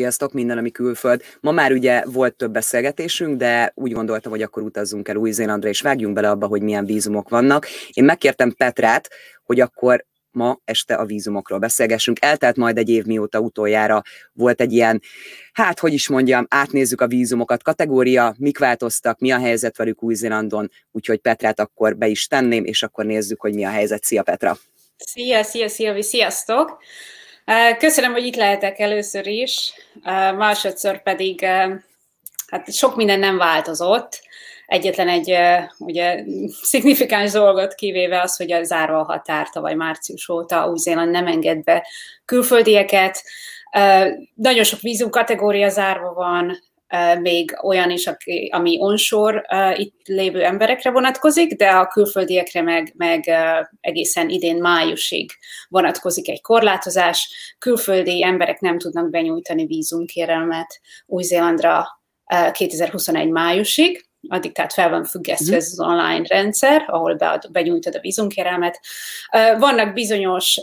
Sziasztok, 0.00 0.32
minden, 0.32 0.58
ami 0.58 0.70
külföld. 0.70 1.22
Ma 1.40 1.50
már 1.50 1.72
ugye 1.72 2.02
volt 2.04 2.34
több 2.34 2.52
beszélgetésünk, 2.52 3.36
de 3.36 3.72
úgy 3.74 3.92
gondoltam, 3.92 4.30
hogy 4.30 4.42
akkor 4.42 4.62
utazzunk 4.62 5.08
el 5.08 5.16
Új-Zélandra, 5.16 5.68
és 5.68 5.80
vágjunk 5.80 6.14
bele 6.14 6.30
abba, 6.30 6.46
hogy 6.46 6.62
milyen 6.62 6.84
vízumok 6.84 7.28
vannak. 7.28 7.66
Én 7.92 8.04
megkértem 8.04 8.52
Petrát, 8.52 9.08
hogy 9.44 9.60
akkor 9.60 10.06
ma 10.30 10.60
este 10.64 10.94
a 10.94 11.04
vízumokról 11.04 11.58
beszélgessünk. 11.58 12.18
Eltelt 12.20 12.56
majd 12.56 12.78
egy 12.78 12.88
év 12.88 13.04
mióta 13.04 13.40
utoljára 13.40 14.02
volt 14.32 14.60
egy 14.60 14.72
ilyen, 14.72 15.02
hát 15.52 15.78
hogy 15.78 15.92
is 15.92 16.08
mondjam, 16.08 16.46
átnézzük 16.48 17.00
a 17.00 17.06
vízumokat, 17.06 17.62
kategória, 17.62 18.34
mik 18.38 18.58
változtak, 18.58 19.18
mi 19.18 19.30
a 19.30 19.38
helyzet 19.38 19.76
velük 19.76 20.02
Új-Zélandon, 20.02 20.70
úgyhogy 20.90 21.18
Petrát 21.18 21.60
akkor 21.60 21.96
be 21.96 22.06
is 22.06 22.26
tenném, 22.26 22.64
és 22.64 22.82
akkor 22.82 23.04
nézzük, 23.04 23.40
hogy 23.40 23.54
mi 23.54 23.64
a 23.64 23.70
helyzet. 23.70 24.04
Szia 24.04 24.22
Petra! 24.22 24.56
Szia, 24.96 25.42
szia, 25.42 25.68
szia, 25.68 26.02
sziasztok! 26.02 26.78
Köszönöm, 27.78 28.12
hogy 28.12 28.24
itt 28.24 28.36
lehetek 28.36 28.78
először 28.78 29.26
is, 29.26 29.72
másodszor 30.36 31.02
pedig 31.02 31.44
hát 32.46 32.72
sok 32.72 32.96
minden 32.96 33.18
nem 33.18 33.36
változott. 33.36 34.20
Egyetlen 34.66 35.08
egy 35.08 35.36
ugye, 35.78 36.24
szignifikáns 36.62 37.32
dolgot 37.32 37.74
kivéve 37.74 38.20
az, 38.20 38.36
hogy 38.36 38.52
a 38.52 38.64
zárva 38.64 38.98
a 38.98 39.04
határ 39.04 39.48
tavaly 39.48 39.74
március 39.74 40.28
óta 40.28 40.68
Új-Zéland 40.68 41.10
nem 41.10 41.26
enged 41.26 41.62
be 41.62 41.86
külföldieket. 42.24 43.22
Nagyon 44.34 44.64
sok 44.64 44.80
vízum 44.80 45.10
kategória 45.10 45.68
zárva 45.68 46.12
van, 46.12 46.58
még 47.20 47.56
olyan 47.62 47.90
is, 47.90 48.10
ami 48.50 48.78
onshore 48.80 49.74
itt 49.76 50.06
lévő 50.06 50.44
emberekre 50.44 50.90
vonatkozik, 50.90 51.56
de 51.56 51.68
a 51.68 51.86
külföldiekre 51.86 52.62
meg, 52.62 52.92
meg 52.96 53.30
egészen 53.80 54.28
idén 54.28 54.56
májusig 54.56 55.30
vonatkozik 55.68 56.28
egy 56.28 56.40
korlátozás. 56.40 57.54
Külföldi 57.58 58.24
emberek 58.24 58.60
nem 58.60 58.78
tudnak 58.78 59.10
benyújtani 59.10 59.66
vízumkérelmet 59.66 60.80
Új-Zélandra 61.06 61.86
2021 62.52 63.28
májusig, 63.28 64.08
addig 64.28 64.52
tehát 64.52 64.72
fel 64.72 64.90
van 64.90 65.04
függesztve 65.04 65.56
ez 65.56 65.68
az 65.72 65.80
online 65.80 66.22
rendszer, 66.28 66.84
ahol 66.86 67.14
bead, 67.14 67.50
benyújtod 67.52 67.94
a 67.94 68.00
vízunkérelmet. 68.00 68.80
Vannak 69.58 69.92
bizonyos 69.92 70.60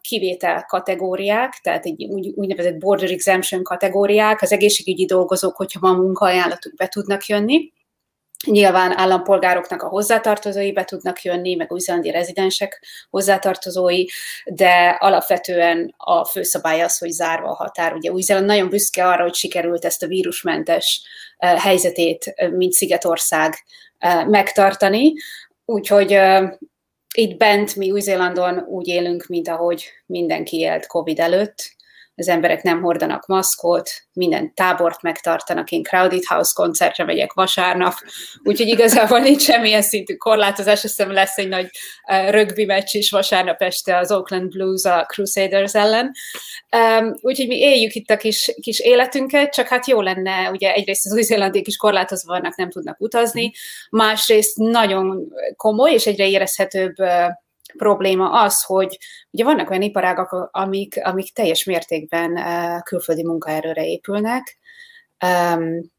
kivétel 0.00 0.64
kategóriák, 0.64 1.60
tehát 1.62 1.84
egy 1.84 2.04
úgy, 2.04 2.32
úgynevezett 2.34 2.78
border 2.78 3.10
exemption 3.10 3.62
kategóriák, 3.62 4.42
az 4.42 4.52
egészségügyi 4.52 5.04
dolgozók, 5.04 5.56
hogyha 5.56 5.80
van 5.80 5.96
munkaajánlatuk, 5.96 6.74
be 6.74 6.88
tudnak 6.88 7.26
jönni, 7.26 7.72
Nyilván 8.46 8.98
állampolgároknak 8.98 9.82
a 9.82 9.88
hozzátartozói 9.88 10.72
be 10.72 10.84
tudnak 10.84 11.22
jönni, 11.22 11.54
meg 11.54 11.72
új-zélandi 11.72 12.10
rezidensek 12.10 12.84
hozzátartozói, 13.10 14.04
de 14.44 14.96
alapvetően 14.98 15.94
a 15.96 16.24
főszabály 16.24 16.82
az, 16.82 16.98
hogy 16.98 17.10
zárva 17.10 17.48
a 17.48 17.54
határ. 17.54 17.94
Ugye 17.94 18.10
Új-Zéland 18.10 18.46
nagyon 18.46 18.68
büszke 18.68 19.06
arra, 19.06 19.22
hogy 19.22 19.34
sikerült 19.34 19.84
ezt 19.84 20.02
a 20.02 20.06
vírusmentes 20.06 21.02
helyzetét, 21.38 22.34
mint 22.50 22.72
Szigetország 22.72 23.54
megtartani, 24.26 25.12
úgyhogy 25.64 26.18
itt 27.14 27.36
bent 27.36 27.76
mi 27.76 27.90
Új-Zélandon 27.90 28.58
úgy 28.58 28.88
élünk, 28.88 29.26
mint 29.26 29.48
ahogy 29.48 29.84
mindenki 30.06 30.58
élt 30.58 30.86
COVID 30.86 31.18
előtt, 31.18 31.78
az 32.20 32.28
emberek 32.28 32.62
nem 32.62 32.82
hordanak 32.82 33.26
maszkot, 33.26 33.90
minden 34.12 34.54
tábort 34.54 35.02
megtartanak, 35.02 35.70
én 35.70 35.82
Crowded 35.82 36.24
House 36.24 36.50
koncertre 36.54 37.04
megyek 37.04 37.32
vasárnap, 37.32 37.94
úgyhogy 38.42 38.68
igazából 38.68 39.18
nincs 39.18 39.42
semmilyen 39.42 39.82
szintű 39.82 40.14
korlátozás, 40.14 40.72
azt 40.72 40.96
hiszem 40.96 41.12
lesz 41.12 41.38
egy 41.38 41.48
nagy 41.48 41.70
rögbi 42.28 42.64
meccs 42.64 42.94
is 42.94 43.10
vasárnap 43.10 43.62
este 43.62 43.96
az 43.96 44.12
Oakland 44.12 44.48
Blues 44.50 44.84
a 44.84 45.04
Crusaders 45.08 45.74
ellen. 45.74 46.12
Úgyhogy 47.20 47.46
mi 47.46 47.58
éljük 47.58 47.94
itt 47.94 48.10
a 48.10 48.16
kis, 48.16 48.54
kis 48.60 48.80
életünket, 48.80 49.52
csak 49.52 49.66
hát 49.66 49.86
jó 49.86 50.00
lenne, 50.00 50.50
ugye 50.50 50.72
egyrészt 50.72 51.06
az 51.06 51.12
új-zélandiek 51.12 51.66
is 51.66 51.76
korlátozva 51.76 52.32
vannak, 52.32 52.56
nem 52.56 52.70
tudnak 52.70 53.00
utazni, 53.00 53.52
másrészt 53.90 54.56
nagyon 54.56 55.32
komoly 55.56 55.92
és 55.92 56.06
egyre 56.06 56.26
érezhetőbb 56.28 56.94
probléma 57.76 58.42
az, 58.42 58.62
hogy 58.62 58.98
ugye 59.30 59.44
vannak 59.44 59.70
olyan 59.70 59.82
iparágak, 59.82 60.48
amik, 60.52 61.00
amik 61.04 61.32
teljes 61.32 61.64
mértékben 61.64 62.32
uh, 62.32 62.82
külföldi 62.82 63.24
munkaerőre 63.24 63.86
épülnek, 63.86 64.58
um, 65.26 65.90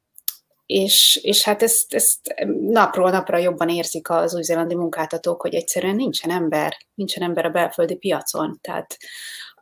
és, 0.66 1.20
és 1.22 1.44
hát 1.44 1.64
ezt, 1.64 1.94
ezt 1.94 2.20
napról 2.62 3.09
napra 3.09 3.38
jobban 3.38 3.70
érzik 3.70 4.09
az 4.09 4.36
új-zélandi 4.36 4.76
munkáltatók, 4.76 5.42
hogy 5.42 5.56
egyszerűen 5.56 5.96
nincsen 5.96 6.32
ember, 6.32 6.78
nincsen 6.94 7.24
ember 7.24 7.46
a 7.46 7.50
belföldi 7.50 7.96
piacon. 7.96 8.59
Tehát 8.62 8.98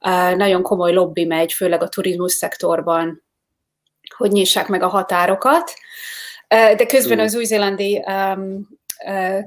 uh, 0.01 0.35
nagyon 0.35 0.61
komoly 0.61 0.93
lobby 0.93 1.25
megy, 1.25 1.53
főleg 1.53 1.81
a 1.81 1.89
turizmus 1.89 2.33
szektorban, 2.33 3.23
hogy 4.15 4.31
nyissák 4.31 4.67
meg 4.67 4.83
a 4.83 4.87
határokat, 4.87 5.73
de 6.47 6.85
közben 6.85 7.19
az 7.19 7.35
új-zélandi 7.35 8.03
um, 8.05 8.67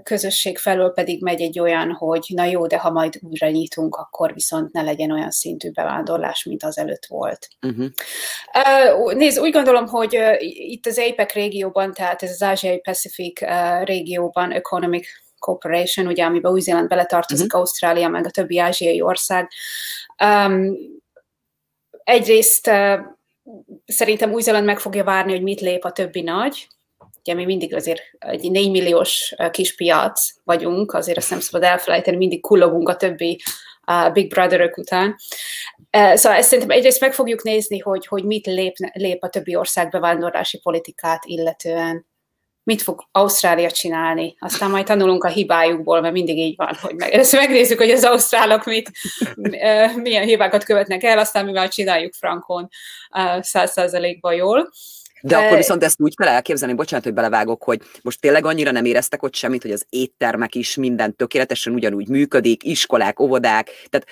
közösség 0.02 0.58
felől 0.58 0.92
pedig 0.92 1.22
megy 1.22 1.40
egy 1.40 1.60
olyan, 1.60 1.92
hogy 1.92 2.24
na 2.34 2.44
jó, 2.44 2.66
de 2.66 2.78
ha 2.78 2.90
majd 2.90 3.18
újra 3.22 3.48
nyitunk, 3.48 3.96
akkor 3.96 4.32
viszont 4.32 4.72
ne 4.72 4.82
legyen 4.82 5.10
olyan 5.10 5.30
szintű 5.30 5.70
bevándorlás, 5.70 6.44
mint 6.44 6.62
az 6.62 6.78
előtt 6.78 7.06
volt. 7.06 7.48
Uh-huh. 7.62 9.14
Nézd, 9.14 9.38
úgy 9.38 9.52
gondolom, 9.52 9.86
hogy 9.86 10.18
itt 10.38 10.86
az 10.86 10.98
APEC 10.98 11.32
régióban, 11.32 11.92
tehát 11.92 12.22
ez 12.22 12.30
az 12.30 12.42
Ázsiai 12.42 12.80
Pacific 12.80 13.40
régióban 13.84 14.52
Economic 14.52 15.06
Cooperation, 15.38 16.06
ugye, 16.06 16.24
amiben 16.24 16.52
Új-Zéland 16.52 16.88
beletartozik, 16.88 17.46
uh-huh. 17.46 17.60
Ausztrália, 17.60 18.08
meg 18.08 18.26
a 18.26 18.30
többi 18.30 18.58
ázsiai 18.58 19.00
ország. 19.00 19.50
Um, 20.24 20.76
egyrészt 22.04 22.66
uh, 22.66 22.98
szerintem 23.86 24.32
Új-Zéland 24.32 24.64
meg 24.64 24.78
fogja 24.78 25.04
várni, 25.04 25.32
hogy 25.32 25.42
mit 25.42 25.60
lép 25.60 25.84
a 25.84 25.92
többi 25.92 26.20
nagy, 26.20 26.66
ugye 27.24 27.34
mi 27.34 27.44
mindig 27.44 27.74
azért 27.74 28.02
egy 28.18 28.50
4 28.50 28.70
milliós 28.70 29.34
kis 29.50 29.74
piac 29.74 30.20
vagyunk, 30.44 30.92
azért 30.92 31.18
azt 31.18 31.30
nem 31.30 31.40
szabad 31.40 31.68
elfelejteni, 31.68 32.16
mindig 32.16 32.40
kullogunk 32.40 32.88
a 32.88 32.96
többi 32.96 33.40
a 33.84 34.08
Big 34.08 34.28
Brother-ök 34.28 34.76
után. 34.76 35.16
Szóval 35.90 36.38
ezt 36.38 36.48
szerintem 36.48 36.76
egyrészt 36.76 37.00
meg 37.00 37.14
fogjuk 37.14 37.42
nézni, 37.42 37.78
hogy, 37.78 38.06
hogy 38.06 38.24
mit 38.24 38.46
lép, 38.46 38.74
lép 38.92 39.22
a 39.22 39.28
többi 39.28 39.56
ország 39.56 39.90
bevándorlási 39.90 40.58
politikát 40.58 41.24
illetően, 41.24 42.10
mit 42.64 42.82
fog 42.82 43.08
Ausztrália 43.12 43.70
csinálni, 43.70 44.36
aztán 44.38 44.70
majd 44.70 44.86
tanulunk 44.86 45.24
a 45.24 45.28
hibájukból, 45.28 46.00
mert 46.00 46.12
mindig 46.12 46.38
így 46.38 46.56
van, 46.56 46.74
hogy 46.80 46.94
meg, 46.94 47.12
ezt 47.12 47.32
megnézzük, 47.32 47.78
hogy 47.78 47.90
az 47.90 48.04
ausztrálok 48.04 48.64
mit, 48.64 48.90
milyen 49.94 50.24
hibákat 50.24 50.64
követnek 50.64 51.02
el, 51.02 51.18
aztán 51.18 51.44
mi 51.44 51.52
már 51.52 51.68
csináljuk 51.68 52.12
frankon 52.12 52.68
száz 53.40 53.72
százalékban 53.72 54.34
jól. 54.34 54.70
De 55.22 55.36
akkor 55.36 55.56
viszont 55.56 55.84
ezt 55.84 56.00
úgy 56.00 56.16
kell 56.16 56.28
elképzelni, 56.28 56.74
bocsánat, 56.74 57.04
hogy 57.04 57.14
belevágok, 57.14 57.62
hogy 57.62 57.80
most 58.02 58.20
tényleg 58.20 58.46
annyira 58.46 58.70
nem 58.70 58.84
éreztek 58.84 59.22
ott 59.22 59.34
semmit, 59.34 59.62
hogy 59.62 59.70
az 59.70 59.86
éttermek 59.88 60.54
is 60.54 60.76
minden 60.76 61.16
tökéletesen 61.16 61.72
ugyanúgy 61.72 62.08
működik, 62.08 62.64
iskolák, 62.64 63.20
óvodák, 63.20 63.70
tehát 63.90 64.06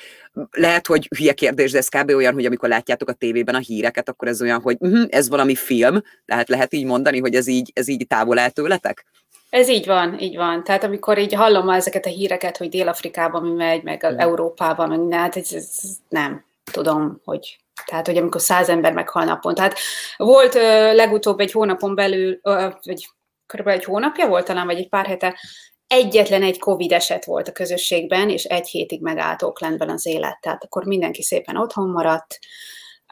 lehet, 0.50 0.86
hogy 0.86 1.08
hülye 1.16 1.32
kérdés, 1.32 1.70
de 1.70 1.78
ez 1.78 1.88
kb. 1.88 2.10
olyan, 2.10 2.32
hogy 2.32 2.44
amikor 2.44 2.68
látjátok 2.68 3.08
a 3.08 3.12
tévében 3.12 3.54
a 3.54 3.58
híreket, 3.58 4.08
akkor 4.08 4.28
ez 4.28 4.42
olyan, 4.42 4.60
hogy 4.60 4.76
uh-huh, 4.78 5.06
ez 5.08 5.28
valami 5.28 5.54
film, 5.54 6.02
tehát 6.26 6.48
lehet 6.48 6.74
így 6.74 6.84
mondani, 6.84 7.18
hogy 7.20 7.34
ez 7.34 7.46
így, 7.46 7.70
ez 7.74 7.88
így 7.88 8.06
távol 8.06 8.38
el 8.38 8.50
tőletek? 8.50 9.04
Ez 9.50 9.68
így 9.68 9.86
van, 9.86 10.18
így 10.18 10.36
van. 10.36 10.64
Tehát 10.64 10.84
amikor 10.84 11.18
így 11.18 11.34
hallom 11.34 11.68
ezeket 11.68 12.06
a 12.06 12.10
híreket, 12.10 12.56
hogy 12.56 12.68
Dél-Afrikában 12.68 13.42
mi 13.42 13.54
megy, 13.54 13.82
meg 13.82 14.02
hmm. 14.02 14.18
Európában, 14.18 14.88
meg 14.88 15.00
ne, 15.00 15.16
hát 15.16 15.36
ez, 15.36 15.52
ez 15.52 15.78
nem 16.08 16.44
tudom, 16.72 17.20
hogy 17.24 17.58
tehát, 17.84 18.06
hogy 18.06 18.16
amikor 18.16 18.40
száz 18.40 18.68
ember 18.68 18.92
meghal 18.92 19.24
napon. 19.24 19.54
Tehát 19.54 19.78
volt 20.16 20.54
ö, 20.54 20.94
legutóbb 20.94 21.40
egy 21.40 21.52
hónapon 21.52 21.94
belül, 21.94 22.38
ö, 22.42 22.68
vagy 22.82 23.08
körülbelül 23.46 23.80
egy 23.80 23.86
hónapja 23.86 24.28
volt 24.28 24.46
talán, 24.46 24.66
vagy 24.66 24.78
egy 24.78 24.88
pár 24.88 25.06
hete, 25.06 25.38
egyetlen 25.86 26.42
egy 26.42 26.58
Covid 26.58 26.92
eset 26.92 27.24
volt 27.24 27.48
a 27.48 27.52
közösségben, 27.52 28.30
és 28.30 28.44
egy 28.44 28.68
hétig 28.68 29.02
megállt 29.02 29.42
Oaklandben 29.42 29.88
az 29.88 30.06
élet. 30.06 30.38
Tehát 30.40 30.64
akkor 30.64 30.84
mindenki 30.84 31.22
szépen 31.22 31.56
otthon 31.56 31.90
maradt. 31.90 32.38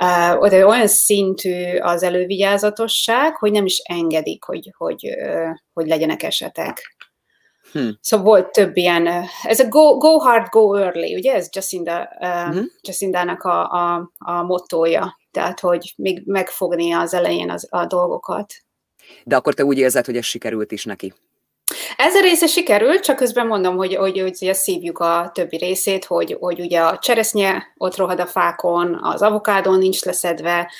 Uh, 0.00 0.67
olyan 0.67 0.87
szintű 0.87 1.76
az 1.76 2.03
elővigyázatosság, 2.03 3.37
hogy 3.37 3.50
nem 3.50 3.64
is 3.64 3.79
engedik, 3.79 4.44
hogy, 4.44 4.73
hogy, 4.76 5.17
hogy 5.73 5.87
legyenek 5.87 6.23
esetek. 6.23 6.97
Hmm. 7.73 7.99
Szóval 8.00 8.26
volt 8.26 8.53
több 8.53 8.76
ilyen, 8.76 9.09
ez 9.43 9.61
a 9.61 9.69
go, 9.69 9.97
go 9.97 10.19
hard, 10.19 10.49
go 10.50 10.75
early, 10.75 11.15
ugye 11.15 11.35
ez 11.35 11.49
Jacinda, 11.53 12.09
uh, 12.20 12.53
hmm. 12.53 12.65
Jacindának 12.81 13.43
a, 13.43 13.70
a, 13.70 14.11
a 14.19 14.43
mottoja, 14.43 15.19
tehát 15.31 15.61
hogy 15.61 15.93
még 15.97 16.23
megfogni 16.25 16.93
az 16.93 17.15
elején 17.15 17.50
az, 17.50 17.67
a 17.70 17.87
dolgokat. 17.87 18.55
De 19.25 19.37
akkor 19.37 19.55
te 19.55 19.65
úgy 19.65 19.79
érzed, 19.79 20.05
hogy 20.05 20.17
ez 20.17 20.25
sikerült 20.25 20.73
is 20.73 20.85
neki? 20.85 21.12
Ez 21.97 22.15
a 22.15 22.20
része 22.20 22.47
sikerült, 22.47 23.00
csak 23.00 23.17
közben 23.17 23.47
mondom, 23.47 23.76
hogy, 23.76 23.94
hogy, 23.94 24.21
hogy 24.21 24.37
ugye 24.41 24.53
szívjuk 24.53 24.99
a 24.99 25.31
többi 25.35 25.56
részét, 25.56 26.05
hogy, 26.05 26.37
hogy 26.41 26.61
ugye 26.61 26.81
a 26.81 26.99
cseresznye 26.99 27.73
ott 27.76 27.97
rohad 27.97 28.21
a 28.21 28.26
fákon, 28.26 28.99
az 29.03 29.23
avokádó 29.23 29.75
nincs 29.75 30.05
leszedve, 30.05 30.73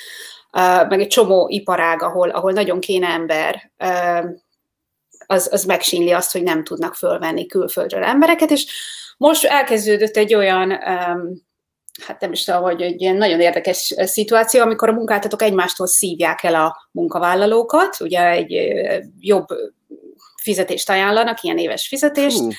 meg 0.89 0.99
egy 0.99 1.07
csomó 1.07 1.47
iparág, 1.49 2.01
ahol, 2.01 2.29
ahol 2.29 2.51
nagyon 2.51 2.79
kéne 2.79 3.07
ember, 3.07 3.71
az, 5.31 5.49
az 5.51 5.63
megsínli 5.63 6.11
azt, 6.11 6.31
hogy 6.31 6.43
nem 6.43 6.63
tudnak 6.63 6.95
fölvenni 6.95 7.45
külföldről 7.45 8.03
embereket, 8.03 8.51
és 8.51 8.65
most 9.17 9.45
elkezdődött 9.45 10.17
egy 10.17 10.33
olyan 10.33 10.71
um, 10.71 11.47
hát 12.05 12.21
nem 12.21 12.31
is 12.31 12.43
tudom, 12.43 12.61
hogy 12.61 12.81
egy 12.81 13.01
ilyen 13.01 13.15
nagyon 13.15 13.39
érdekes 13.39 13.93
szituáció, 13.97 14.61
amikor 14.61 14.89
a 14.89 14.93
munkáltatók 14.93 15.41
egymástól 15.41 15.87
szívják 15.87 16.43
el 16.43 16.55
a 16.55 16.89
munkavállalókat, 16.91 17.97
ugye 17.99 18.29
egy 18.29 18.71
jobb 19.19 19.45
fizetést 20.41 20.89
ajánlanak, 20.89 21.41
ilyen 21.41 21.57
éves 21.57 21.87
fizetést, 21.87 22.37
Hú. 22.37 22.49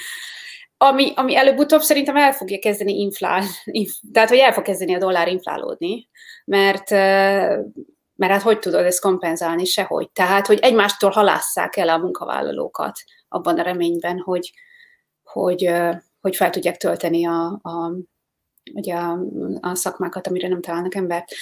ami, 0.76 1.12
ami 1.16 1.36
előbb-utóbb 1.36 1.82
szerintem 1.82 2.16
el 2.16 2.32
fogja 2.32 2.58
kezdeni 2.58 3.00
inflál, 3.00 3.44
inf, 3.64 3.90
tehát 4.12 4.28
hogy 4.28 4.38
el 4.38 4.52
fog 4.52 4.64
kezdeni 4.64 4.94
a 4.94 4.98
dollár 4.98 5.28
inflálódni, 5.28 6.08
mert 6.44 6.90
mert 8.20 8.32
hát 8.32 8.42
hogy 8.42 8.58
tudod 8.58 8.84
ezt 8.84 9.00
kompenzálni? 9.00 9.64
Sehogy. 9.64 10.10
Tehát, 10.10 10.46
hogy 10.46 10.58
egymástól 10.58 11.10
halásszák 11.10 11.76
el 11.76 11.88
a 11.88 11.98
munkavállalókat 11.98 12.98
abban 13.28 13.58
a 13.58 13.62
reményben, 13.62 14.18
hogy, 14.18 14.52
hogy, 15.22 15.70
hogy 16.20 16.36
fel 16.36 16.50
tudják 16.50 16.76
tölteni 16.76 17.26
a, 17.26 17.46
a, 17.62 17.92
ugye 18.74 18.94
a, 18.94 19.18
a 19.60 19.74
szakmákat, 19.74 20.26
amire 20.26 20.48
nem 20.48 20.60
találnak 20.60 20.94
embert 20.94 21.32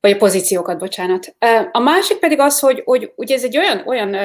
vagy 0.00 0.10
a 0.10 0.16
pozíciókat, 0.16 0.78
bocsánat. 0.78 1.36
A 1.72 1.78
másik 1.78 2.18
pedig 2.18 2.40
az, 2.40 2.58
hogy, 2.58 2.82
hogy 2.84 3.12
ugye 3.16 3.34
ez 3.34 3.44
egy 3.44 3.56
olyan, 3.56 3.86
olyan 3.86 4.16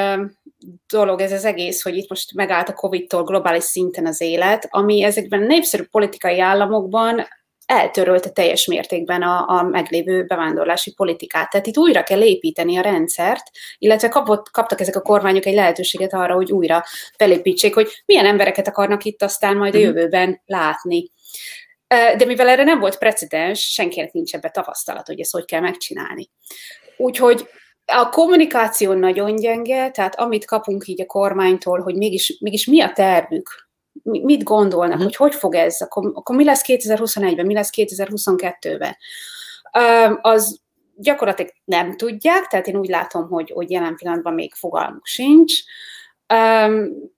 dolog 0.87 1.21
ez 1.21 1.31
az 1.31 1.45
egész, 1.45 1.81
hogy 1.81 1.97
itt 1.97 2.09
most 2.09 2.33
megállt 2.33 2.69
a 2.69 2.73
Covid-tól 2.73 3.23
globális 3.23 3.63
szinten 3.63 4.05
az 4.05 4.21
élet, 4.21 4.67
ami 4.69 5.03
ezekben 5.03 5.41
népszerű 5.41 5.83
politikai 5.83 6.39
államokban 6.39 7.27
eltörölte 7.65 8.30
teljes 8.30 8.65
mértékben 8.65 9.21
a, 9.21 9.48
a 9.48 9.63
meglévő 9.63 10.24
bevándorlási 10.24 10.94
politikát. 10.94 11.50
Tehát 11.50 11.68
itt 11.68 11.77
újra 11.77 12.04
kell 12.04 12.21
építeni 12.21 12.77
a 12.77 12.81
rendszert, 12.81 13.44
illetve 13.77 14.10
kapott, 14.10 14.50
kaptak 14.51 14.81
ezek 14.81 14.95
a 14.95 15.01
kormányok 15.01 15.45
egy 15.45 15.54
lehetőséget 15.54 16.13
arra, 16.13 16.33
hogy 16.33 16.51
újra 16.51 16.83
felépítsék, 17.18 17.74
hogy 17.74 18.04
milyen 18.06 18.25
embereket 18.25 18.68
akarnak 18.68 19.04
itt 19.04 19.24
aztán 19.24 19.57
majd 19.57 19.75
a 19.75 19.77
mhm. 19.77 19.88
jövőben 19.88 20.42
látni. 20.45 21.12
De 21.88 22.25
mivel 22.25 22.50
erre 22.50 22.63
nem 22.63 22.80
volt 22.80 22.98
precedens, 22.98 23.60
senkinek 23.60 24.12
nincs 24.12 24.33
ebbe 24.33 24.50
tapasztalat, 24.50 25.07
hogy 25.07 25.19
ezt 25.19 25.31
hogy 25.31 25.45
kell 25.45 25.60
megcsinálni. 25.60 26.30
Úgyhogy 26.98 27.48
a 27.86 28.10
kommunikáció 28.10 28.94
nagyon 28.94 29.36
gyenge, 29.36 29.89
tehát 29.92 30.19
amit 30.19 30.45
kapunk 30.45 30.88
így 30.88 31.01
a 31.01 31.06
kormánytól, 31.06 31.81
hogy 31.81 31.95
mégis, 31.95 32.38
mégis 32.39 32.65
mi 32.65 32.81
a 32.81 32.92
tervük, 32.92 33.71
mit 34.03 34.43
gondolnak, 34.43 34.89
uh-huh. 34.89 35.03
hogy 35.03 35.15
hogy 35.15 35.35
fog 35.35 35.55
ez, 35.55 35.81
akkor, 35.81 36.11
akkor 36.13 36.35
mi 36.35 36.43
lesz 36.43 36.63
2021-ben, 36.67 37.45
mi 37.45 37.53
lesz 37.53 37.69
2022-ben. 37.75 38.97
Az 40.21 40.61
gyakorlatilag 40.95 41.51
nem 41.65 41.97
tudják, 41.97 42.47
tehát 42.47 42.67
én 42.67 42.75
úgy 42.75 42.89
látom, 42.89 43.29
hogy, 43.29 43.51
hogy 43.51 43.71
jelen 43.71 43.95
pillanatban 43.95 44.33
még 44.33 44.53
fogalmuk 44.53 45.05
sincs. 45.05 45.53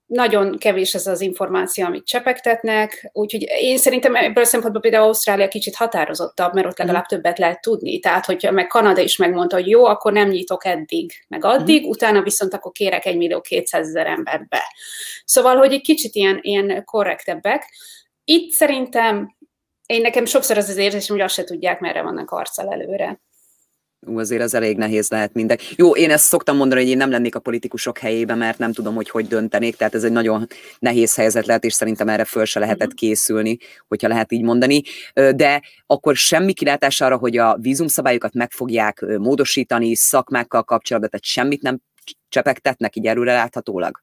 Nagyon 0.06 0.58
kevés 0.58 0.94
az 0.94 1.08
az 1.08 1.22
információ, 1.22 1.86
amit 1.86 2.06
csepegtetnek, 2.06 3.10
úgyhogy 3.14 3.46
én 3.60 3.78
szerintem 3.78 4.16
ebből 4.16 4.44
a 4.44 4.48
szempontból 4.48 4.82
például 4.82 5.04
Ausztrália 5.04 5.48
kicsit 5.48 5.76
határozottabb, 5.76 6.54
mert 6.54 6.68
ott 6.68 6.78
legalább 6.78 7.06
mhm. 7.08 7.14
többet 7.14 7.38
lehet 7.38 7.62
tudni. 7.62 8.00
Tehát, 8.00 8.26
hogyha 8.26 8.52
meg 8.52 8.68
Kanada 8.68 9.02
is 9.02 9.18
megmondta, 9.18 9.56
hogy 9.56 9.68
jó, 9.68 9.86
akkor 9.86 10.12
nem 10.12 10.30
nyitok 10.30 10.66
eddig, 10.66 11.12
meg 11.28 11.46
addig, 11.46 11.76
uh-huh. 11.76 11.90
utána 11.90 12.22
viszont 12.22 12.54
akkor 12.54 12.72
kérek 12.72 13.06
1 13.06 13.18
millió 13.18 13.42
200 13.42 13.88
ezer 13.88 14.06
embert 14.08 14.48
be. 14.48 14.64
Szóval, 15.26 15.58
hogy 15.58 15.74
egy 15.74 15.82
kicsit 15.82 16.16
ilyen, 16.16 16.40
ilyen 16.42 16.84
korrektebbek. 16.84 17.64
Itt 18.24 18.52
szerintem 18.52 19.36
én 19.86 20.02
nekem 20.02 20.26
sokszor 20.26 20.58
az 20.58 20.70
az 20.70 20.78
érzésem, 20.78 21.16
hogy 21.16 21.26
azt 21.26 21.34
se 21.34 21.44
tudják, 21.44 21.80
merre 21.80 22.02
vannak 22.02 22.32
arccal 22.32 22.72
előre. 22.72 23.20
Ú, 24.08 24.20
azért 24.20 24.42
az 24.42 24.54
elég 24.54 24.78
nehéz 24.78 25.10
lehet 25.10 25.34
minden. 25.34 25.58
Jó, 25.76 25.96
én 25.96 26.12
ezt 26.12 26.26
szoktam 26.26 26.58
mondani, 26.58 26.82
hogy 26.82 26.90
én 26.90 26.98
nem 26.98 27.10
lennék 27.10 27.36
a 27.36 27.40
politikusok 27.40 27.98
helyébe, 27.98 28.36
mert 28.36 28.58
nem 28.58 28.74
tudom, 28.74 28.96
hogy 28.96 29.10
hogy 29.10 29.28
döntenék, 29.28 29.76
tehát 29.76 29.96
ez 29.96 30.04
egy 30.04 30.12
nagyon 30.12 30.48
nehéz 30.80 31.16
helyzet 31.16 31.46
lehet, 31.46 31.64
és 31.64 31.74
szerintem 31.74 32.10
erre 32.10 32.26
föl 32.26 32.46
se 32.46 32.60
lehetett 32.60 32.88
mhm. 32.88 32.96
készülni, 32.96 33.58
hogyha 33.88 34.08
lehet 34.08 34.32
így 34.32 34.42
mondani. 34.42 34.82
De 35.14 35.62
akkor 35.86 36.16
semmi 36.16 36.54
kilátás 36.54 37.02
arra, 37.02 37.18
hogy 37.18 37.38
a 37.38 37.58
vízumszabályokat 37.60 38.34
meg 38.34 38.52
fogják 38.52 39.06
módosítani 39.18 39.96
szakmákkal 39.96 40.64
kapcsolatban, 40.64 41.10
tehát 41.10 41.26
semmit 41.26 41.62
nem 41.62 41.80
csepegtetnek 42.30 42.96
így 42.96 43.08
előre 43.08 43.34
láthatólag? 43.34 44.02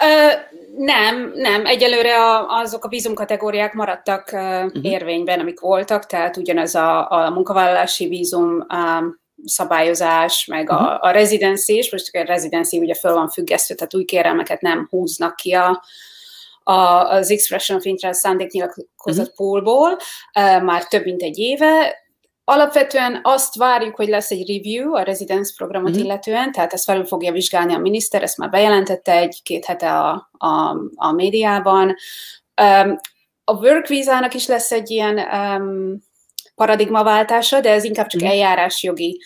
Ö, 0.00 0.32
nem, 0.76 1.32
nem. 1.34 1.66
Egyelőre 1.66 2.24
a, 2.24 2.48
azok 2.48 2.84
a 2.84 2.88
vízumkategóriák 2.88 3.72
maradtak 3.72 4.30
uh, 4.32 4.64
érvényben, 4.82 5.40
amik 5.40 5.60
voltak, 5.60 6.06
tehát 6.06 6.36
ugyanaz 6.36 6.74
a, 6.74 7.10
a 7.10 7.30
munkavállalási 7.30 8.08
vízum 8.08 8.66
um, 8.74 9.20
szabályozás, 9.44 10.44
meg 10.44 10.70
uh-huh. 10.70 10.86
a, 10.86 10.94
mhm. 10.94 10.98
a 11.00 11.10
rezidenci 11.10 11.76
is, 11.76 11.92
most 11.92 12.16
a 12.16 12.24
rezidenci 12.24 12.78
ugye 12.78 12.94
föl 12.94 13.12
van 13.12 13.28
függesztő, 13.28 13.74
tehát 13.74 13.94
új 13.94 14.04
kérelmeket 14.04 14.60
nem 14.60 14.86
húznak 14.90 15.36
ki 15.36 15.52
a, 15.52 15.84
a, 16.62 16.72
az 17.08 17.30
Expression 17.30 17.78
of 17.78 17.84
Interest 17.84 18.20
szándéknyilatkozat 18.20 19.28
uh-huh. 19.28 19.34
poolból 19.34 19.90
uh, 19.92 20.62
már 20.62 20.84
több 20.84 21.04
mint 21.04 21.22
egy 21.22 21.38
éve, 21.38 21.94
Alapvetően 22.52 23.20
azt 23.22 23.54
várjuk, 23.54 23.96
hogy 23.96 24.08
lesz 24.08 24.30
egy 24.30 24.48
review 24.48 24.94
a 24.94 25.02
residence 25.02 25.52
programot 25.56 25.90
mm-hmm. 25.90 26.00
illetően, 26.00 26.52
tehát 26.52 26.72
ezt 26.72 26.84
felül 26.84 27.06
fogja 27.06 27.32
vizsgálni 27.32 27.74
a 27.74 27.78
miniszter, 27.78 28.22
ezt 28.22 28.36
már 28.36 28.50
bejelentette 28.50 29.12
egy-két 29.12 29.64
hete 29.64 29.98
a, 29.98 30.30
a, 30.38 30.76
a 30.94 31.12
médiában. 31.12 31.94
Um, 32.62 32.96
a 33.44 33.52
work 33.52 33.86
vízának 33.86 34.34
is 34.34 34.46
lesz 34.46 34.72
egy 34.72 34.90
ilyen 34.90 35.18
um, 35.18 35.96
paradigmaváltása, 36.54 37.60
de 37.60 37.70
ez 37.70 37.84
inkább 37.84 38.06
csak 38.06 38.20
mm-hmm. 38.22 38.30
eljárásjogi 38.30 39.20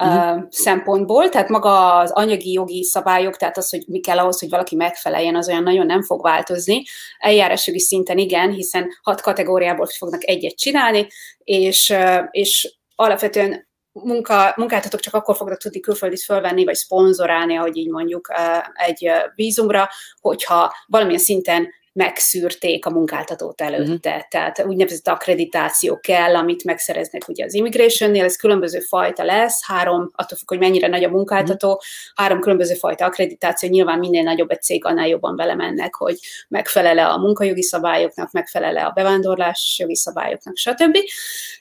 uh, 0.00 0.42
szempontból, 0.50 1.28
tehát 1.28 1.48
maga 1.48 1.96
az 1.96 2.10
anyagi 2.10 2.52
jogi 2.52 2.84
szabályok, 2.84 3.36
tehát 3.36 3.56
az, 3.56 3.70
hogy 3.70 3.84
mi 3.86 4.00
kell 4.00 4.18
ahhoz, 4.18 4.40
hogy 4.40 4.50
valaki 4.50 4.76
megfeleljen, 4.76 5.36
az 5.36 5.48
olyan 5.48 5.62
nagyon 5.62 5.86
nem 5.86 6.02
fog 6.02 6.22
változni. 6.22 6.82
Eljárásjogi 7.18 7.80
szinten 7.80 8.18
igen, 8.18 8.50
hiszen 8.50 8.88
hat 9.02 9.20
kategóriából 9.20 9.86
fognak 9.86 10.28
egyet 10.28 10.56
csinálni, 10.56 11.06
és, 11.38 11.94
és 12.30 12.76
alapvetően 12.94 13.68
munka, 13.92 14.52
munkáltatók 14.56 15.00
csak 15.00 15.14
akkor 15.14 15.36
fognak 15.36 15.58
tudni 15.58 15.80
külföldit 15.80 16.22
fölvenni, 16.22 16.64
vagy 16.64 16.74
szponzorálni, 16.74 17.56
ahogy 17.56 17.76
így 17.76 17.90
mondjuk 17.90 18.28
egy 18.72 19.10
vízumra, 19.34 19.88
hogyha 20.20 20.74
valamilyen 20.86 21.20
szinten 21.20 21.68
megszűrték 21.92 22.86
a 22.86 22.90
munkáltatót 22.90 23.60
előtte. 23.60 24.10
Uh-huh. 24.10 24.28
Tehát 24.28 24.64
úgynevezett 24.66 25.08
akkreditáció 25.08 25.98
kell, 26.00 26.36
amit 26.36 26.64
megszereznek 26.64 27.28
ugye 27.28 27.44
az 27.44 27.54
immigrationnél, 27.54 28.24
ez 28.24 28.36
különböző 28.36 28.78
fajta 28.78 29.24
lesz, 29.24 29.66
három, 29.66 30.10
attól 30.14 30.38
függ, 30.38 30.48
hogy 30.48 30.58
mennyire 30.58 30.88
nagy 30.88 31.04
a 31.04 31.08
munkáltató, 31.08 31.68
uh-huh. 31.68 31.82
három 32.14 32.40
különböző 32.40 32.74
fajta 32.74 33.04
akkreditáció, 33.04 33.68
nyilván 33.68 33.98
minél 33.98 34.22
nagyobb 34.22 34.50
egy 34.50 34.62
cég, 34.62 34.84
annál 34.84 35.08
jobban 35.08 35.36
belemennek, 35.36 35.94
hogy 35.94 36.18
megfelele 36.48 37.06
a 37.06 37.18
munkajogi 37.18 37.62
szabályoknak, 37.62 38.30
megfelele 38.32 38.84
a 38.84 38.90
bevándorlás 38.90 39.76
jogi 39.78 39.96
szabályoknak, 39.96 40.56
stb. 40.56 40.98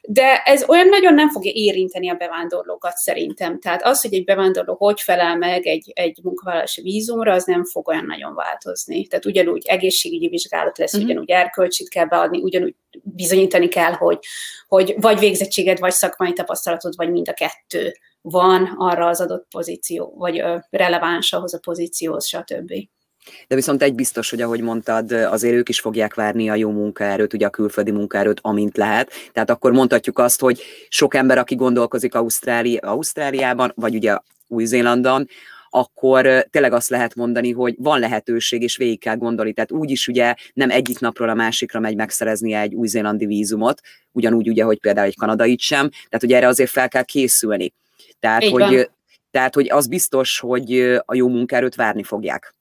De 0.01 0.41
ez 0.45 0.63
olyan 0.67 0.87
nagyon 0.87 1.13
nem 1.13 1.29
fogja 1.29 1.51
érinteni 1.53 2.09
a 2.09 2.15
bevándorlókat 2.15 2.95
szerintem. 2.95 3.59
Tehát 3.59 3.85
az, 3.85 4.01
hogy 4.01 4.13
egy 4.13 4.23
bevándorló 4.23 4.75
hogy 4.79 5.01
felel 5.01 5.37
meg 5.37 5.67
egy, 5.67 5.91
egy 5.95 6.19
munkavállalási 6.23 6.81
vízumra, 6.81 7.33
az 7.33 7.45
nem 7.45 7.65
fog 7.65 7.87
olyan 7.87 8.05
nagyon 8.05 8.35
változni. 8.35 9.07
Tehát 9.07 9.25
ugyanúgy 9.25 9.65
egészségügyi 9.67 10.18
vizsgálat 10.27 10.77
lesz, 10.77 10.93
uh-huh. 10.93 11.09
ugyanúgy 11.09 11.29
erkölcsit 11.29 11.89
kell 11.89 12.05
beadni, 12.05 12.41
ugyanúgy 12.41 12.75
bizonyítani 13.03 13.67
kell, 13.67 13.91
hogy, 13.91 14.19
hogy 14.67 14.95
vagy 14.97 15.19
végzettséged, 15.19 15.79
vagy 15.79 15.91
szakmai 15.91 16.33
tapasztalatod, 16.33 16.93
vagy 16.95 17.11
mind 17.11 17.29
a 17.29 17.33
kettő 17.33 17.93
van 18.21 18.75
arra 18.77 19.07
az 19.07 19.21
adott 19.21 19.47
pozíció, 19.49 20.13
vagy 20.17 20.43
releváns 20.69 21.33
ahhoz 21.33 21.53
a 21.53 21.59
pozícióhoz, 21.59 22.25
stb. 22.27 22.73
De 23.47 23.55
viszont 23.55 23.81
egy 23.81 23.95
biztos, 23.95 24.29
hogy 24.29 24.41
ahogy 24.41 24.61
mondtad, 24.61 25.11
azért 25.11 25.53
ők 25.53 25.69
is 25.69 25.79
fogják 25.79 26.13
várni 26.13 26.49
a 26.49 26.55
jó 26.55 26.71
munkaerőt, 26.71 27.33
ugye 27.33 27.45
a 27.45 27.49
külföldi 27.49 27.91
munkaerőt, 27.91 28.39
amint 28.41 28.77
lehet. 28.77 29.11
Tehát 29.31 29.49
akkor 29.49 29.71
mondhatjuk 29.71 30.19
azt, 30.19 30.39
hogy 30.39 30.61
sok 30.89 31.13
ember, 31.15 31.37
aki 31.37 31.55
gondolkozik 31.55 32.15
Ausztráli, 32.15 32.77
Ausztráliában, 32.77 33.71
vagy 33.75 33.95
ugye 33.95 34.17
Új-Zélandon, 34.47 35.27
akkor 35.69 36.47
tényleg 36.49 36.73
azt 36.73 36.89
lehet 36.89 37.15
mondani, 37.15 37.51
hogy 37.51 37.75
van 37.77 37.99
lehetőség, 37.99 38.61
és 38.61 38.77
végig 38.77 38.99
kell 38.99 39.15
gondolni. 39.15 39.53
Tehát 39.53 39.71
úgy 39.71 39.89
is 39.91 40.07
ugye 40.07 40.35
nem 40.53 40.69
egyik 40.69 40.99
napról 40.99 41.29
a 41.29 41.33
másikra 41.33 41.79
megy 41.79 41.95
megszerezni 41.95 42.53
egy 42.53 42.73
új-zélandi 42.73 43.25
vízumot, 43.25 43.81
ugyanúgy 44.11 44.49
ugye, 44.49 44.63
hogy 44.63 44.79
például 44.79 45.07
egy 45.07 45.17
kanadait 45.17 45.59
sem, 45.59 45.89
tehát 45.89 46.19
hogy 46.19 46.33
erre 46.33 46.47
azért 46.47 46.69
fel 46.69 46.87
kell 46.87 47.03
készülni. 47.03 47.73
Tehát, 48.19 48.43
hogy, 48.43 48.89
tehát, 49.31 49.55
hogy 49.55 49.69
az 49.69 49.87
biztos, 49.87 50.39
hogy 50.39 50.99
a 51.05 51.15
jó 51.15 51.27
munkaerőt 51.27 51.75
várni 51.75 52.03
fogják. 52.03 52.55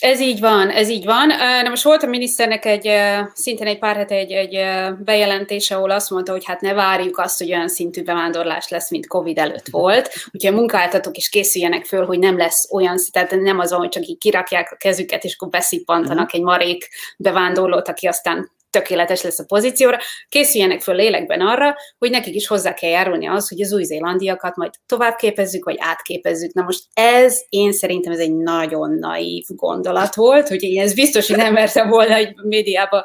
Ez 0.00 0.20
így 0.20 0.40
van, 0.40 0.70
ez 0.70 0.88
így 0.88 1.04
van. 1.04 1.26
Na 1.62 1.68
most 1.68 1.82
volt 1.82 2.02
a 2.02 2.06
miniszternek 2.06 2.64
egy, 2.64 2.90
szintén 3.34 3.66
egy 3.66 3.78
pár 3.78 3.96
hete 3.96 4.14
egy, 4.14 4.32
egy 4.32 4.64
bejelentése, 5.04 5.74
ahol 5.74 5.90
azt 5.90 6.10
mondta, 6.10 6.32
hogy 6.32 6.44
hát 6.44 6.60
ne 6.60 6.72
várjuk 6.72 7.18
azt, 7.18 7.38
hogy 7.38 7.52
olyan 7.52 7.68
szintű 7.68 8.02
bevándorlás 8.02 8.68
lesz, 8.68 8.90
mint 8.90 9.06
Covid 9.06 9.38
előtt 9.38 9.68
volt. 9.70 10.10
Úgyhogy 10.32 10.54
a 10.54 10.56
munkáltatók 10.56 11.16
is 11.16 11.28
készüljenek 11.28 11.84
föl, 11.84 12.06
hogy 12.06 12.18
nem 12.18 12.36
lesz 12.36 12.72
olyan, 12.72 12.96
tehát 13.12 13.30
nem 13.30 13.58
az, 13.58 13.72
hogy 13.72 13.88
csak 13.88 14.06
így 14.06 14.18
kirakják 14.18 14.72
a 14.72 14.76
kezüket, 14.76 15.24
és 15.24 15.34
akkor 15.34 15.48
beszippantanak 15.48 16.26
mhm. 16.26 16.36
egy 16.36 16.42
marék 16.42 16.88
bevándorlót, 17.16 17.88
aki 17.88 18.06
aztán 18.06 18.50
tökéletes 18.76 19.22
lesz 19.22 19.38
a 19.38 19.44
pozícióra, 19.44 19.98
készüljenek 20.28 20.80
föl 20.80 20.94
lélekben 20.94 21.40
arra, 21.40 21.76
hogy 21.98 22.10
nekik 22.10 22.34
is 22.34 22.46
hozzá 22.46 22.74
kell 22.74 22.90
járulni 22.90 23.28
az, 23.28 23.48
hogy 23.48 23.60
az 23.60 23.72
új-zélandiakat 23.72 24.56
majd 24.56 24.72
tovább 24.86 25.16
képezzük, 25.16 25.64
vagy 25.64 25.76
átképezzük. 25.78 26.52
Na 26.52 26.62
most 26.62 26.84
ez, 26.94 27.40
én 27.48 27.72
szerintem 27.72 28.12
ez 28.12 28.18
egy 28.18 28.36
nagyon 28.36 28.90
naív 28.98 29.44
gondolat 29.48 30.14
volt, 30.14 30.48
hogy 30.48 30.62
én 30.62 30.80
ez 30.80 30.94
biztos, 30.94 31.28
hogy 31.28 31.36
nem 31.36 31.52
mertem 31.52 31.88
volna 31.88 32.14
egy 32.14 32.34
médiába 32.34 33.04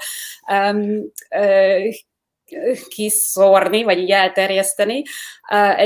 um, 0.51 1.11
kiszórni, 2.87 3.83
vagy 3.83 3.97
így 3.97 4.11
elterjeszteni, 4.11 5.03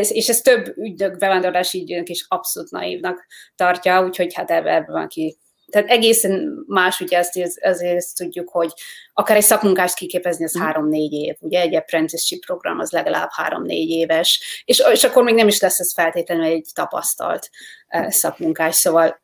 és 0.09 0.29
ez 0.29 0.41
több 0.41 0.77
ügynök, 0.77 1.17
bevándorlási 1.17 1.79
ügynök 1.81 2.09
is 2.09 2.25
abszolút 2.27 2.71
naívnak 2.71 3.25
tartja, 3.55 4.03
úgyhogy 4.03 4.33
hát 4.33 4.51
ebben 4.51 4.85
van 4.87 5.07
ki 5.07 5.37
tehát 5.71 5.89
egészen 5.89 6.63
más, 6.67 6.99
ugye 6.99 7.17
ezt, 7.17 7.37
ezért 7.55 7.95
ezt 7.95 8.17
tudjuk, 8.17 8.49
hogy 8.49 8.73
akár 9.13 9.37
egy 9.37 9.43
szakmunkást 9.43 9.95
kiképezni, 9.95 10.43
az 10.43 10.57
mm. 10.57 10.61
három-négy 10.61 11.13
év, 11.13 11.35
ugye 11.39 11.59
egy 11.59 11.75
apprenticeship 11.75 12.45
program 12.45 12.79
az 12.79 12.91
legalább 12.91 13.29
három-négy 13.31 13.89
éves, 13.89 14.63
és, 14.65 14.83
és 14.91 15.03
akkor 15.03 15.23
még 15.23 15.35
nem 15.35 15.47
is 15.47 15.59
lesz 15.59 15.79
ez 15.79 15.93
feltétlenül 15.93 16.43
egy 16.43 16.67
tapasztalt 16.73 17.49
uh, 17.93 18.09
szakmunkás, 18.09 18.75
szóval 18.75 19.23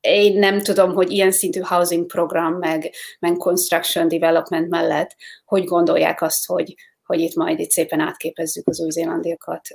én 0.00 0.38
nem 0.38 0.60
tudom, 0.60 0.92
hogy 0.94 1.10
ilyen 1.10 1.30
szintű 1.30 1.60
housing 1.60 2.06
program, 2.06 2.52
meg, 2.52 2.90
meg 3.18 3.36
construction 3.36 4.08
development 4.08 4.68
mellett, 4.68 5.16
hogy 5.44 5.64
gondolják 5.64 6.22
azt, 6.22 6.46
hogy, 6.46 6.74
hogy 7.04 7.20
itt 7.20 7.34
majd 7.34 7.58
itt 7.58 7.70
szépen 7.70 8.00
átképezzük 8.00 8.68
az 8.68 8.80
új-zélandiakat 8.80 9.68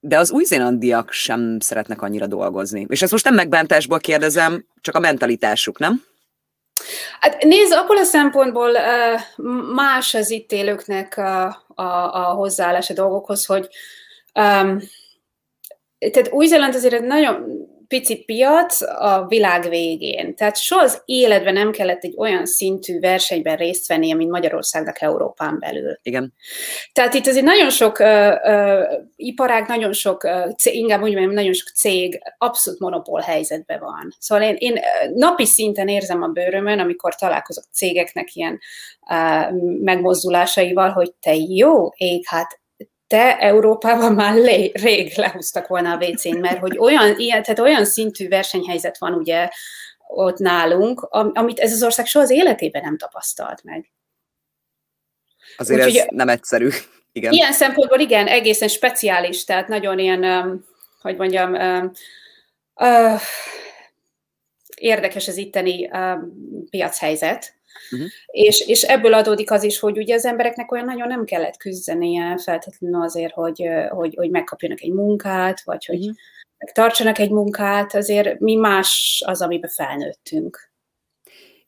de 0.00 0.18
az 0.18 0.30
új-zélandiak 0.30 1.12
sem 1.12 1.60
szeretnek 1.60 2.02
annyira 2.02 2.26
dolgozni. 2.26 2.86
És 2.88 3.02
ezt 3.02 3.12
most 3.12 3.24
nem 3.24 3.34
megbántásból 3.34 3.98
kérdezem, 3.98 4.66
csak 4.80 4.94
a 4.94 5.00
mentalitásuk, 5.00 5.78
nem? 5.78 6.04
Hát 7.20 7.42
nézd, 7.42 7.72
akkor 7.72 7.96
a 7.96 8.04
szempontból 8.04 8.72
más 9.74 10.14
az 10.14 10.30
itt 10.30 10.52
élőknek 10.52 11.16
a, 11.16 11.46
a, 11.74 11.82
a 12.12 12.22
hozzáállás 12.22 12.88
dolgokhoz, 12.88 13.46
hogy 13.46 13.68
um, 14.34 14.78
tehát 15.98 16.30
Új-Zéland 16.30 16.74
azért 16.74 17.02
nagyon 17.02 17.46
pici 17.90 18.24
piac 18.24 18.80
a 18.80 19.24
világ 19.28 19.68
végén. 19.68 20.34
Tehát 20.34 20.56
soha 20.56 20.82
az 20.82 21.02
életben 21.04 21.52
nem 21.52 21.70
kellett 21.70 22.04
egy 22.04 22.14
olyan 22.16 22.46
szintű 22.46 23.00
versenyben 23.00 23.56
részt 23.56 23.88
venni, 23.88 24.12
mint 24.12 24.30
Magyarországnak 24.30 25.00
Európán 25.00 25.58
belül. 25.58 25.98
Igen. 26.02 26.32
Tehát 26.92 27.14
itt 27.14 27.26
azért 27.26 27.44
nagyon 27.44 27.70
sok 27.70 27.98
uh, 27.98 28.32
uh, 28.44 28.82
iparág, 29.16 29.68
nagyon 29.68 29.92
sok, 29.92 30.28
cég, 30.58 30.74
inkább 30.74 31.02
úgy 31.02 31.12
mondjam, 31.12 31.32
nagyon 31.32 31.52
sok 31.52 31.68
cég 31.68 32.20
abszolút 32.38 32.80
monopól 32.80 33.20
helyzetben 33.20 33.80
van. 33.80 34.14
Szóval 34.18 34.44
én, 34.44 34.54
én 34.58 34.80
napi 35.14 35.46
szinten 35.46 35.88
érzem 35.88 36.22
a 36.22 36.28
bőrömön, 36.28 36.78
amikor 36.78 37.14
találkozok 37.14 37.64
cégeknek 37.72 38.34
ilyen 38.34 38.58
uh, 39.08 39.60
megmozdulásaival, 39.82 40.90
hogy 40.90 41.12
te 41.20 41.34
jó 41.34 41.88
ég, 41.96 42.24
hát 42.26 42.59
te 43.10 43.38
Európában 43.38 44.12
már 44.12 44.34
lé, 44.34 44.72
rég 44.74 45.12
lehúztak 45.16 45.66
volna 45.66 45.92
a 45.92 46.04
WC-n, 46.04 46.38
mert 46.38 46.58
hogy 46.58 46.78
olyan, 46.78 47.18
ilyen, 47.18 47.42
tehát 47.42 47.58
olyan 47.58 47.84
szintű 47.84 48.28
versenyhelyzet 48.28 48.98
van 48.98 49.12
ugye 49.12 49.48
ott 50.06 50.38
nálunk, 50.38 51.00
amit 51.10 51.58
ez 51.58 51.72
az 51.72 51.82
ország 51.82 52.06
soha 52.06 52.24
az 52.24 52.30
életében 52.30 52.82
nem 52.82 52.96
tapasztalt 52.96 53.64
meg. 53.64 53.90
Azért 55.56 55.86
Úgy, 55.86 55.96
ez 55.96 56.06
nem 56.08 56.28
egyszerű. 56.28 56.68
Igen. 57.12 57.32
Ilyen 57.32 57.52
szempontból 57.52 57.98
igen, 57.98 58.26
egészen 58.26 58.68
speciális, 58.68 59.44
tehát 59.44 59.68
nagyon 59.68 59.98
ilyen, 59.98 60.24
um, 60.24 60.64
hogy 61.00 61.16
mondjam, 61.16 61.54
um, 61.54 61.90
uh, 62.74 63.20
érdekes 64.74 65.28
az 65.28 65.36
itteni 65.36 65.90
um, 65.92 66.32
piachelyzet, 66.70 67.54
Uh-huh. 67.92 68.08
És, 68.26 68.60
és 68.60 68.82
ebből 68.82 69.14
adódik 69.14 69.50
az 69.50 69.62
is, 69.62 69.78
hogy 69.78 69.98
ugye 69.98 70.14
az 70.14 70.24
embereknek 70.24 70.72
olyan 70.72 70.84
nagyon 70.84 71.08
nem 71.08 71.24
kellett 71.24 71.56
küzdenie 71.56 72.38
feltétlenül 72.38 73.02
azért, 73.02 73.32
hogy, 73.32 73.68
hogy, 73.88 74.14
hogy 74.14 74.30
megkapjanak 74.30 74.80
egy 74.80 74.92
munkát, 74.92 75.62
vagy 75.62 75.84
hogy 75.84 75.98
uh-huh. 75.98 76.14
tartsanak 76.72 77.18
egy 77.18 77.30
munkát, 77.30 77.94
azért 77.94 78.38
mi 78.38 78.54
más 78.54 79.22
az, 79.26 79.42
amiben 79.42 79.70
felnőttünk. 79.70 80.69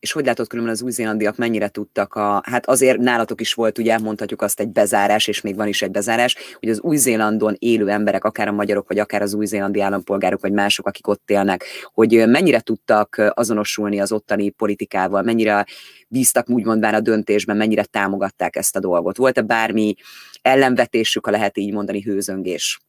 És 0.02 0.12
hogy 0.12 0.24
látod 0.24 0.46
különben 0.46 0.72
az 0.74 0.82
új-zélandiak 0.82 1.36
mennyire 1.36 1.68
tudtak 1.68 2.14
a, 2.14 2.42
hát 2.44 2.66
azért 2.66 2.98
nálatok 2.98 3.40
is 3.40 3.54
volt, 3.54 3.78
ugye 3.78 3.98
mondhatjuk 3.98 4.42
azt 4.42 4.60
egy 4.60 4.68
bezárás, 4.68 5.26
és 5.26 5.40
még 5.40 5.56
van 5.56 5.68
is 5.68 5.82
egy 5.82 5.90
bezárás, 5.90 6.36
hogy 6.60 6.68
az 6.68 6.80
új-zélandon 6.80 7.56
élő 7.58 7.88
emberek, 7.88 8.24
akár 8.24 8.48
a 8.48 8.52
magyarok, 8.52 8.88
vagy 8.88 8.98
akár 8.98 9.22
az 9.22 9.34
új-zélandi 9.34 9.80
állampolgárok, 9.80 10.40
vagy 10.40 10.52
mások, 10.52 10.86
akik 10.86 11.06
ott 11.06 11.30
élnek, 11.30 11.64
hogy 11.92 12.24
mennyire 12.26 12.60
tudtak 12.60 13.32
azonosulni 13.34 14.00
az 14.00 14.12
ottani 14.12 14.50
politikával, 14.50 15.22
mennyire 15.22 15.66
bíztak 16.08 16.50
úgymond 16.50 16.84
a 16.84 17.00
döntésben, 17.00 17.56
mennyire 17.56 17.84
támogatták 17.84 18.56
ezt 18.56 18.76
a 18.76 18.80
dolgot. 18.80 19.16
Volt-e 19.16 19.42
bármi 19.42 19.94
ellenvetésük, 20.42 21.24
ha 21.24 21.30
lehet 21.30 21.58
így 21.58 21.72
mondani, 21.72 22.02
hőzöngés? 22.02 22.80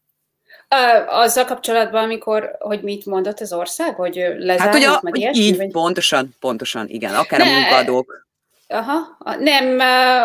Azzal 1.07 1.45
kapcsolatban, 1.45 2.03
amikor, 2.03 2.55
hogy 2.59 2.81
mit 2.81 3.05
mondott 3.05 3.39
az 3.39 3.53
ország, 3.53 3.95
hogy 3.95 4.15
lezárjuk, 4.37 4.59
hát, 4.59 4.73
hogy 4.73 4.83
a, 4.83 4.99
meg 5.01 5.17
ilyesmi, 5.17 5.43
így, 5.43 5.57
vagy? 5.57 5.71
pontosan, 5.71 6.35
pontosan, 6.39 6.87
igen, 6.87 7.15
akár 7.15 7.39
ne, 7.39 7.45
a 7.45 7.49
munkadók. 7.49 8.27
Aha, 8.67 9.17
nem, 9.39 9.79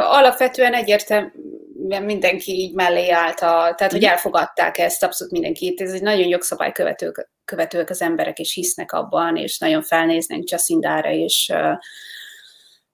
alapvetően 0.05 0.75
egyértelműen 0.75 2.03
mindenki 2.05 2.53
így 2.53 2.75
mellé 2.75 3.11
állt, 3.11 3.41
a, 3.41 3.75
tehát 3.77 3.93
hogy 3.93 4.01
mhm. 4.01 4.11
elfogadták 4.11 4.79
ezt, 4.79 5.03
abszolút 5.03 5.33
mindenki. 5.33 5.75
Ez 5.77 5.93
egy 5.93 6.03
nagyon 6.03 6.27
jogszabály 6.27 6.73
követők, 6.73 7.31
követők 7.45 7.91
az 7.91 8.03
emberek, 8.03 8.39
és 8.39 8.55
hisznek 8.55 8.93
abban, 8.93 9.37
és 9.37 9.59
nagyon 9.59 9.83
felnéznek 9.83 10.51
Jacindára, 10.51 11.11
és, 11.11 11.53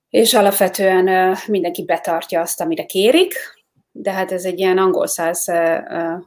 és 0.09 0.35
alapvetően 0.35 1.37
mindenki 1.47 1.85
betartja 1.85 2.41
azt, 2.41 2.61
amire 2.61 2.85
kérik, 2.85 3.35
de 3.97 4.13
hát 4.13 4.33
ez 4.33 4.45
egy 4.45 4.59
ilyen 4.59 4.79
angol 4.79 5.07
száz 5.07 5.53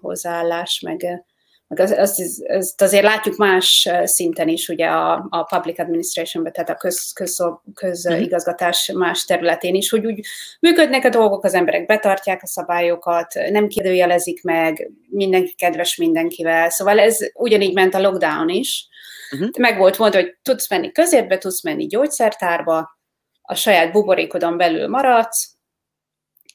hozzáállás, 0.01 0.79
meg, 0.79 1.25
meg 1.67 1.79
azt, 1.79 1.97
az, 1.97 2.43
az, 2.47 2.75
azért 2.77 3.03
látjuk 3.03 3.35
más 3.35 3.89
szinten 4.03 4.47
is, 4.47 4.69
ugye 4.69 4.85
a, 4.85 5.27
a 5.29 5.43
public 5.43 5.79
administrationben, 5.79 6.53
tehát 6.53 6.69
a 6.69 6.75
köz, 6.75 7.13
köz, 7.13 7.43
közigazgatás 7.73 8.91
más 8.95 9.25
területén 9.25 9.75
is, 9.75 9.89
hogy 9.89 10.05
úgy 10.05 10.25
működnek 10.59 11.05
a 11.05 11.09
dolgok, 11.09 11.43
az 11.43 11.53
emberek 11.53 11.85
betartják 11.85 12.43
a 12.43 12.47
szabályokat, 12.47 13.33
nem 13.49 13.67
kérdőjelezik 13.67 14.43
meg, 14.43 14.91
mindenki 15.09 15.53
kedves 15.53 15.95
mindenkivel, 15.95 16.69
szóval 16.69 16.99
ez 16.99 17.17
ugyanígy 17.33 17.73
ment 17.73 17.93
a 17.93 18.01
lockdown 18.01 18.49
is. 18.49 18.87
Uh-huh. 19.31 19.49
Meg 19.57 19.77
volt 19.77 19.97
mondva, 19.97 20.19
hogy 20.19 20.37
tudsz 20.41 20.69
menni 20.69 20.91
közérbe, 20.91 21.37
tudsz 21.37 21.63
menni 21.63 21.85
gyógyszertárba, 21.85 22.97
a 23.41 23.55
saját 23.55 23.91
buborékodon 23.91 24.57
belül 24.57 24.87
maradsz, 24.87 25.56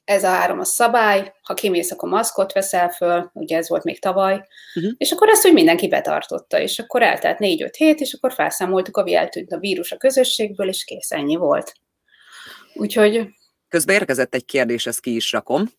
ez 0.05 0.25
a 0.25 0.29
három 0.29 0.59
a 0.59 0.65
szabály, 0.65 1.33
ha 1.43 1.55
kimész, 1.55 1.91
akkor 1.91 2.09
maszkot 2.09 2.53
veszel 2.53 2.89
föl, 2.91 3.31
ugye 3.35 3.57
ez 3.57 3.69
volt 3.69 3.85
még 3.85 4.01
tavaly, 4.01 4.47
uh-huh. 4.75 4.93
és 4.97 5.13
akkor 5.13 5.29
ezt 5.29 5.47
úgy 5.47 5.53
mindenki 5.53 5.89
betartotta, 5.89 6.61
és 6.61 6.79
akkor 6.79 7.03
eltelt 7.03 7.39
négy-öt 7.39 7.77
hét, 7.77 8.01
és 8.01 8.13
akkor 8.13 8.33
felszámoltuk, 8.33 8.97
ami 8.97 9.15
eltűnt 9.15 9.53
a 9.53 9.59
vírus 9.59 9.93
a 9.93 9.97
közösségből, 9.97 10.69
és 10.69 10.85
kész, 10.85 11.11
ennyi 11.11 11.37
volt. 11.37 11.75
Úgyhogy... 12.75 13.29
Közben 13.69 13.95
érkezett 13.95 14.35
egy 14.35 14.45
kérdés, 14.45 14.87
ezt 14.87 15.01
ki 15.01 15.15
is 15.15 15.33
rakom. 15.33 15.71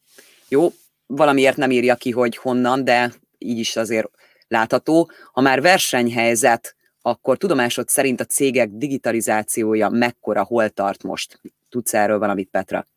Jó, 0.48 0.72
valamiért 1.06 1.58
nem 1.58 1.72
írja 1.72 1.96
ki, 1.96 2.12
hogy 2.12 2.38
honnan, 2.38 2.84
de 2.84 3.14
így 3.38 3.60
is 3.60 3.76
azért 3.76 4.10
látható. 4.48 5.12
Ha 5.32 5.42
már 5.42 5.62
versenyhelyzet, 5.62 6.76
akkor 7.02 7.38
tudomásod 7.38 7.88
szerint 7.88 8.20
a 8.20 8.26
cégek 8.26 8.70
digitalizációja 8.72 9.90
mekkora, 9.90 10.44
hol 10.44 10.70
tart 10.70 11.04
most? 11.04 11.40
Tudsz 11.70 11.94
erről 11.94 12.20
valamit, 12.20 12.50
Petra? 12.50 12.88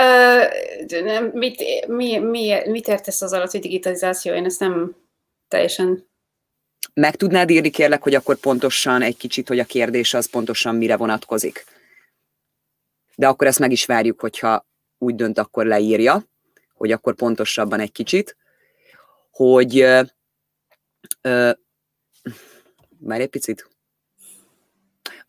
Uh, 0.00 1.32
mit, 1.32 1.86
mi, 1.86 2.18
mi, 2.18 2.62
mit 2.66 2.88
értesz 2.88 3.22
az 3.22 3.32
alatt, 3.32 3.50
hogy 3.50 3.60
digitalizáció? 3.60 4.34
Én 4.34 4.44
ezt 4.44 4.60
nem 4.60 4.96
teljesen... 5.48 6.10
Meg 6.94 7.16
tudnád 7.16 7.50
írni 7.50 7.70
kérlek, 7.70 8.02
hogy 8.02 8.14
akkor 8.14 8.36
pontosan 8.36 9.02
egy 9.02 9.16
kicsit, 9.16 9.48
hogy 9.48 9.58
a 9.58 9.64
kérdés 9.64 10.14
az 10.14 10.30
pontosan 10.30 10.74
mire 10.74 10.96
vonatkozik? 10.96 11.64
De 13.14 13.28
akkor 13.28 13.46
ezt 13.46 13.58
meg 13.58 13.72
is 13.72 13.84
várjuk, 13.84 14.20
hogyha 14.20 14.66
úgy 14.98 15.14
dönt, 15.14 15.38
akkor 15.38 15.66
leírja, 15.66 16.24
hogy 16.74 16.92
akkor 16.92 17.14
pontosabban 17.14 17.80
egy 17.80 17.92
kicsit, 17.92 18.36
hogy 19.30 19.82
uh, 19.82 20.06
uh, 21.22 21.52
már 22.98 23.20
egy 23.20 23.28
picit. 23.28 23.71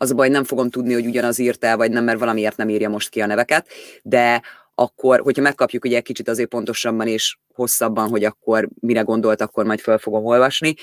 Az 0.03 0.11
a 0.11 0.15
baj, 0.15 0.29
nem 0.29 0.43
fogom 0.43 0.69
tudni, 0.69 0.93
hogy 0.93 1.05
ugyanaz 1.05 1.39
írt 1.39 1.63
el, 1.63 1.77
vagy 1.77 1.91
nem, 1.91 2.03
mert 2.03 2.19
valamiért 2.19 2.57
nem 2.57 2.69
írja 2.69 2.89
most 2.89 3.09
ki 3.09 3.21
a 3.21 3.25
neveket, 3.25 3.67
de 4.01 4.41
akkor, 4.75 5.19
hogyha 5.19 5.41
megkapjuk 5.41 5.85
ugye 5.85 5.97
egy 5.97 6.03
kicsit 6.03 6.29
azért 6.29 6.49
pontosabban 6.49 7.07
és 7.07 7.37
hosszabban, 7.53 8.09
hogy 8.09 8.23
akkor 8.23 8.69
mire 8.79 9.01
gondolt, 9.01 9.41
akkor 9.41 9.65
majd 9.65 9.79
fel 9.79 9.97
fogom 9.97 10.25
olvasni. 10.25 10.73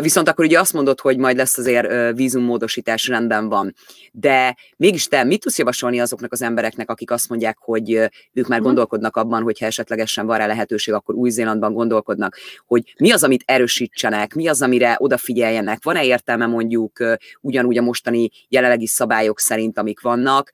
Viszont 0.00 0.28
akkor 0.28 0.44
ugye 0.44 0.58
azt 0.60 0.72
mondod, 0.72 1.00
hogy 1.00 1.18
majd 1.18 1.36
lesz 1.36 1.58
azért 1.58 2.16
vízummódosítás 2.16 3.08
rendben 3.08 3.48
van. 3.48 3.74
De 4.12 4.56
mégis 4.76 5.06
te 5.06 5.24
mit 5.24 5.40
tudsz 5.40 5.58
javasolni 5.58 6.00
azoknak 6.00 6.32
az 6.32 6.42
embereknek, 6.42 6.90
akik 6.90 7.10
azt 7.10 7.28
mondják, 7.28 7.58
hogy 7.60 7.90
ők 8.32 8.46
már 8.46 8.58
mhm. 8.58 8.66
gondolkodnak 8.66 9.16
abban, 9.16 9.42
hogyha 9.42 9.66
esetlegesen 9.66 10.26
van 10.26 10.38
rá 10.38 10.46
lehetőség, 10.46 10.94
akkor 10.94 11.14
Új-Zélandban 11.14 11.72
gondolkodnak, 11.72 12.36
hogy 12.66 12.94
mi 12.98 13.10
az, 13.10 13.24
amit 13.24 13.42
erősítsenek, 13.46 14.34
mi 14.34 14.48
az, 14.48 14.62
amire 14.62 14.96
odafigyeljenek, 14.98 15.82
van-e 15.82 16.04
értelme 16.04 16.46
mondjuk 16.46 16.98
ugyanúgy 17.40 17.78
a 17.78 17.82
mostani 17.82 18.30
jelenlegi 18.48 18.86
szabályok 18.86 19.40
szerint, 19.40 19.78
amik 19.78 20.00
vannak, 20.00 20.52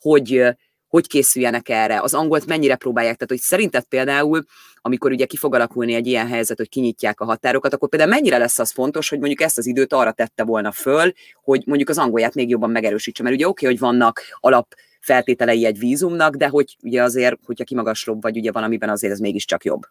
hogy 0.00 0.56
hogy 0.88 1.06
készüljenek 1.06 1.68
erre, 1.68 2.00
az 2.00 2.14
angolt 2.14 2.46
mennyire 2.46 2.76
próbálják. 2.76 3.14
Tehát, 3.14 3.30
hogy 3.30 3.40
szerinted 3.40 3.84
például 3.84 4.44
amikor 4.82 5.10
ugye 5.10 5.26
ki 5.26 5.36
fog 5.36 5.54
alakulni 5.54 5.94
egy 5.94 6.06
ilyen 6.06 6.26
helyzet, 6.26 6.56
hogy 6.56 6.68
kinyitják 6.68 7.20
a 7.20 7.24
határokat, 7.24 7.74
akkor 7.74 7.88
például 7.88 8.10
mennyire 8.10 8.38
lesz 8.38 8.58
az 8.58 8.70
fontos, 8.70 9.08
hogy 9.08 9.18
mondjuk 9.18 9.40
ezt 9.40 9.58
az 9.58 9.66
időt 9.66 9.92
arra 9.92 10.12
tette 10.12 10.44
volna 10.44 10.72
föl, 10.72 11.12
hogy 11.42 11.62
mondjuk 11.66 11.88
az 11.88 11.98
angolját 11.98 12.34
még 12.34 12.48
jobban 12.48 12.70
megerősítse, 12.70 13.22
mert 13.22 13.34
ugye 13.34 13.48
oké, 13.48 13.64
okay, 13.64 13.76
hogy 13.76 13.88
vannak 13.88 14.22
alap 14.40 14.74
feltételei 15.00 15.64
egy 15.64 15.78
vízumnak, 15.78 16.34
de 16.34 16.48
hogy 16.48 16.76
ugye 16.82 17.02
azért, 17.02 17.36
hogyha 17.44 17.64
kimagaslóbb 17.64 18.22
vagy 18.22 18.36
ugye 18.36 18.52
valamiben 18.52 18.88
azért 18.88 19.12
ez 19.12 19.18
mégiscsak 19.18 19.64
jobb. 19.64 19.82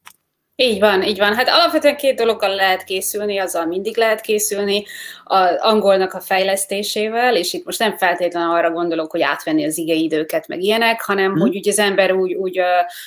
Így 0.60 0.80
van, 0.80 1.04
így 1.04 1.18
van. 1.18 1.36
Hát 1.36 1.50
alapvetően 1.50 1.98
két 1.98 2.16
dologgal 2.16 2.56
lehet 2.56 2.84
készülni, 2.84 3.38
azzal 3.38 3.66
mindig 3.66 3.98
lehet 3.98 4.22
készülni, 4.22 4.86
az 5.24 5.56
angolnak 5.60 6.14
a 6.14 6.20
fejlesztésével, 6.20 7.36
és 7.36 7.54
itt 7.54 7.66
most 7.66 7.80
nem 7.80 7.98
feltétlenül 7.98 8.56
arra 8.56 8.72
gondolok, 8.72 9.12
hogy 9.12 9.22
átvenni 9.22 9.66
az 9.66 9.78
időket, 9.78 10.48
meg 10.48 10.62
ilyenek, 10.62 11.02
hanem 11.02 11.32
mm. 11.32 11.40
hogy 11.40 11.56
ugye 11.56 11.72
az 11.72 11.80
ember 11.80 12.12
úgy, 12.12 12.34
úgy 12.34 12.62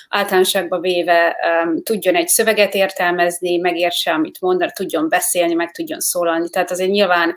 általánosságba 0.08 0.80
véve 0.80 1.36
um, 1.64 1.82
tudjon 1.82 2.14
egy 2.14 2.28
szöveget 2.28 2.74
értelmezni, 2.74 3.56
megértse, 3.56 4.12
amit 4.12 4.40
mond, 4.40 4.70
tudjon 4.74 5.08
beszélni, 5.08 5.54
meg 5.54 5.70
tudjon 5.70 6.00
szólalni. 6.00 6.48
Tehát 6.50 6.70
azért 6.70 6.90
nyilván 6.90 7.34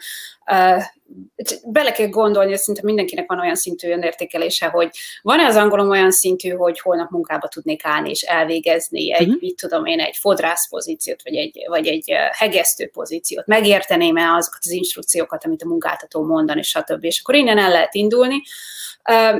bele 1.63 1.91
kell 1.91 2.07
gondolni, 2.07 2.49
hogy 2.49 2.59
szinte 2.59 2.81
mindenkinek 2.83 3.27
van 3.27 3.39
olyan 3.39 3.55
szintű 3.55 3.91
önértékelése, 3.91 4.67
hogy 4.67 4.89
van-e 5.21 5.45
az 5.45 5.55
angolom 5.55 5.89
olyan 5.89 6.11
szintű, 6.11 6.49
hogy 6.49 6.79
holnap 6.79 7.09
munkába 7.09 7.47
tudnék 7.47 7.85
állni 7.85 8.09
és 8.09 8.21
elvégezni 8.21 9.13
egy, 9.13 9.27
uh-huh. 9.27 9.41
mit 9.41 9.55
tudom 9.55 9.85
én, 9.85 9.99
egy 9.99 10.17
fodrász 10.17 10.69
pozíciót, 10.69 11.23
vagy 11.23 11.35
egy, 11.35 11.63
vagy 11.67 11.87
egy 11.87 12.11
hegesztő 12.31 12.87
pozíciót, 12.87 13.47
megérteném-e 13.47 14.33
azokat 14.33 14.59
az 14.59 14.71
instrukciókat, 14.71 15.45
amit 15.45 15.63
a 15.63 15.67
munkáltató 15.67 16.23
mondani, 16.23 16.61
stb. 16.61 17.03
És 17.03 17.19
akkor 17.19 17.35
innen 17.35 17.57
el 17.57 17.71
lehet 17.71 17.93
indulni. 17.93 18.41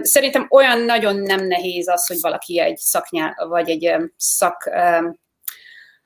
Szerintem 0.02 0.48
olyan 0.50 0.80
nagyon 0.80 1.16
nem 1.16 1.48
nehéz 1.48 1.88
az, 1.88 2.08
hogy 2.08 2.18
valaki 2.22 2.60
egy 2.60 2.78
szaknyá, 2.78 3.34
vagy 3.48 3.70
egy 3.70 3.96
szak 4.18 4.70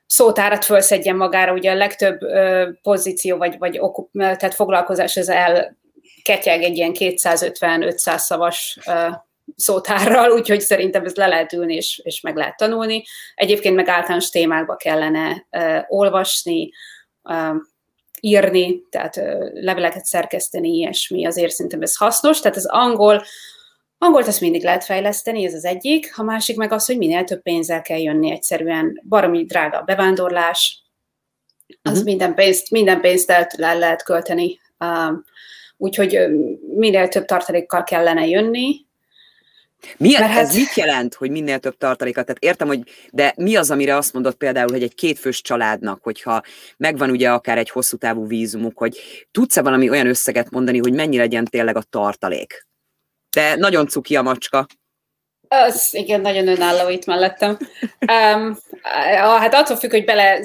szótárat 0.07 0.65
felszedjen 0.65 1.15
magára, 1.15 1.53
ugye 1.53 1.71
a 1.71 1.75
legtöbb 1.75 2.21
ö, 2.21 2.69
pozíció 2.81 3.37
vagy, 3.37 3.57
vagy 3.57 3.79
okup, 3.79 4.09
tehát 4.11 4.55
foglalkozás 4.55 5.17
az 5.17 5.29
el 5.29 5.77
ketyeg 6.23 6.63
egy 6.63 6.77
ilyen 6.77 6.91
250-500 6.93 8.17
szavas 8.17 8.77
ö, 8.87 9.07
szótárral, 9.55 10.31
úgyhogy 10.31 10.59
szerintem 10.59 11.05
ez 11.05 11.15
le 11.15 11.27
lehet 11.27 11.53
ülni 11.53 11.75
és, 11.75 12.01
és 12.03 12.21
meg 12.21 12.35
lehet 12.35 12.57
tanulni. 12.57 13.03
Egyébként 13.35 13.75
meg 13.75 13.87
általános 13.87 14.29
témákba 14.29 14.75
kellene 14.75 15.47
ö, 15.49 15.77
olvasni, 15.87 16.69
ö, 17.29 17.55
írni, 18.19 18.81
tehát 18.89 19.17
ö, 19.17 19.49
leveleket 19.53 20.05
szerkeszteni, 20.05 20.69
ilyesmi, 20.69 21.25
azért 21.25 21.51
szerintem 21.51 21.81
ez 21.81 21.95
hasznos. 21.95 22.39
Tehát 22.39 22.57
az 22.57 22.65
angol 22.65 23.23
Angolt 23.97 24.27
azt 24.27 24.41
mindig 24.41 24.63
lehet 24.63 24.83
fejleszteni, 24.83 25.45
ez 25.45 25.53
az 25.53 25.65
egyik. 25.65 26.13
A 26.15 26.23
másik 26.23 26.57
meg 26.57 26.71
az, 26.71 26.85
hogy 26.85 26.97
minél 26.97 27.23
több 27.23 27.41
pénzzel 27.41 27.81
kell 27.81 27.99
jönni 27.99 28.31
egyszerűen. 28.31 29.01
Baromi 29.07 29.45
drága 29.45 29.77
a 29.77 29.83
bevándorlás, 29.83 30.81
az 31.81 31.91
uh-huh. 31.91 32.05
minden 32.05 32.35
pénzt, 32.35 32.71
minden 32.71 33.01
pénzt 33.01 33.29
el, 33.31 33.47
el 33.57 33.77
lehet 33.77 34.03
költeni. 34.03 34.59
Um, 34.79 35.23
úgyhogy 35.77 36.19
minél 36.75 37.07
több 37.07 37.25
tartalékkal 37.25 37.83
kellene 37.83 38.27
jönni, 38.27 38.87
mi, 39.97 40.15
ez 40.15 40.21
hát... 40.21 40.53
mit 40.53 40.73
jelent, 40.73 41.13
hogy 41.13 41.31
minél 41.31 41.59
több 41.59 41.77
tartalékat? 41.77 42.25
Tehát 42.25 42.43
értem, 42.43 42.67
hogy 42.67 42.81
de 43.11 43.33
mi 43.37 43.55
az, 43.55 43.71
amire 43.71 43.95
azt 43.95 44.13
mondod 44.13 44.33
például, 44.33 44.71
hogy 44.71 44.83
egy 44.83 44.95
kétfős 44.95 45.41
családnak, 45.41 46.03
hogyha 46.03 46.41
megvan 46.77 47.09
ugye 47.09 47.31
akár 47.31 47.57
egy 47.57 47.69
hosszú 47.69 47.97
távú 47.97 48.27
vízumuk, 48.27 48.77
hogy 48.77 48.99
tudsz-e 49.31 49.61
valami 49.61 49.89
olyan 49.89 50.07
összeget 50.07 50.49
mondani, 50.49 50.77
hogy 50.77 50.93
mennyi 50.93 51.17
legyen 51.17 51.45
tényleg 51.45 51.75
a 51.75 51.81
tartalék? 51.81 52.66
De 53.29 53.55
nagyon 53.55 53.87
cuki 53.87 54.15
a 54.15 54.21
macska. 54.21 54.65
Az 55.47 55.89
igen, 55.91 56.21
nagyon 56.21 56.47
önálló 56.47 56.89
itt 56.89 57.05
mellettem. 57.05 57.57
Um, 57.99 58.57
hát 59.39 59.53
attól 59.53 59.77
függ, 59.77 59.91
hogy 59.91 60.05
bele 60.05 60.39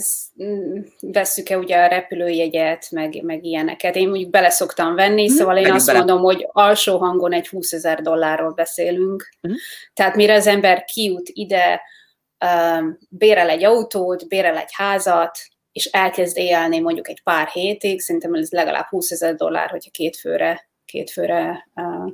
vesszük-e 1.00 1.58
ugye 1.58 1.76
a 1.76 1.86
repülőjegyet, 1.86 2.90
meg, 2.90 3.22
meg 3.22 3.44
ilyeneket. 3.44 3.96
Én 3.96 4.08
mondjuk 4.08 4.30
bele 4.30 4.50
szoktam 4.50 4.94
venni, 4.94 5.30
mm, 5.30 5.34
szóval 5.34 5.56
én 5.56 5.70
azt 5.70 5.86
bele. 5.86 5.98
mondom, 5.98 6.20
hogy 6.20 6.48
alsó 6.52 6.98
hangon 6.98 7.32
egy 7.32 7.48
20 7.48 7.72
ezer 7.72 8.00
dollárról 8.00 8.52
beszélünk. 8.52 9.28
Mm. 9.48 9.52
Tehát 9.94 10.14
mire 10.14 10.34
az 10.34 10.46
ember 10.46 10.84
kijut 10.84 11.28
ide, 11.32 11.82
um, 12.44 12.98
bérel 13.08 13.48
egy 13.48 13.64
autót, 13.64 14.28
bérel 14.28 14.56
egy 14.56 14.72
házat, 14.72 15.38
és 15.72 15.84
elkezd 15.84 16.36
élni 16.36 16.80
mondjuk 16.80 17.08
egy 17.08 17.22
pár 17.22 17.48
hétig, 17.48 18.00
szerintem 18.00 18.34
ez 18.34 18.50
legalább 18.50 18.86
20 18.86 19.10
ezer 19.10 19.34
dollár, 19.34 19.70
hogyha 19.70 19.90
két 19.90 20.16
főre, 20.16 20.68
két 20.84 21.10
főre 21.10 21.68
uh, 21.74 22.12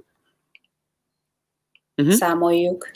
uh-huh. 1.99 2.15
számoljuk. 2.15 2.91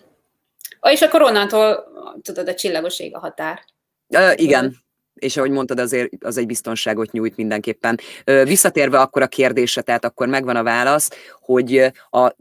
És 0.82 1.02
akkor 1.02 1.22
onnantól, 1.22 1.84
tudod, 2.22 2.48
a 2.48 2.54
csillagos 2.54 3.00
ég 3.00 3.14
a 3.14 3.18
határ. 3.18 3.64
Uh, 4.08 4.32
igen, 4.34 4.76
és 5.14 5.36
ahogy 5.36 5.50
mondtad, 5.50 5.78
azért 5.78 6.24
az 6.24 6.36
egy 6.36 6.46
biztonságot 6.46 7.12
nyújt 7.12 7.36
mindenképpen. 7.36 7.98
Visszatérve 8.24 9.00
akkor 9.00 9.22
a 9.22 9.26
kérdésre, 9.26 9.82
tehát 9.82 10.04
akkor 10.04 10.26
megvan 10.26 10.56
a 10.56 10.62
válasz, 10.62 11.10
hogy 11.40 11.92
a 12.10 12.34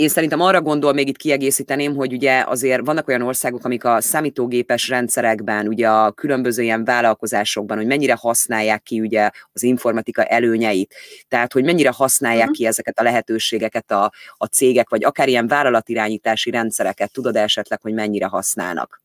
én 0.00 0.08
szerintem 0.08 0.40
arra 0.40 0.60
gondol, 0.60 0.92
még 0.92 1.08
itt 1.08 1.16
kiegészíteném, 1.16 1.94
hogy 1.94 2.12
ugye 2.12 2.44
azért 2.46 2.84
vannak 2.84 3.08
olyan 3.08 3.22
országok, 3.22 3.64
amik 3.64 3.84
a 3.84 4.00
számítógépes 4.00 4.88
rendszerekben, 4.88 5.68
ugye 5.68 5.88
a 5.88 6.12
különböző 6.12 6.62
ilyen 6.62 6.84
vállalkozásokban, 6.84 7.76
hogy 7.76 7.86
mennyire 7.86 8.16
használják 8.20 8.82
ki 8.82 9.00
ugye 9.00 9.30
az 9.52 9.62
informatika 9.62 10.24
előnyeit, 10.24 10.94
tehát 11.28 11.52
hogy 11.52 11.64
mennyire 11.64 11.90
használják 11.90 12.40
uh-huh. 12.40 12.56
ki 12.56 12.66
ezeket 12.66 12.98
a 12.98 13.02
lehetőségeket 13.02 13.90
a, 13.90 14.12
a 14.36 14.46
cégek, 14.46 14.88
vagy 14.88 15.04
akár 15.04 15.28
ilyen 15.28 15.46
vállalatirányítási 15.46 16.50
rendszereket, 16.50 17.12
tudod 17.12 17.36
esetleg, 17.36 17.80
hogy 17.80 17.92
mennyire 17.92 18.26
használnak? 18.26 19.00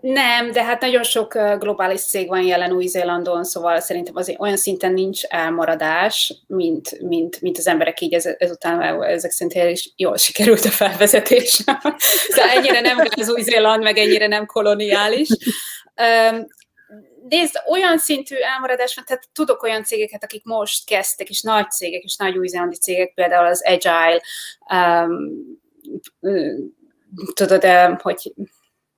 Nem, 0.00 0.50
de 0.50 0.64
hát 0.64 0.80
nagyon 0.80 1.02
sok 1.02 1.38
globális 1.58 2.00
cég 2.00 2.28
van 2.28 2.42
jelen 2.42 2.72
Új-Zélandon, 2.72 3.44
szóval 3.44 3.80
szerintem 3.80 4.16
azért 4.16 4.40
olyan 4.40 4.56
szinten 4.56 4.92
nincs 4.92 5.24
elmaradás, 5.24 6.34
mint, 6.46 7.00
mint, 7.00 7.40
mint 7.40 7.58
az 7.58 7.66
emberek 7.66 8.00
így 8.00 8.14
ez, 8.14 8.26
ezután 8.38 9.02
ezek 9.02 9.30
szerint 9.30 9.70
is 9.70 9.92
jól 9.96 10.16
sikerült 10.16 10.64
a 10.64 10.70
felvezetés. 10.70 11.50
szóval 12.34 12.50
ennyire 12.50 12.80
nem 12.80 12.98
az 13.16 13.30
Új-Zéland, 13.30 13.82
meg 13.82 13.98
ennyire 13.98 14.26
nem 14.26 14.46
koloniális. 14.46 15.28
Nézd, 17.28 17.54
olyan 17.70 17.98
szintű 17.98 18.36
elmaradás 18.36 18.94
van, 18.94 19.04
tehát 19.04 19.28
tudok 19.32 19.62
olyan 19.62 19.84
cégeket, 19.84 20.24
akik 20.24 20.44
most 20.44 20.86
kezdtek, 20.86 21.28
és 21.28 21.42
nagy 21.42 21.70
cégek, 21.70 22.02
és 22.02 22.16
nagy 22.16 22.38
új-zélandi 22.38 22.76
cégek, 22.76 23.14
például 23.14 23.46
az 23.46 23.62
Agile, 23.64 24.22
um, 24.72 25.60
tudod, 27.34 27.64
hogy 28.00 28.32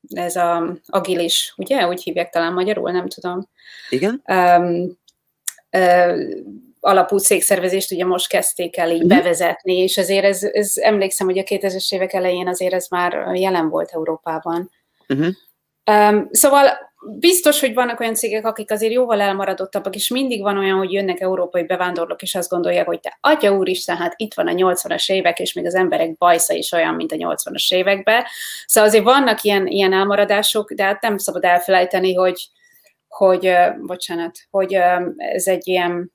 ez 0.08 0.36
a 0.36 0.76
agilis, 0.86 1.54
ugye? 1.56 1.88
Úgy 1.88 2.02
hívják 2.02 2.30
talán 2.30 2.52
magyarul, 2.52 2.90
nem 2.90 3.08
tudom. 3.08 3.48
Igen. 3.88 4.22
Um, 4.26 4.98
uh, 5.70 6.44
alapú 6.80 7.18
cégszervezést 7.18 7.92
ugye 7.92 8.04
most 8.04 8.28
kezdték 8.28 8.76
el 8.76 8.90
így 8.90 9.04
uh-huh. 9.04 9.18
bevezetni, 9.18 9.76
és 9.76 9.98
azért 9.98 10.24
ez, 10.24 10.42
ez 10.42 10.72
emlékszem, 10.76 11.26
hogy 11.26 11.38
a 11.38 11.42
2000-es 11.42 11.94
évek 11.94 12.12
elején 12.12 12.48
azért 12.48 12.72
ez 12.72 12.86
már 12.88 13.30
jelen 13.34 13.68
volt 13.68 13.90
Európában. 13.92 14.70
Uh-huh. 15.08 15.34
Um, 15.90 16.28
szóval 16.30 16.92
biztos, 17.06 17.60
hogy 17.60 17.74
vannak 17.74 18.00
olyan 18.00 18.14
cégek, 18.14 18.46
akik 18.46 18.70
azért 18.70 18.92
jóval 18.92 19.20
elmaradottabbak, 19.20 19.94
és 19.94 20.08
mindig 20.08 20.42
van 20.42 20.58
olyan, 20.58 20.78
hogy 20.78 20.92
jönnek 20.92 21.20
európai 21.20 21.64
bevándorlók, 21.64 22.22
és 22.22 22.34
azt 22.34 22.48
gondolják, 22.48 22.86
hogy 22.86 23.00
te 23.00 23.18
atya 23.20 23.56
úristen, 23.56 23.96
hát 23.96 24.14
itt 24.16 24.34
van 24.34 24.48
a 24.48 24.52
80-as 24.52 25.10
évek, 25.10 25.38
és 25.38 25.52
még 25.52 25.66
az 25.66 25.74
emberek 25.74 26.16
bajsza 26.16 26.54
is 26.54 26.72
olyan, 26.72 26.94
mint 26.94 27.12
a 27.12 27.16
80-as 27.16 27.74
években. 27.74 28.24
Szóval 28.66 28.88
azért 28.88 29.04
vannak 29.04 29.42
ilyen, 29.42 29.66
ilyen 29.66 29.92
elmaradások, 29.92 30.72
de 30.72 30.84
hát 30.84 31.02
nem 31.02 31.18
szabad 31.18 31.44
elfelejteni, 31.44 32.14
hogy, 32.14 32.48
hogy 33.08 33.54
bocsánat, 33.86 34.38
hogy 34.50 34.74
ez 35.16 35.46
egy 35.46 35.68
ilyen 35.68 36.12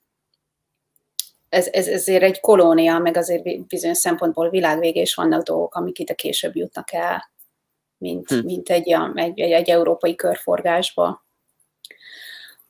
ez, 1.50 1.68
ez 1.72 1.88
ezért 1.88 2.24
egy 2.24 2.40
kolónia, 2.40 2.98
meg 2.98 3.18
azért 3.18 3.68
bizonyos 3.68 3.98
szempontból 3.98 4.50
világvége, 4.50 5.02
és 5.02 5.16
vannak 5.16 5.44
dolgok, 5.44 5.76
amik 5.76 6.00
ide 6.00 6.14
később 6.14 6.56
jutnak 6.56 6.94
el 6.94 7.32
mint, 8.00 8.30
hm. 8.30 8.46
mint 8.46 8.70
egy, 8.70 8.96
egy, 9.16 9.40
egy, 9.40 9.52
egy 9.52 9.70
európai 9.70 10.16
körforgásba. 10.16 11.26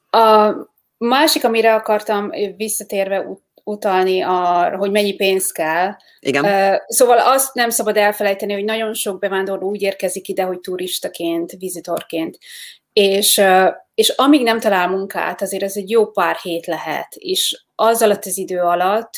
A 0.10 0.54
másik, 0.98 1.44
amire 1.44 1.74
akartam 1.74 2.30
visszatérve 2.58 3.26
utalni, 3.64 4.22
a, 4.22 4.70
hogy 4.78 4.92
mennyi 4.92 5.16
pénz 5.16 5.52
kell. 5.52 5.96
Igen. 6.20 6.80
Szóval 6.88 7.18
azt 7.20 7.54
nem 7.54 7.70
szabad 7.70 7.98
elfelejteni, 7.98 8.54
hogy 8.54 8.64
nagyon 8.64 8.94
sok 8.94 9.20
bevándorló 9.20 9.70
úgy 9.70 9.82
érkezik 9.82 10.28
ide, 10.28 10.44
hogy 10.44 10.60
turistaként, 10.60 11.52
vizitorként, 11.52 12.38
és, 12.94 13.42
és 13.94 14.10
amíg 14.10 14.44
nem 14.44 14.60
talál 14.60 14.88
munkát, 14.88 15.42
azért 15.42 15.64
ez 15.64 15.76
egy 15.76 15.90
jó 15.90 16.12
pár 16.12 16.36
hét 16.36 16.66
lehet, 16.66 17.16
és 17.16 17.64
az 17.82 18.02
alatt 18.02 18.26
az 18.26 18.38
idő 18.38 18.60
alatt 18.60 19.12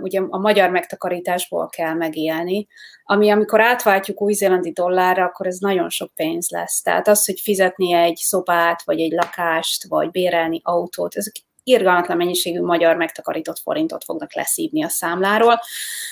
ugye 0.00 0.20
a 0.28 0.38
magyar 0.38 0.70
megtakarításból 0.70 1.68
kell 1.68 1.94
megélni, 1.94 2.66
ami 3.04 3.30
amikor 3.30 3.60
átváltjuk 3.60 4.22
új-zélandi 4.22 4.72
dollárra, 4.72 5.24
akkor 5.24 5.46
ez 5.46 5.58
nagyon 5.58 5.90
sok 5.90 6.14
pénz 6.14 6.50
lesz. 6.50 6.82
Tehát 6.82 7.08
az, 7.08 7.26
hogy 7.26 7.40
fizetni 7.40 7.92
egy 7.92 8.16
szobát, 8.16 8.82
vagy 8.84 9.00
egy 9.00 9.12
lakást, 9.12 9.88
vagy 9.88 10.10
bérelni 10.10 10.60
autót, 10.62 11.16
ezek 11.16 11.34
irgalmatlan 11.64 12.16
mennyiségű 12.16 12.60
magyar 12.60 12.96
megtakarított 12.96 13.58
forintot 13.58 14.04
fognak 14.04 14.34
leszívni 14.34 14.84
a 14.84 14.88
számláról. 14.88 15.60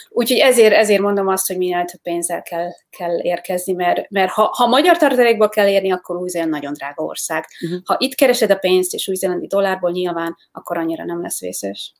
Úgyhogy 0.08 0.38
ezért, 0.38 0.72
ezért 0.72 1.00
mondom 1.00 1.28
azt, 1.28 1.46
hogy 1.46 1.56
minél 1.56 1.84
több 1.84 2.00
pénzzel 2.02 2.42
kell, 2.42 2.68
kell 2.90 3.18
érkezni, 3.22 3.72
mert, 3.72 4.10
mert 4.10 4.30
ha, 4.30 4.42
ha 4.56 4.66
magyar 4.66 4.96
tartalékból 4.96 5.48
kell 5.48 5.68
érni, 5.68 5.92
akkor 5.92 6.16
új 6.16 6.30
nagyon 6.44 6.72
drága 6.72 7.04
ország. 7.04 7.46
Uh-huh. 7.64 7.80
Ha 7.84 7.96
itt 7.98 8.14
keresed 8.14 8.50
a 8.50 8.56
pénzt, 8.56 8.94
és 8.94 9.08
új 9.08 9.16
dollárból 9.40 9.90
nyilván, 9.90 10.36
akkor 10.52 10.78
annyira 10.78 11.04
nem 11.04 11.22
lesz 11.22 11.40
vészes. 11.40 11.92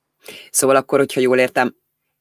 Szóval 0.50 0.76
akkor, 0.76 0.98
hogyha 0.98 1.20
jól 1.20 1.38
értem, 1.38 1.76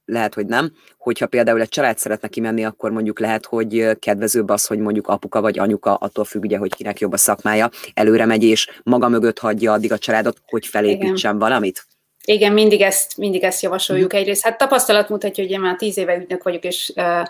lehet, 0.06 0.34
hogy 0.34 0.46
nem. 0.46 0.72
Hogyha 0.98 1.28
például 1.28 1.62
egy 1.62 1.70
család 1.70 1.98
szeretne 1.98 2.28
kimenni, 2.28 2.66
akkor 2.66 2.92
mondjuk 2.92 3.20
lehet, 3.20 3.46
hogy 3.46 4.00
kedvezőbb 4.00 4.50
az, 4.50 4.66
hogy 4.66 4.80
mondjuk 4.80 5.08
apuka 5.08 5.42
vagy 5.42 5.60
anyuka, 5.60 5.96
attól 5.96 6.26
függ 6.26 6.44
ugye, 6.44 6.58
hogy 6.58 6.76
kinek 6.76 7.00
jobb 7.00 7.14
a 7.14 7.18
szakmája, 7.18 7.70
előre 7.94 8.26
megy 8.26 8.44
és 8.44 8.70
maga 8.84 9.08
mögött 9.08 9.40
hagyja 9.40 9.72
addig 9.72 9.92
a 9.92 9.98
családot, 9.98 10.42
hogy 10.46 10.68
felépítsen 10.68 11.36
Igen. 11.36 11.38
valamit. 11.38 11.86
Igen, 12.26 12.54
mindig 12.54 12.82
ezt, 12.82 13.18
mindig 13.18 13.44
ezt 13.44 13.62
javasoljuk. 13.62 14.14
Mm. 14.14 14.18
Egyrészt 14.18 14.44
hát 14.44 14.58
tapasztalat 14.58 15.10
mutatja, 15.10 15.44
hogy 15.44 15.54
én 15.54 15.60
már 15.60 15.76
tíz 15.76 15.98
éve 15.98 16.16
ügynök 16.16 16.44
vagyok, 16.44 16.64
és 16.64 16.94
uh, 16.96 17.28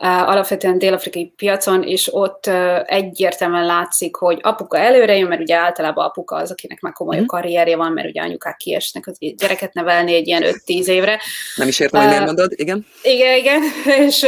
alapvetően 0.00 0.78
dél-afrikai 0.78 1.32
piacon, 1.36 1.82
és 1.82 2.14
ott 2.14 2.50
egyértelműen 2.84 3.66
látszik, 3.66 4.16
hogy 4.16 4.38
apuka 4.42 4.78
előre 4.78 5.16
jön, 5.16 5.28
mert 5.28 5.40
ugye 5.40 5.56
általában 5.56 6.04
apuka 6.04 6.36
az, 6.36 6.50
akinek 6.50 6.80
már 6.80 6.92
komoly 6.92 7.20
mm. 7.20 7.24
karrierje 7.24 7.76
van, 7.76 7.92
mert 7.92 8.08
ugye 8.08 8.20
anyukák 8.20 8.56
kiesnek 8.56 9.06
az 9.06 9.16
gyereket 9.18 9.74
nevelni 9.74 10.14
egy 10.14 10.26
ilyen 10.26 10.42
5-10 10.66 10.86
évre. 10.86 11.20
Nem 11.56 11.68
is 11.68 11.80
értem, 11.80 12.00
hogy 12.00 12.10
miért 12.10 12.24
mondod, 12.24 12.52
igen? 12.56 12.86
Igen, 13.02 13.36
igen, 13.36 13.62
és 14.06 14.26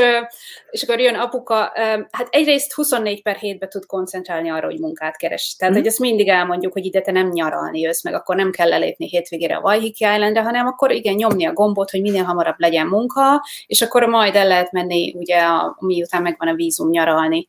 és 0.71 0.83
akkor 0.83 1.01
jön 1.01 1.15
apuka, 1.15 1.73
hát 2.11 2.29
egyrészt 2.31 2.73
24 2.73 3.23
per 3.23 3.37
hétbe 3.37 3.69
tud 3.69 3.87
koncentrálni 3.87 4.51
arra, 4.51 4.67
hogy 4.67 4.79
munkát 4.79 5.17
keres. 5.17 5.57
Tehát, 5.59 5.75
mm. 5.75 5.77
hogy 5.77 5.87
ezt 5.87 5.99
mindig 5.99 6.29
elmondjuk, 6.29 6.73
hogy 6.73 6.85
ide 6.85 7.01
te 7.01 7.13
nem 7.13 7.29
nyaralni 7.29 7.81
jössz, 7.81 8.03
meg 8.03 8.15
akkor 8.15 8.37
nem 8.37 8.51
kell 8.51 8.69
lelépni 8.69 9.09
hétvégére 9.09 9.57
a 9.57 9.61
Waihiki 9.61 10.05
Islandre, 10.05 10.43
hanem 10.43 10.67
akkor 10.67 10.93
igen, 10.93 11.15
nyomni 11.15 11.47
a 11.47 11.53
gombot, 11.53 11.91
hogy 11.91 12.01
minél 12.01 12.23
hamarabb 12.23 12.59
legyen 12.59 12.87
munka, 12.87 13.45
és 13.67 13.83
akkor 13.83 14.03
majd 14.03 14.35
el 14.35 14.47
lehet 14.47 14.73
menni, 14.73 15.15
ugye, 15.17 15.39
a, 15.39 15.77
miután 15.81 16.23
megvan 16.23 16.49
a 16.49 16.55
vízum 16.55 16.91
nyaralni. 16.91 17.47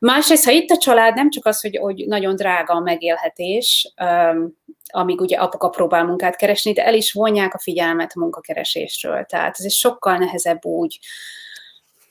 Másrészt, 0.00 0.44
ha 0.44 0.50
itt 0.50 0.70
a 0.70 0.76
család, 0.76 1.14
nem 1.14 1.30
csak 1.30 1.46
az, 1.46 1.60
hogy, 1.60 1.76
hogy 1.76 2.04
nagyon 2.06 2.36
drága 2.36 2.74
a 2.74 2.80
megélhetés, 2.80 3.92
amíg 4.92 5.20
ugye 5.20 5.36
apuka 5.36 5.68
próbál 5.68 6.04
munkát 6.04 6.36
keresni, 6.36 6.72
de 6.72 6.84
el 6.84 6.94
is 6.94 7.12
vonják 7.12 7.54
a 7.54 7.58
figyelmet 7.58 8.12
a 8.14 8.20
munkakeresésről. 8.20 9.24
Tehát 9.24 9.56
ez 9.58 9.72
sokkal 9.72 10.16
nehezebb 10.16 10.64
úgy, 10.64 10.98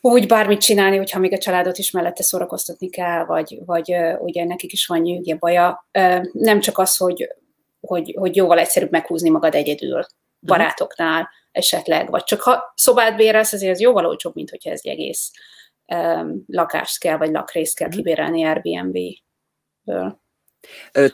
úgy 0.02 0.28
bármit 0.28 0.62
csinálni, 0.62 0.98
hogyha 0.98 1.20
még 1.20 1.34
a 1.34 1.38
családot 1.38 1.78
is 1.78 1.92
mellette 1.92 2.24
szórakoztatni 2.24 2.90
kell, 2.90 3.26
vagy, 3.26 3.60
vagy 3.66 3.96
ugye 4.20 4.46
nekik 4.46 4.72
is 4.72 4.86
van 4.86 5.00
nyűgje 5.00 5.36
baja. 5.36 5.88
Nem 6.32 6.60
csak 6.60 6.78
az, 6.78 6.98
hogy, 6.98 7.28
hogy, 7.80 8.16
hogy 8.20 8.36
jóval 8.36 8.60
egyszerűbb 8.60 8.92
meghúzni 8.92 9.30
magad 9.30 9.56
egyedül 9.56 9.98
mhm. 9.98 10.06
barátoknál 10.40 11.30
esetleg, 11.52 12.10
vagy 12.10 12.24
csak 12.24 12.42
ha 12.42 12.74
szobát 12.76 13.16
bérelsz, 13.16 13.54
azért 13.54 13.72
ez 13.72 13.80
jóval 13.80 14.06
olcsóbb, 14.06 14.36
mint 14.36 14.50
hogyha 14.50 14.70
ez 14.70 14.80
egy 14.84 14.92
egész 14.92 15.32
lakást 16.46 17.00
kell, 17.00 17.18
vagy 17.18 17.32
lakrészt 17.32 17.76
kell 17.76 17.88
mhm. 17.88 17.98
kibérelni 17.98 18.44
Airbnb-ből. 18.44 20.21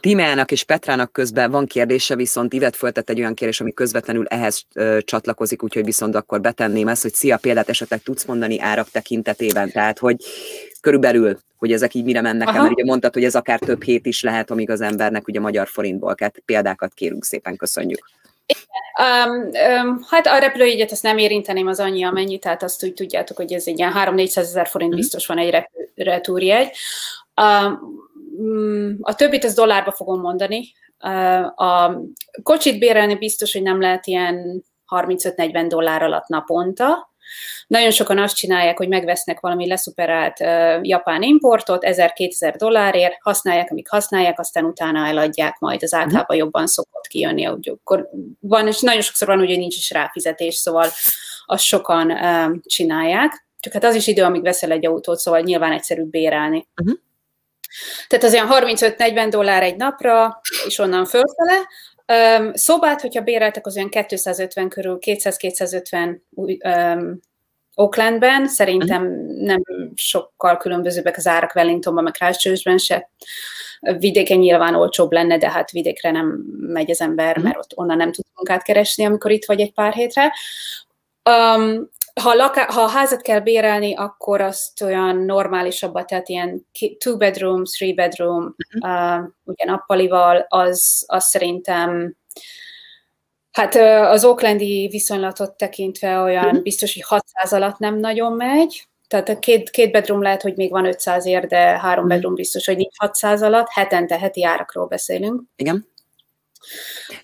Tímeának 0.00 0.50
és 0.50 0.64
Petrának 0.64 1.12
közben 1.12 1.50
van 1.50 1.66
kérdése, 1.66 2.16
viszont 2.16 2.52
Ivet 2.52 2.76
föltett 2.76 3.10
egy 3.10 3.18
olyan 3.18 3.34
kérdés, 3.34 3.60
ami 3.60 3.72
közvetlenül 3.72 4.26
ehhez 4.26 4.66
csatlakozik, 5.00 5.62
úgyhogy 5.62 5.84
viszont 5.84 6.14
akkor 6.14 6.40
betenném 6.40 6.88
ezt, 6.88 7.02
hogy 7.02 7.14
szia, 7.14 7.36
példát 7.36 7.68
esetleg 7.68 8.02
tudsz 8.02 8.24
mondani 8.24 8.60
árak 8.60 8.90
tekintetében, 8.90 9.70
tehát 9.70 9.98
hogy 9.98 10.16
körülbelül, 10.80 11.38
hogy 11.56 11.72
ezek 11.72 11.94
így 11.94 12.04
mire 12.04 12.20
mennek 12.20 12.48
el, 12.48 12.60
mert 12.60 12.72
ugye 12.72 12.84
mondtad, 12.84 13.14
hogy 13.14 13.24
ez 13.24 13.34
akár 13.34 13.58
több 13.58 13.82
hét 13.82 14.06
is 14.06 14.22
lehet, 14.22 14.50
amíg 14.50 14.70
az 14.70 14.80
embernek 14.80 15.28
ugye 15.28 15.40
magyar 15.40 15.68
forintból 15.68 16.14
kell, 16.14 16.30
példákat 16.44 16.94
kérünk 16.94 17.24
szépen, 17.24 17.56
köszönjük. 17.56 18.10
Um, 18.98 19.34
um, 19.34 20.06
hát 20.10 20.26
a 20.26 20.38
repülőjegyet 20.38 20.92
azt 20.92 21.02
nem 21.02 21.18
érinteném 21.18 21.66
az 21.66 21.80
annyi, 21.80 22.04
amennyi, 22.04 22.38
tehát 22.38 22.62
azt 22.62 22.84
úgy 22.84 22.94
tudjátok, 22.94 23.36
hogy 23.36 23.52
ez 23.52 23.66
egy 23.66 23.78
ilyen 23.78 23.92
3-400 23.94 24.36
ezer 24.36 24.66
forint 24.66 24.90
mhm. 24.90 25.00
biztos 25.00 25.26
van 25.26 25.38
egy 25.38 25.68
retúrjegy. 25.94 26.70
Um, 27.42 27.80
a 29.00 29.14
többit 29.14 29.44
az 29.44 29.54
dollárba 29.54 29.92
fogom 29.92 30.20
mondani. 30.20 30.72
A 31.54 31.92
kocsit 32.42 32.78
bérelni 32.78 33.14
biztos, 33.14 33.52
hogy 33.52 33.62
nem 33.62 33.80
lehet 33.80 34.06
ilyen 34.06 34.64
35-40 34.88 35.64
dollár 35.68 36.02
alatt 36.02 36.26
naponta. 36.26 37.08
Nagyon 37.66 37.90
sokan 37.90 38.18
azt 38.18 38.36
csinálják, 38.36 38.76
hogy 38.76 38.88
megvesznek 38.88 39.40
valami 39.40 39.66
leszuperált 39.66 40.40
uh, 40.40 40.78
japán 40.82 41.22
importot 41.22 41.84
1000-2000 41.86 42.54
dollárért, 42.58 43.16
használják, 43.20 43.70
amíg 43.70 43.88
használják, 43.88 44.38
aztán 44.38 44.64
utána 44.64 45.06
eladják 45.06 45.58
majd, 45.58 45.82
az 45.82 45.94
általában 45.94 46.22
uh-huh. 46.22 46.38
jobban 46.38 46.66
szokott 46.66 47.06
kijönni. 47.06 47.42
Hogy 47.42 47.68
akkor 47.68 48.08
van, 48.40 48.66
és 48.66 48.80
nagyon 48.80 49.00
sokszor 49.00 49.28
van, 49.28 49.38
hogy 49.38 49.48
nincs 49.48 49.76
is 49.76 49.90
ráfizetés, 49.90 50.54
szóval 50.54 50.88
azt 51.46 51.64
sokan 51.64 52.10
uh, 52.10 52.56
csinálják. 52.62 53.46
Csak 53.60 53.72
hát 53.72 53.84
az 53.84 53.94
is 53.94 54.06
idő, 54.06 54.22
amíg 54.22 54.42
veszel 54.42 54.70
egy 54.70 54.86
autót, 54.86 55.18
szóval 55.18 55.40
nyilván 55.40 55.72
egyszerűbb 55.72 56.10
bérelni. 56.10 56.66
Uh-huh. 56.82 56.98
Tehát 58.06 58.24
az 58.24 58.32
olyan 58.32 58.48
35-40 58.50 59.26
dollár 59.30 59.62
egy 59.62 59.76
napra, 59.76 60.40
és 60.66 60.78
onnan 60.78 61.04
fölfele. 61.04 61.68
Szobát, 62.52 63.00
hogyha 63.00 63.20
béreltek, 63.20 63.66
az 63.66 63.76
olyan 63.76 63.88
250 63.88 64.68
körül, 64.68 64.98
200-250 65.00 66.18
um, 66.30 67.20
Oaklandben, 67.74 68.48
szerintem 68.48 69.04
nem 69.38 69.62
sokkal 69.94 70.56
különbözőbbek 70.56 71.16
az 71.16 71.26
árak 71.26 71.54
Wellingtonban, 71.54 72.04
meg 72.04 72.12
Christchurchben 72.12 72.78
se. 72.78 73.10
Vidéken 73.80 74.38
nyilván 74.38 74.74
olcsóbb 74.74 75.12
lenne, 75.12 75.38
de 75.38 75.50
hát 75.50 75.70
vidékre 75.70 76.10
nem 76.10 76.44
megy 76.58 76.90
az 76.90 77.00
ember, 77.00 77.36
mhm. 77.36 77.44
mert 77.44 77.58
ott 77.58 77.76
onnan 77.76 77.96
nem 77.96 78.12
tud 78.12 78.24
munkát 78.34 78.62
keresni, 78.62 79.04
amikor 79.04 79.30
itt 79.30 79.44
vagy 79.44 79.60
egy 79.60 79.72
pár 79.72 79.92
hétre. 79.92 80.32
Um, 81.30 81.88
ha, 82.20 82.34
laká- 82.34 82.70
ha 82.70 82.86
házat 82.86 83.22
kell 83.22 83.40
bérelni, 83.40 83.94
akkor 83.94 84.40
azt 84.40 84.82
olyan 84.82 85.16
normálisabbat, 85.16 86.06
tehát 86.06 86.28
ilyen 86.28 86.66
two 86.98 87.16
bedroom, 87.16 87.64
three 87.64 87.94
bedroom, 87.94 88.54
uh-huh. 88.80 89.18
uh, 89.18 89.24
ugye 89.44 89.64
nappalival, 89.64 90.46
az, 90.48 91.04
az 91.06 91.24
szerintem 91.24 92.16
Hát 93.52 93.74
az 94.10 94.24
Oaklandi 94.24 94.88
viszonylatot 94.90 95.56
tekintve 95.56 96.20
olyan 96.20 96.44
uh-huh. 96.44 96.62
biztos, 96.62 96.94
hogy 96.94 97.02
600 97.02 97.52
alatt 97.52 97.78
nem 97.78 97.98
nagyon 97.98 98.32
megy, 98.32 98.88
tehát 99.06 99.28
a 99.28 99.38
két, 99.38 99.70
két 99.70 99.92
bedroom 99.92 100.22
lehet, 100.22 100.42
hogy 100.42 100.56
még 100.56 100.70
van 100.70 100.86
500 100.86 101.26
ér, 101.26 101.46
de 101.46 101.58
három 101.58 101.88
uh-huh. 101.88 102.08
bedroom 102.08 102.34
biztos, 102.34 102.66
hogy 102.66 102.76
nincs 102.76 102.96
600 102.98 103.42
alatt, 103.42 103.68
hetente, 103.70 104.18
heti 104.18 104.44
árakról 104.44 104.86
beszélünk. 104.86 105.42
Igen. 105.56 105.86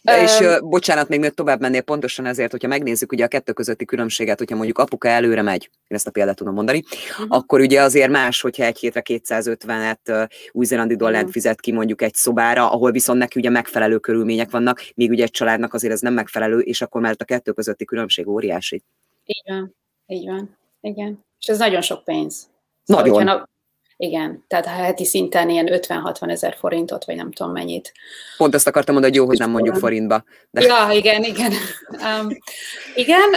De 0.02 0.22
és 0.22 0.38
uh, 0.40 0.68
bocsánat, 0.68 1.09
még 1.09 1.20
még 1.20 1.30
tovább 1.30 1.61
mennél 1.61 1.80
pontosan 1.80 2.26
ezért, 2.26 2.50
hogyha 2.50 2.68
megnézzük 2.68 3.12
ugye 3.12 3.24
a 3.24 3.28
kettő 3.28 3.52
közötti 3.52 3.85
különbséget, 3.85 4.38
hogyha 4.38 4.57
mondjuk 4.57 4.78
apuka 4.78 5.09
előre 5.09 5.42
megy, 5.42 5.62
én 5.62 5.96
ezt 5.96 6.07
a 6.07 6.11
példát 6.11 6.37
tudom 6.37 6.54
mondani, 6.54 6.83
uh-huh. 7.11 7.26
akkor 7.28 7.61
ugye 7.61 7.83
azért 7.83 8.11
más, 8.11 8.40
hogyha 8.40 8.64
egy 8.64 8.78
hétre 8.78 9.02
250-et 9.04 10.09
uh, 10.09 10.24
új-zélandi 10.52 10.96
dollárt 10.96 11.16
uh-huh. 11.16 11.33
fizet 11.33 11.61
ki 11.61 11.72
mondjuk 11.72 12.02
egy 12.02 12.14
szobára, 12.14 12.70
ahol 12.70 12.90
viszont 12.90 13.18
neki 13.18 13.38
ugye 13.38 13.50
megfelelő 13.50 13.98
körülmények 13.98 14.50
vannak, 14.50 14.85
míg 14.94 15.11
ugye 15.11 15.22
egy 15.22 15.30
családnak 15.30 15.74
azért 15.74 15.92
ez 15.92 16.00
nem 16.00 16.14
megfelelő, 16.14 16.59
és 16.59 16.83
akkor 16.83 17.00
már 17.00 17.14
a 17.18 17.24
kettő 17.24 17.52
közötti 17.52 17.85
különbség 17.85 18.28
óriási. 18.28 18.83
Így 19.24 19.42
van, 19.46 19.76
így 20.07 20.26
van, 20.26 20.59
igen. 20.80 21.24
És 21.40 21.46
ez 21.46 21.59
nagyon 21.59 21.80
sok 21.80 22.04
pénz. 22.04 22.50
Szóval, 22.85 23.07
nagyon. 23.07 23.48
Igen, 23.96 24.44
tehát 24.48 24.66
heti 24.66 25.04
szinten 25.04 25.50
ilyen 25.50 25.68
50-60 25.70 26.30
ezer 26.30 26.57
forintot, 26.59 27.04
vagy 27.04 27.16
nem 27.16 27.33
tudom 27.33 27.52
mennyit. 27.52 27.92
Pont 28.37 28.54
ezt 28.54 28.66
akartam 28.66 28.94
mondani, 28.94 29.16
hogy 29.16 29.22
jó, 29.22 29.28
hogy 29.30 29.38
nem 29.38 29.50
mondjuk 29.50 29.76
forintba. 29.76 30.24
De... 30.50 30.61
Ja, 30.61 30.88
igen, 30.92 31.22
igen. 31.22 31.52
Um, 31.90 32.38
igen, 32.94 33.30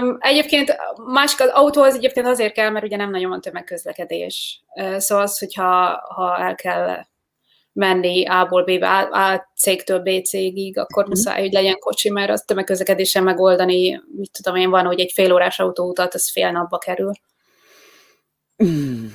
um, 0.00 0.16
egyébként 0.20 0.76
másik 1.06 1.40
az 1.40 1.48
autó 1.52 1.82
az 1.82 1.94
egyébként 1.94 2.26
azért 2.26 2.52
kell, 2.52 2.70
mert 2.70 2.84
ugye 2.84 2.96
nem 2.96 3.10
nagyon 3.10 3.30
van 3.30 3.40
tömegközlekedés. 3.40 4.62
Uh, 4.74 4.96
szóval 4.96 5.24
az, 5.24 5.38
hogyha 5.38 6.02
ha 6.14 6.38
el 6.38 6.54
kell 6.54 7.04
menni 7.72 8.26
A-ból 8.26 8.64
B-be, 8.64 8.88
A, 8.88 9.32
A 9.32 9.52
cégtől 9.56 9.98
B 9.98 10.24
cégig, 10.24 10.78
akkor 10.78 11.04
mm. 11.04 11.08
muszáj, 11.08 11.40
hogy 11.40 11.52
legyen 11.52 11.78
kocsi, 11.78 12.10
mert 12.10 12.30
azt 12.30 12.46
tömegközlekedésen 12.46 13.22
megoldani, 13.22 14.02
mit 14.16 14.30
tudom 14.32 14.56
én, 14.56 14.70
van, 14.70 14.86
hogy 14.86 15.00
egy 15.00 15.12
fél 15.14 15.32
órás 15.32 15.58
autóutat, 15.58 16.14
az 16.14 16.30
fél 16.30 16.50
napba 16.50 16.78
kerül. 16.78 17.12
Mm 18.64 19.06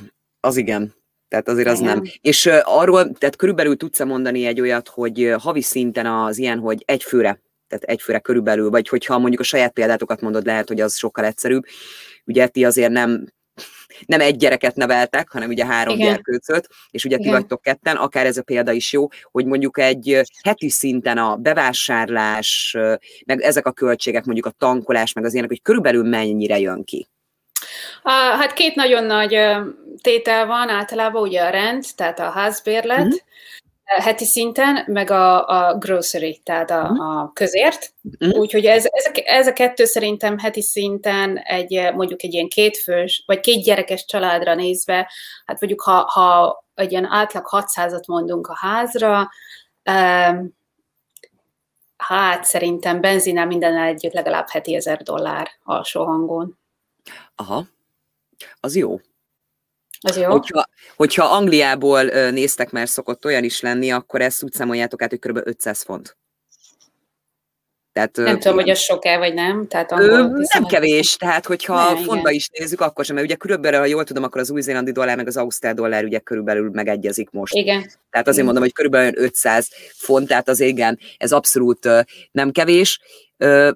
az 0.45 0.57
igen. 0.57 0.93
Tehát 1.27 1.47
azért 1.47 1.67
az 1.67 1.79
igen. 1.79 1.93
nem. 1.93 2.03
És 2.21 2.49
arról, 2.63 3.11
tehát 3.11 3.35
körülbelül 3.35 3.77
tudsz 3.77 4.03
mondani 4.03 4.45
egy 4.45 4.61
olyat, 4.61 4.87
hogy 4.87 5.33
havi 5.37 5.61
szinten 5.61 6.05
az 6.05 6.37
ilyen, 6.37 6.59
hogy 6.59 6.83
egy 6.85 7.03
főre, 7.03 7.41
tehát 7.67 7.83
egy 7.83 8.01
főre 8.01 8.19
körülbelül, 8.19 8.69
vagy 8.69 8.87
hogyha 8.87 9.19
mondjuk 9.19 9.41
a 9.41 9.43
saját 9.43 9.73
példátokat 9.73 10.21
mondod, 10.21 10.45
lehet, 10.45 10.67
hogy 10.67 10.81
az 10.81 10.95
sokkal 10.95 11.25
egyszerűbb. 11.25 11.63
Ugye 12.25 12.47
ti 12.47 12.65
azért 12.65 12.91
nem 12.91 13.25
nem 14.05 14.21
egy 14.21 14.35
gyereket 14.35 14.75
neveltek, 14.75 15.29
hanem 15.29 15.49
ugye 15.49 15.65
három 15.65 15.97
gyerkőcöt, 15.97 16.67
és 16.89 17.05
ugye 17.05 17.15
Igen. 17.15 17.27
ti 17.27 17.37
vagytok 17.37 17.61
ketten, 17.61 17.95
akár 17.95 18.25
ez 18.25 18.37
a 18.37 18.43
példa 18.43 18.71
is 18.71 18.93
jó, 18.93 19.07
hogy 19.31 19.45
mondjuk 19.45 19.79
egy 19.79 20.21
heti 20.43 20.69
szinten 20.69 21.17
a 21.17 21.35
bevásárlás, 21.35 22.77
meg 23.25 23.41
ezek 23.41 23.65
a 23.65 23.71
költségek, 23.71 24.25
mondjuk 24.25 24.45
a 24.45 24.53
tankolás, 24.57 25.13
meg 25.13 25.25
az 25.25 25.31
ilyenek, 25.31 25.49
hogy 25.49 25.61
körülbelül 25.61 26.03
mennyire 26.09 26.59
jön 26.59 26.83
ki. 26.83 27.07
Hát 28.11 28.53
két 28.53 28.75
nagyon 28.75 29.03
nagy 29.03 29.37
tétel 30.01 30.45
van, 30.45 30.69
általában 30.69 31.21
ugye 31.21 31.41
a 31.41 31.49
rend, 31.49 31.85
tehát 31.95 32.19
a 32.19 32.29
házbérlet, 32.29 32.99
mm-hmm. 32.99 33.15
heti 33.83 34.25
szinten, 34.25 34.83
meg 34.87 35.11
a, 35.11 35.47
a 35.47 35.77
grocery, 35.77 36.41
tehát 36.43 36.71
a, 36.71 36.81
mhm. 36.81 36.99
a 36.99 37.31
közért. 37.33 37.93
Uh-huh. 38.19 38.39
Úgyhogy 38.39 38.65
ez, 38.65 38.85
ez, 38.91 39.05
a, 39.05 39.11
ez 39.13 39.47
a 39.47 39.53
kettő 39.53 39.85
szerintem 39.85 40.37
heti 40.37 40.61
szinten 40.61 41.37
egy 41.37 41.93
mondjuk 41.93 42.23
egy 42.23 42.33
ilyen 42.33 42.47
kétfős, 42.47 43.23
vagy 43.25 43.39
két 43.39 43.63
gyerekes 43.63 44.05
családra 44.05 44.55
nézve, 44.55 45.11
hát 45.45 45.59
mondjuk 45.59 45.81
ha, 45.81 46.05
ha 46.11 46.63
egy 46.75 46.91
ilyen 46.91 47.05
átlag 47.05 47.47
600-at 47.49 48.05
mondunk 48.07 48.47
a 48.47 48.55
házra, 48.55 49.29
um, 49.91 50.53
hát 51.97 52.43
szerintem 52.43 53.01
benzinnel 53.01 53.45
minden 53.45 53.77
együtt 53.77 54.13
legalább 54.13 54.49
heti 54.49 54.75
ezer 54.75 55.01
dollár 55.01 55.49
alsó 55.63 56.05
hangon. 56.05 56.57
Aha, 57.35 57.65
az 58.59 58.75
jó. 58.75 58.99
Az 59.99 60.17
jó. 60.17 60.29
Hogyha, 60.31 60.65
hogyha 60.95 61.25
Angliából 61.25 62.03
néztek, 62.29 62.71
mert 62.71 62.91
szokott 62.91 63.25
olyan 63.25 63.43
is 63.43 63.61
lenni, 63.61 63.91
akkor 63.91 64.21
ezt 64.21 64.43
úgy 64.43 64.53
számoljátok 64.53 65.01
át, 65.01 65.09
hogy 65.09 65.19
kb. 65.19 65.39
500 65.43 65.81
font. 65.81 66.17
Tehát, 67.95 68.15
nem 68.15 68.39
tudom, 68.39 68.57
hogy 68.57 68.69
az 68.69 68.79
sok-e, 68.79 69.17
vagy 69.17 69.33
nem. 69.33 69.67
Tehát 69.67 69.91
angol, 69.91 70.09
ö, 70.09 70.43
nem 70.53 70.65
kevés, 70.65 71.15
tehát 71.15 71.45
hogyha 71.45 71.93
ne, 71.93 72.03
fontba 72.03 72.31
is 72.31 72.49
nézzük, 72.49 72.81
akkor 72.81 73.05
sem, 73.05 73.15
mert 73.15 73.27
ugye 73.27 73.35
körülbelül, 73.35 73.79
ha 73.79 73.85
jól 73.85 74.03
tudom, 74.03 74.23
akkor 74.23 74.41
az 74.41 74.51
új-zélandi 74.51 74.91
dollár 74.91 75.15
meg 75.15 75.27
az 75.27 75.37
ausztrál 75.37 75.73
dollár 75.73 76.03
ugye 76.03 76.19
körülbelül 76.19 76.69
megegyezik 76.69 77.29
most. 77.29 77.53
Igen. 77.53 77.79
Tehát 78.09 78.27
azért 78.27 78.33
igen. 78.33 78.45
mondom, 78.45 78.63
hogy 78.63 78.73
körülbelül 78.73 79.13
500 79.15 79.69
font, 79.93 80.27
tehát 80.27 80.47
az 80.47 80.59
igen, 80.59 80.99
ez 81.17 81.31
abszolút 81.31 81.85
uh, 81.85 81.99
nem 82.31 82.51
kevés. 82.51 82.99
Uh, 83.39 83.69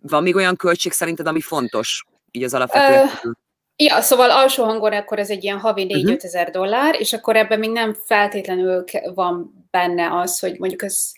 van 0.00 0.22
még 0.22 0.36
olyan 0.36 0.56
költség 0.56 0.92
szerinted, 0.92 1.26
ami 1.26 1.40
fontos, 1.40 2.04
így 2.30 2.44
az 2.44 2.54
alapvető? 2.54 3.02
Uh, 3.24 3.32
Ja, 3.76 4.00
szóval 4.00 4.30
alsó 4.30 4.64
hangon 4.64 4.92
akkor 4.92 5.18
ez 5.18 5.30
egy 5.30 5.44
ilyen 5.44 5.58
havi 5.58 5.84
4 5.84 6.02
uh-huh. 6.04 6.18
ezer 6.20 6.50
dollár, 6.50 7.00
és 7.00 7.12
akkor 7.12 7.36
ebben 7.36 7.58
még 7.58 7.70
nem 7.70 7.94
feltétlenül 8.04 8.84
van 9.14 9.66
benne 9.70 10.18
az, 10.20 10.38
hogy 10.38 10.58
mondjuk 10.58 10.82
ez, 10.82 11.12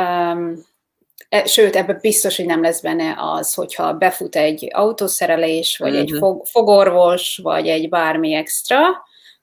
um, 0.00 0.66
e, 1.28 1.44
sőt, 1.46 1.76
ebben 1.76 1.98
biztos, 2.00 2.36
hogy 2.36 2.46
nem 2.46 2.62
lesz 2.62 2.80
benne 2.80 3.14
az, 3.18 3.54
hogyha 3.54 3.94
befut 3.94 4.36
egy 4.36 4.68
autószerelés, 4.72 5.76
vagy 5.76 5.90
uh-huh. 5.90 6.04
egy 6.04 6.10
mhm. 6.10 6.20
fog, 6.20 6.46
fogorvos, 6.46 7.40
vagy 7.42 7.68
egy 7.68 7.88
bármi 7.88 8.34
extra, 8.34 8.78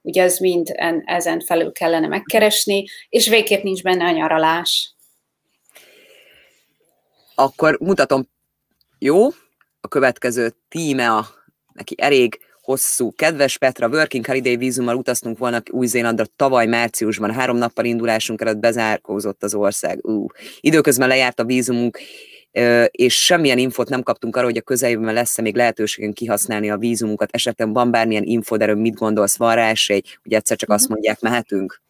ugye 0.02 0.24
ez 0.24 0.38
mind 0.38 0.72
en, 0.74 1.04
ezen 1.06 1.40
felül 1.40 1.72
kellene 1.72 2.08
megkeresni, 2.08 2.86
és 3.10 3.28
végképp 3.28 3.64
nincs 3.64 3.84
benne 3.84 4.06
a 4.06 4.12
nyaralás. 4.12 4.96
Akkor 7.36 7.78
mutatom, 7.80 8.30
jó? 9.00 9.28
A 9.82 9.88
következő 9.88 10.54
tíme 10.70 11.12
a 11.12 11.28
neki 11.76 11.96
elég 11.98 12.40
hosszú. 12.62 13.12
Kedves 13.16 13.58
Petra, 13.58 13.88
Working 13.88 14.26
Holiday 14.26 14.58
vízummal 14.58 14.96
utaztunk 14.96 15.38
volna 15.38 15.62
Új-Zélandra 15.72 16.26
tavaly 16.36 16.66
márciusban, 16.66 17.32
három 17.32 17.58
nappal 17.58 17.86
indulásunk 17.86 18.42
előtt 18.42 18.58
bezárkózott 18.58 19.44
az 19.44 19.56
ország. 19.56 20.06
Ú. 20.06 20.28
Időközben 20.60 21.08
lejárt 21.08 21.40
a 21.40 21.46
vízumunk, 21.46 22.00
és 22.92 23.24
semmilyen 23.24 23.58
infot 23.58 23.90
nem 23.90 24.04
kaptunk 24.04 24.36
arra, 24.36 24.46
hogy 24.46 24.58
a 24.58 24.62
közeljövőben 24.62 25.14
lesz-e 25.14 25.42
még 25.42 25.56
lehetőségünk 25.56 26.14
kihasználni 26.14 26.70
a 26.70 26.78
vízumunkat. 26.78 27.30
Esetleg 27.32 27.74
van 27.74 27.92
bármilyen 27.92 28.24
info, 28.24 28.56
erről 28.56 28.76
mit 28.76 28.96
gondolsz, 28.96 29.38
van 29.38 29.56
rá 29.56 29.70
esély, 29.70 30.02
hogy 30.24 30.34
egyszer 30.34 30.58
csak 30.58 30.70
azt 30.70 30.84
mhm. 30.84 30.92
mondják, 30.92 31.20
mehetünk? 31.20 31.82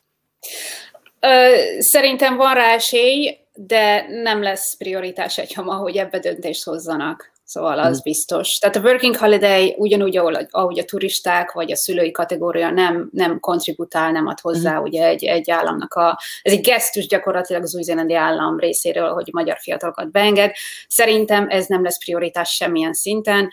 Szerintem 1.80 2.36
van 2.36 2.54
rá 2.54 2.74
esély, 2.74 3.38
de 3.54 4.06
nem 4.10 4.42
lesz 4.42 4.78
prioritás 4.78 5.38
egy 5.38 5.54
hama, 5.54 5.74
hogy 5.74 5.98
ebbe 5.98 6.20
döntést 6.20 6.64
hozzanak. 6.64 7.35
Szóval 7.46 7.80
az 7.80 7.98
mm. 7.98 8.04
biztos. 8.04 8.58
Tehát 8.58 8.76
a 8.76 8.80
working 8.80 9.16
holiday 9.16 9.76
ugyanúgy, 9.78 10.18
ahogy, 10.18 10.48
ahogy 10.50 10.80
a 10.80 10.86
turisták 10.86 11.52
vagy 11.52 11.72
a 11.72 11.76
szülői 11.76 12.12
kategória 12.12 12.70
nem, 12.70 13.10
nem 13.12 13.40
kontributál, 13.40 14.12
nem 14.12 14.28
ad 14.28 14.40
hozzá 14.40 14.80
mm. 14.80 14.82
ugye 14.82 15.08
egy, 15.08 15.24
egy 15.24 15.52
államnak 15.52 15.94
a, 15.94 16.20
ez 16.42 16.52
egy 16.52 16.62
gesztus 16.62 17.08
gyakorlatilag 17.08 17.64
az 17.64 17.76
új-zélandi 17.76 18.16
állam 18.16 18.60
részéről, 18.60 19.14
hogy 19.14 19.30
magyar 19.32 19.58
fiatalokat 19.60 20.12
beenged. 20.12 20.52
Szerintem 20.88 21.48
ez 21.50 21.66
nem 21.66 21.84
lesz 21.84 22.04
prioritás 22.04 22.50
semmilyen 22.50 22.94
szinten. 22.94 23.50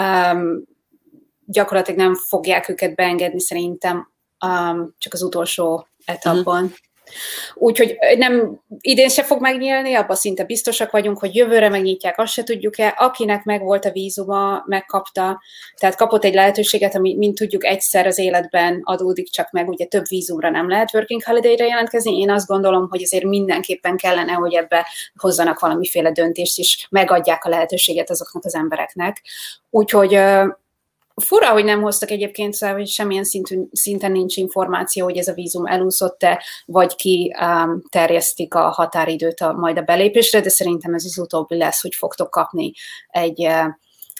Um, 0.00 0.62
gyakorlatilag 1.46 2.00
nem 2.00 2.14
fogják 2.14 2.68
őket 2.68 2.94
beengedni 2.94 3.40
szerintem 3.40 4.12
um, 4.46 4.94
csak 4.98 5.12
az 5.12 5.22
utolsó 5.22 5.86
etapban. 6.04 6.62
Mm. 6.62 6.68
Úgyhogy 7.54 7.96
nem, 8.18 8.60
idén 8.80 9.08
se 9.08 9.22
fog 9.22 9.40
megnyílni, 9.40 9.94
abban 9.94 10.16
szinte 10.16 10.44
biztosak 10.44 10.90
vagyunk, 10.90 11.18
hogy 11.18 11.34
jövőre 11.34 11.68
megnyitják, 11.68 12.18
azt 12.18 12.32
se 12.32 12.42
tudjuk-e. 12.42 12.94
Akinek 12.98 13.44
megvolt 13.44 13.84
a 13.84 13.90
vízuma, 13.90 14.62
megkapta, 14.66 15.40
tehát 15.76 15.96
kapott 15.96 16.24
egy 16.24 16.34
lehetőséget, 16.34 16.94
ami, 16.94 17.14
mint 17.16 17.38
tudjuk, 17.38 17.64
egyszer 17.64 18.06
az 18.06 18.18
életben 18.18 18.80
adódik 18.84 19.30
csak 19.30 19.50
meg, 19.50 19.68
ugye 19.68 19.84
több 19.84 20.08
vízumra 20.08 20.50
nem 20.50 20.68
lehet 20.68 20.94
working 20.94 21.22
holiday-re 21.24 21.66
jelentkezni. 21.66 22.18
Én 22.18 22.30
azt 22.30 22.46
gondolom, 22.46 22.86
hogy 22.90 23.02
azért 23.02 23.24
mindenképpen 23.24 23.96
kellene, 23.96 24.32
hogy 24.32 24.54
ebbe 24.54 24.86
hozzanak 25.14 25.58
valamiféle 25.58 26.12
döntést, 26.12 26.58
és 26.58 26.86
megadják 26.90 27.44
a 27.44 27.48
lehetőséget 27.48 28.10
azoknak 28.10 28.44
az 28.44 28.54
embereknek. 28.54 29.22
Úgyhogy 29.70 30.18
Fura, 31.22 31.50
hogy 31.50 31.64
nem 31.64 31.82
hoztak 31.82 32.10
egyébként, 32.10 32.54
szóval, 32.54 32.76
hogy 32.76 32.88
semmilyen 32.88 33.24
szintű, 33.24 33.60
szinten 33.72 34.12
nincs 34.12 34.36
információ, 34.36 35.04
hogy 35.04 35.16
ez 35.16 35.28
a 35.28 35.32
vízum 35.32 35.66
elúszott-e, 35.66 36.42
vagy 36.66 36.94
ki 36.94 37.34
um, 37.40 37.82
terjesztik 37.88 38.54
a 38.54 38.68
határidőt 38.68 39.40
a, 39.40 39.52
majd 39.52 39.78
a 39.78 39.82
belépésre, 39.82 40.40
de 40.40 40.48
szerintem 40.48 40.94
ez 40.94 41.04
az 41.04 41.18
utóbbi 41.18 41.56
lesz, 41.56 41.80
hogy 41.82 41.94
fogtok 41.94 42.30
kapni 42.30 42.72
egy, 43.06 43.46
uh, 43.46 43.66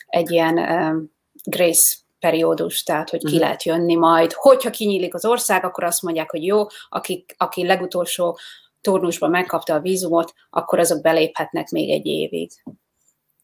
egy 0.06 0.30
ilyen 0.30 0.58
um, 0.58 1.12
grace 1.44 1.96
periódus, 2.18 2.82
tehát 2.82 3.10
hogy 3.10 3.18
ki 3.18 3.26
uh-huh. 3.26 3.40
lehet 3.40 3.62
jönni 3.62 3.94
majd. 3.94 4.32
Hogyha 4.32 4.70
kinyílik 4.70 5.14
az 5.14 5.24
ország, 5.24 5.64
akkor 5.64 5.84
azt 5.84 6.02
mondják, 6.02 6.30
hogy 6.30 6.44
jó, 6.44 6.66
aki, 6.88 7.24
aki 7.36 7.66
legutolsó 7.66 8.38
turnusban 8.80 9.30
megkapta 9.30 9.74
a 9.74 9.80
vízumot, 9.80 10.32
akkor 10.50 10.78
azok 10.78 11.02
beléphetnek 11.02 11.68
még 11.68 11.90
egy 11.90 12.06
évig. 12.06 12.50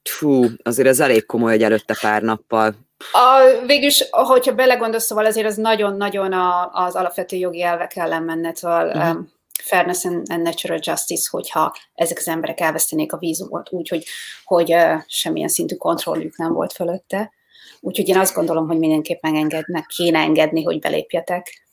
Fú, 0.02 0.44
azért 0.62 0.88
ez 0.88 1.00
elég 1.00 1.26
komoly, 1.26 1.50
hogy 1.50 1.62
előtte 1.62 1.96
pár 2.00 2.22
nappal 2.22 2.74
a, 3.12 3.66
végülis, 3.66 4.04
hogyha 4.10 4.54
belegondolsz, 4.54 5.04
szóval 5.04 5.26
azért 5.26 5.46
az 5.46 5.56
nagyon-nagyon 5.56 6.32
az 6.72 6.94
alapvető 6.94 7.36
jogi 7.36 7.62
elvek 7.62 7.96
ellen 7.96 8.22
menne, 8.22 8.54
szóval 8.54 8.86
uh-huh. 8.86 9.16
um, 9.16 9.32
fairness 9.62 10.04
and, 10.04 10.26
and 10.30 10.42
natural 10.42 10.78
justice, 10.82 11.28
hogyha 11.30 11.74
ezek 11.94 12.18
az 12.18 12.28
emberek 12.28 12.60
elvesztenék 12.60 13.12
a 13.12 13.16
vízumot, 13.18 13.72
úgyhogy 13.72 14.04
hogy 14.44 14.72
uh, 14.72 15.00
semmilyen 15.06 15.48
szintű 15.48 15.74
kontrolljuk 15.74 16.36
nem 16.36 16.52
volt 16.52 16.72
fölötte. 16.72 17.32
Úgyhogy 17.80 18.08
én 18.08 18.18
azt 18.18 18.34
gondolom, 18.34 18.66
hogy 18.66 18.78
mindenképpen 18.78 19.36
engednek, 19.36 19.86
kéne 19.86 20.18
engedni, 20.18 20.62
hogy 20.62 20.78
belépjetek. 20.78 21.68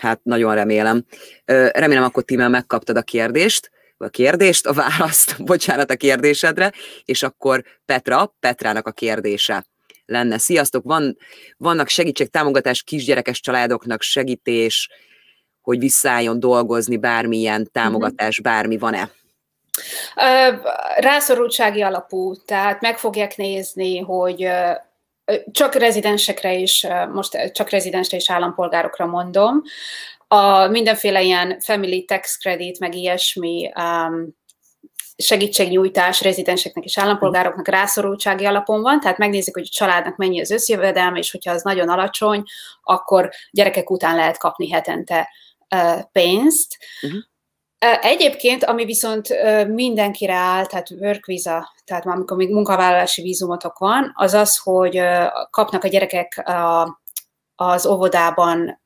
Hát 0.00 0.20
nagyon 0.22 0.54
remélem. 0.54 1.04
Remélem, 1.44 2.02
akkor 2.02 2.22
Tímel 2.22 2.48
megkaptad 2.48 2.96
a 2.96 3.02
kérdést, 3.02 3.70
a 3.96 4.08
kérdést, 4.08 4.66
a 4.66 4.72
választ, 4.72 5.36
bocsánat 5.44 5.90
a 5.90 5.96
kérdésedre, 5.96 6.72
és 7.04 7.22
akkor 7.22 7.64
Petra, 7.84 8.36
Petrának 8.40 8.86
a 8.86 8.92
kérdése 8.92 9.66
lenne. 10.10 10.38
Sziasztok, 10.38 10.84
van, 10.84 11.16
vannak 11.56 11.88
segítség, 11.88 12.28
támogatás 12.28 12.82
kisgyerekes 12.82 13.40
családoknak, 13.40 14.02
segítés, 14.02 14.88
hogy 15.60 15.78
visszaálljon 15.78 16.40
dolgozni, 16.40 16.96
bármilyen 16.96 17.68
támogatás, 17.72 18.40
bármi 18.40 18.78
van-e? 18.78 19.10
Rászorultsági 20.96 21.82
alapú, 21.82 22.34
tehát 22.44 22.80
meg 22.80 22.98
fogják 22.98 23.36
nézni, 23.36 23.98
hogy 23.98 24.48
csak 25.50 25.74
rezidensekre 25.74 26.54
is, 26.54 26.86
most 27.12 27.52
csak 27.52 27.70
rezidensre 27.70 28.16
és 28.16 28.30
állampolgárokra 28.30 29.06
mondom, 29.06 29.62
a 30.32 30.66
mindenféle 30.66 31.22
ilyen 31.22 31.60
family 31.60 32.04
tax 32.04 32.36
credit, 32.36 32.78
meg 32.78 32.94
ilyesmi 32.94 33.72
um, 33.74 34.38
segítségnyújtás 35.20 36.22
rezidenseknek 36.22 36.84
és 36.84 36.98
állampolgároknak 36.98 37.68
rászorultsági 37.68 38.44
alapon 38.44 38.82
van, 38.82 39.00
tehát 39.00 39.18
megnézik, 39.18 39.54
hogy 39.54 39.66
a 39.66 39.76
családnak 39.76 40.16
mennyi 40.16 40.40
az 40.40 40.50
összjövedelme, 40.50 41.18
és 41.18 41.30
hogyha 41.30 41.52
az 41.52 41.62
nagyon 41.62 41.88
alacsony, 41.88 42.42
akkor 42.82 43.30
gyerekek 43.50 43.90
után 43.90 44.16
lehet 44.16 44.38
kapni 44.38 44.70
hetente 44.70 45.28
uh, 45.74 46.00
pénzt. 46.12 46.76
Uh-huh. 47.02 47.20
Egyébként, 48.00 48.64
ami 48.64 48.84
viszont 48.84 49.28
mindenkire 49.68 50.34
áll, 50.34 50.66
tehát 50.66 50.90
work 50.90 51.26
visa, 51.26 51.72
tehát 51.84 52.06
amikor 52.06 52.36
még 52.36 52.50
munkavállalási 52.50 53.22
vízumotok 53.22 53.78
van, 53.78 54.12
az 54.14 54.34
az, 54.34 54.56
hogy 54.62 55.00
kapnak 55.50 55.84
a 55.84 55.88
gyerekek 55.88 56.48
a 56.48 56.99
az 57.62 57.86
óvodában 57.86 58.80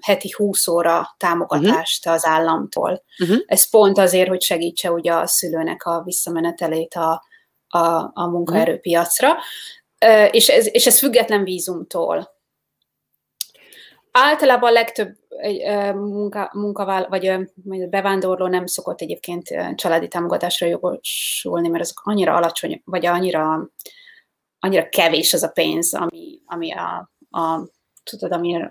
heti 0.00 0.34
20 0.36 0.68
óra 0.68 1.14
támogatást 1.16 2.06
uh-huh. 2.06 2.14
az 2.14 2.26
államtól. 2.26 3.02
Uh-huh. 3.22 3.38
Ez 3.46 3.70
pont 3.70 3.98
azért, 3.98 4.28
hogy 4.28 4.42
segítse 4.42 4.90
ugye 4.90 5.12
a 5.12 5.26
szülőnek 5.26 5.84
a 5.84 6.02
visszamenetelét 6.04 6.94
a, 6.94 7.24
a, 7.68 8.10
a 8.12 8.26
munkaerőpiacra, 8.26 9.32
uh, 10.06 10.28
és, 10.30 10.48
ez, 10.48 10.74
és 10.74 10.86
ez 10.86 10.98
független 10.98 11.44
vízumtól. 11.44 12.34
Általában 14.10 14.68
a 14.68 14.72
legtöbb 14.72 15.16
munka, 15.94 16.50
munkavál, 16.52 17.06
vagy 17.08 17.38
bevándorló 17.88 18.46
nem 18.46 18.66
szokott 18.66 19.00
egyébként 19.00 19.48
családi 19.74 20.08
támogatásra 20.08 20.66
jogosulni, 20.66 21.68
mert 21.68 21.82
azok 21.82 22.00
annyira 22.04 22.34
alacsony, 22.34 22.82
vagy 22.84 23.06
annyira, 23.06 23.70
annyira 24.58 24.88
kevés 24.88 25.34
az 25.34 25.42
a 25.42 25.48
pénz, 25.48 25.94
ami, 25.94 26.40
ami 26.46 26.72
a, 26.72 27.10
a 27.30 27.74
tudod, 28.10 28.32
ami 28.32 28.68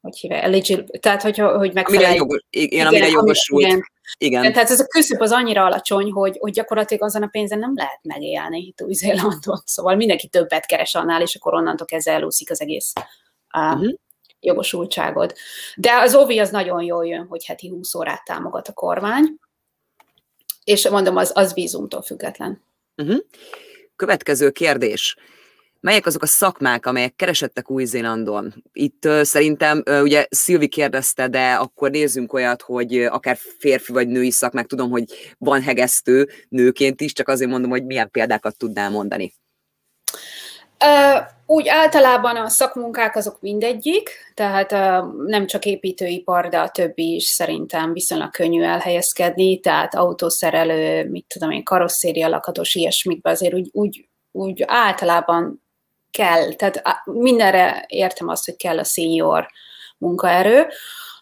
hogy 0.00 0.18
hívja, 0.18 0.36
eligible, 0.36 0.98
tehát 1.00 1.22
hogy, 1.22 1.38
hogy 1.38 1.72
megfelel. 1.72 2.04
Amire 2.04 2.14
jogos, 2.14 2.44
igen, 2.50 2.68
igen, 2.70 2.86
amire 2.86 3.08
jogosult. 3.08 3.62
Igen. 3.62 3.82
igen. 4.18 4.52
Tehát 4.52 4.70
ez 4.70 4.80
a 4.80 4.86
küszöb 4.86 5.20
az 5.20 5.32
annyira 5.32 5.64
alacsony, 5.64 6.10
hogy, 6.10 6.36
hogy 6.38 6.52
gyakorlatilag 6.52 7.02
azon 7.02 7.22
a 7.22 7.26
pénzen 7.26 7.58
nem 7.58 7.72
lehet 7.74 8.00
megélni 8.02 8.58
itt 8.58 8.82
Új-Zélandon. 8.82 9.62
Szóval 9.74 9.96
mindenki 9.96 10.28
többet 10.28 10.66
keres 10.66 10.94
annál, 10.94 11.22
és 11.22 11.34
akkor 11.34 11.54
onnantól 11.54 11.86
kezdve 11.86 12.12
elúszik 12.12 12.50
az 12.50 12.60
egész 12.60 12.92
uh-huh. 13.54 13.94
jogosultságod. 14.40 15.34
De 15.76 15.92
az 15.92 16.14
OVI 16.14 16.38
az 16.38 16.50
nagyon 16.50 16.82
jól 16.82 17.06
jön, 17.06 17.26
hogy 17.26 17.44
heti 17.44 17.68
20 17.68 17.94
órát 17.94 18.24
támogat 18.24 18.68
a 18.68 18.72
kormány, 18.72 19.38
és 20.64 20.88
mondom, 20.88 21.16
az, 21.16 21.30
az 21.34 21.54
vízumtól 21.54 22.02
független. 22.02 22.62
Uh-huh. 22.96 23.18
Következő 23.96 24.50
kérdés. 24.50 25.16
Melyek 25.80 26.06
azok 26.06 26.22
a 26.22 26.26
szakmák, 26.26 26.86
amelyek 26.86 27.14
keresettek 27.16 27.70
Új-Zélandon? 27.70 28.54
Itt 28.72 29.04
uh, 29.04 29.22
szerintem, 29.22 29.82
uh, 29.86 30.02
ugye 30.02 30.26
Szilvi 30.30 30.68
kérdezte, 30.68 31.28
de 31.28 31.52
akkor 31.52 31.90
nézzünk 31.90 32.32
olyat, 32.32 32.62
hogy 32.62 32.98
uh, 32.98 33.14
akár 33.14 33.38
férfi 33.58 33.92
vagy 33.92 34.08
női 34.08 34.30
szakmák, 34.30 34.66
tudom, 34.66 34.90
hogy 34.90 35.04
van 35.38 35.62
hegesztő 35.62 36.28
nőként 36.48 37.00
is, 37.00 37.12
csak 37.12 37.28
azért 37.28 37.50
mondom, 37.50 37.70
hogy 37.70 37.84
milyen 37.84 38.10
példákat 38.10 38.56
tudnál 38.56 38.90
mondani. 38.90 39.34
Uh, 40.84 41.22
úgy 41.46 41.68
általában 41.68 42.36
a 42.36 42.48
szakmunkák 42.48 43.16
azok 43.16 43.40
mindegyik, 43.40 44.10
tehát 44.34 44.72
uh, 44.72 45.26
nem 45.26 45.46
csak 45.46 45.64
építőipar, 45.64 46.48
de 46.48 46.58
a 46.58 46.68
többi 46.68 47.14
is 47.14 47.24
szerintem 47.24 47.92
viszonylag 47.92 48.30
könnyű 48.30 48.62
elhelyezkedni, 48.62 49.60
tehát 49.60 49.94
autószerelő, 49.94 51.10
mit 51.10 51.26
tudom 51.26 51.50
én, 51.50 51.64
karosszéria 51.64 52.28
lakatos, 52.28 52.74
ilyesmikbe 52.74 53.30
azért 53.30 53.54
úgy, 53.54 53.68
úgy, 53.72 54.08
úgy 54.32 54.64
általában 54.66 55.66
kell, 56.10 56.52
tehát 56.52 56.82
mindenre 57.04 57.84
értem 57.86 58.28
azt, 58.28 58.44
hogy 58.44 58.56
kell 58.56 58.78
a 58.78 58.84
senior 58.84 59.48
munkaerő, 59.98 60.66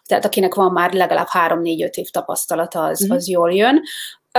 tehát 0.05 0.25
akinek 0.25 0.53
van 0.53 0.71
már 0.71 0.93
legalább 0.93 1.27
3-4-5 1.31 1.93
év 1.93 2.09
tapasztalata, 2.09 2.83
az, 2.83 3.05
mm-hmm. 3.05 3.15
az 3.15 3.27
jól 3.27 3.53
jön. 3.53 3.81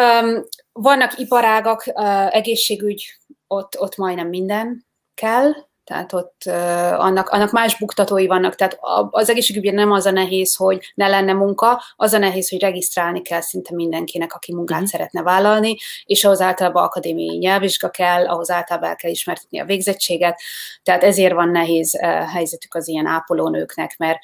Um, 0.00 0.44
vannak 0.72 1.18
iparágak, 1.18 1.84
uh, 1.94 2.34
egészségügy, 2.36 3.18
ott, 3.46 3.80
ott 3.80 3.96
majdnem 3.96 4.28
minden 4.28 4.86
kell, 5.14 5.52
tehát 5.88 6.12
ott 6.12 6.42
uh, 6.46 7.00
annak, 7.00 7.28
annak 7.28 7.50
más 7.50 7.78
buktatói 7.78 8.26
vannak, 8.26 8.54
tehát 8.54 8.78
az 9.10 9.30
egészségügyben 9.30 9.74
nem 9.74 9.90
az 9.90 10.06
a 10.06 10.10
nehéz, 10.10 10.56
hogy 10.56 10.92
ne 10.94 11.08
lenne 11.08 11.32
munka, 11.32 11.82
az 11.96 12.12
a 12.12 12.18
nehéz, 12.18 12.50
hogy 12.50 12.60
regisztrálni 12.60 13.22
kell 13.22 13.40
szinte 13.40 13.74
mindenkinek, 13.74 14.34
aki 14.34 14.54
munkát 14.54 14.80
mm. 14.80 14.84
szeretne 14.84 15.22
vállalni, 15.22 15.76
és 16.04 16.24
ahhoz 16.24 16.40
általában 16.40 16.84
akadémiai 16.84 17.36
nyelvvizsga 17.36 17.90
kell, 17.90 18.26
ahhoz 18.26 18.50
általában 18.50 18.88
el 18.88 18.96
kell 18.96 19.10
ismertetni 19.10 19.60
a 19.60 19.64
végzettséget, 19.64 20.40
tehát 20.82 21.02
ezért 21.02 21.34
van 21.34 21.48
nehéz 21.48 21.94
uh, 21.94 22.08
helyzetük 22.32 22.74
az 22.74 22.88
ilyen 22.88 23.06
ápolónőknek, 23.06 23.94
mert 23.98 24.18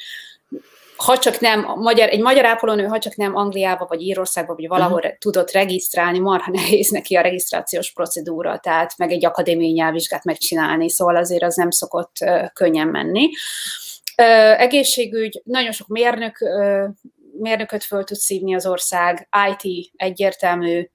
ha 1.05 1.19
csak 1.19 1.41
nem, 1.41 1.73
magyar, 1.77 2.09
egy 2.09 2.21
magyar 2.21 2.45
ápolónő, 2.45 2.85
ha 2.85 2.99
csak 2.99 3.17
nem 3.17 3.37
Angliába, 3.37 3.87
vagy 3.89 4.03
Írországba, 4.03 4.55
vagy 4.55 4.69
valahol 4.69 4.99
uh-huh. 4.99 5.19
tudott 5.19 5.51
regisztrálni, 5.51 6.19
marha 6.19 6.51
nehéz 6.51 6.91
neki 6.91 7.17
a 7.17 7.21
regisztrációs 7.21 7.93
procedúra, 7.93 8.59
tehát 8.59 8.97
meg 8.97 9.11
egy 9.13 9.25
akadémiai 9.25 9.73
nyelvvizsgát 9.73 10.25
megcsinálni, 10.25 10.91
szóval 10.91 11.17
azért 11.17 11.43
az 11.43 11.55
nem 11.57 11.71
szokott 11.71 12.17
uh, 12.21 12.53
könnyen 12.53 12.89
menni. 12.89 13.31
Uh, 14.23 14.61
egészségügy, 14.61 15.43
nagyon 15.45 15.73
sok 15.73 15.87
mérnök, 15.87 16.37
uh, 16.41 16.85
mérnököt 17.39 17.85
föl 17.85 18.05
tud 18.05 18.17
szívni 18.17 18.55
az 18.55 18.67
ország, 18.67 19.29
IT 19.51 19.91
egyértelmű, 19.97 20.89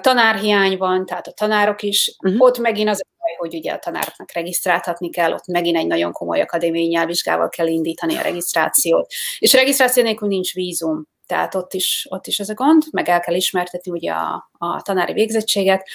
tanárhiány 0.00 0.76
van, 0.76 1.06
tehát 1.06 1.26
a 1.26 1.32
tanárok 1.32 1.82
is, 1.82 2.16
uh-huh. 2.24 2.42
ott 2.42 2.58
megint 2.58 2.88
az 2.88 3.02
hogy 3.36 3.54
ugye 3.54 3.72
a 3.72 3.78
tanároknak 3.78 4.32
regisztráltatni 4.32 5.10
kell, 5.10 5.32
ott 5.32 5.46
megint 5.46 5.76
egy 5.76 5.86
nagyon 5.86 6.12
komoly 6.12 6.40
akadémiai 6.40 6.86
nyelvvizsgával 6.86 7.48
kell 7.48 7.66
indítani 7.66 8.16
a 8.16 8.22
regisztrációt. 8.22 9.12
És 9.38 9.54
a 9.54 9.58
regisztráció 9.58 10.02
nélkül 10.02 10.28
nincs 10.28 10.54
vízum, 10.54 11.06
tehát 11.26 11.54
ott 11.54 11.74
is, 11.74 12.06
ott 12.10 12.26
is 12.26 12.38
ez 12.40 12.48
a 12.48 12.54
gond, 12.54 12.82
meg 12.90 13.08
el 13.08 13.20
kell 13.20 13.34
ismertetni 13.34 13.90
ugye 13.90 14.12
a, 14.12 14.50
a 14.58 14.82
tanári 14.82 15.12
végzettséget. 15.12 15.88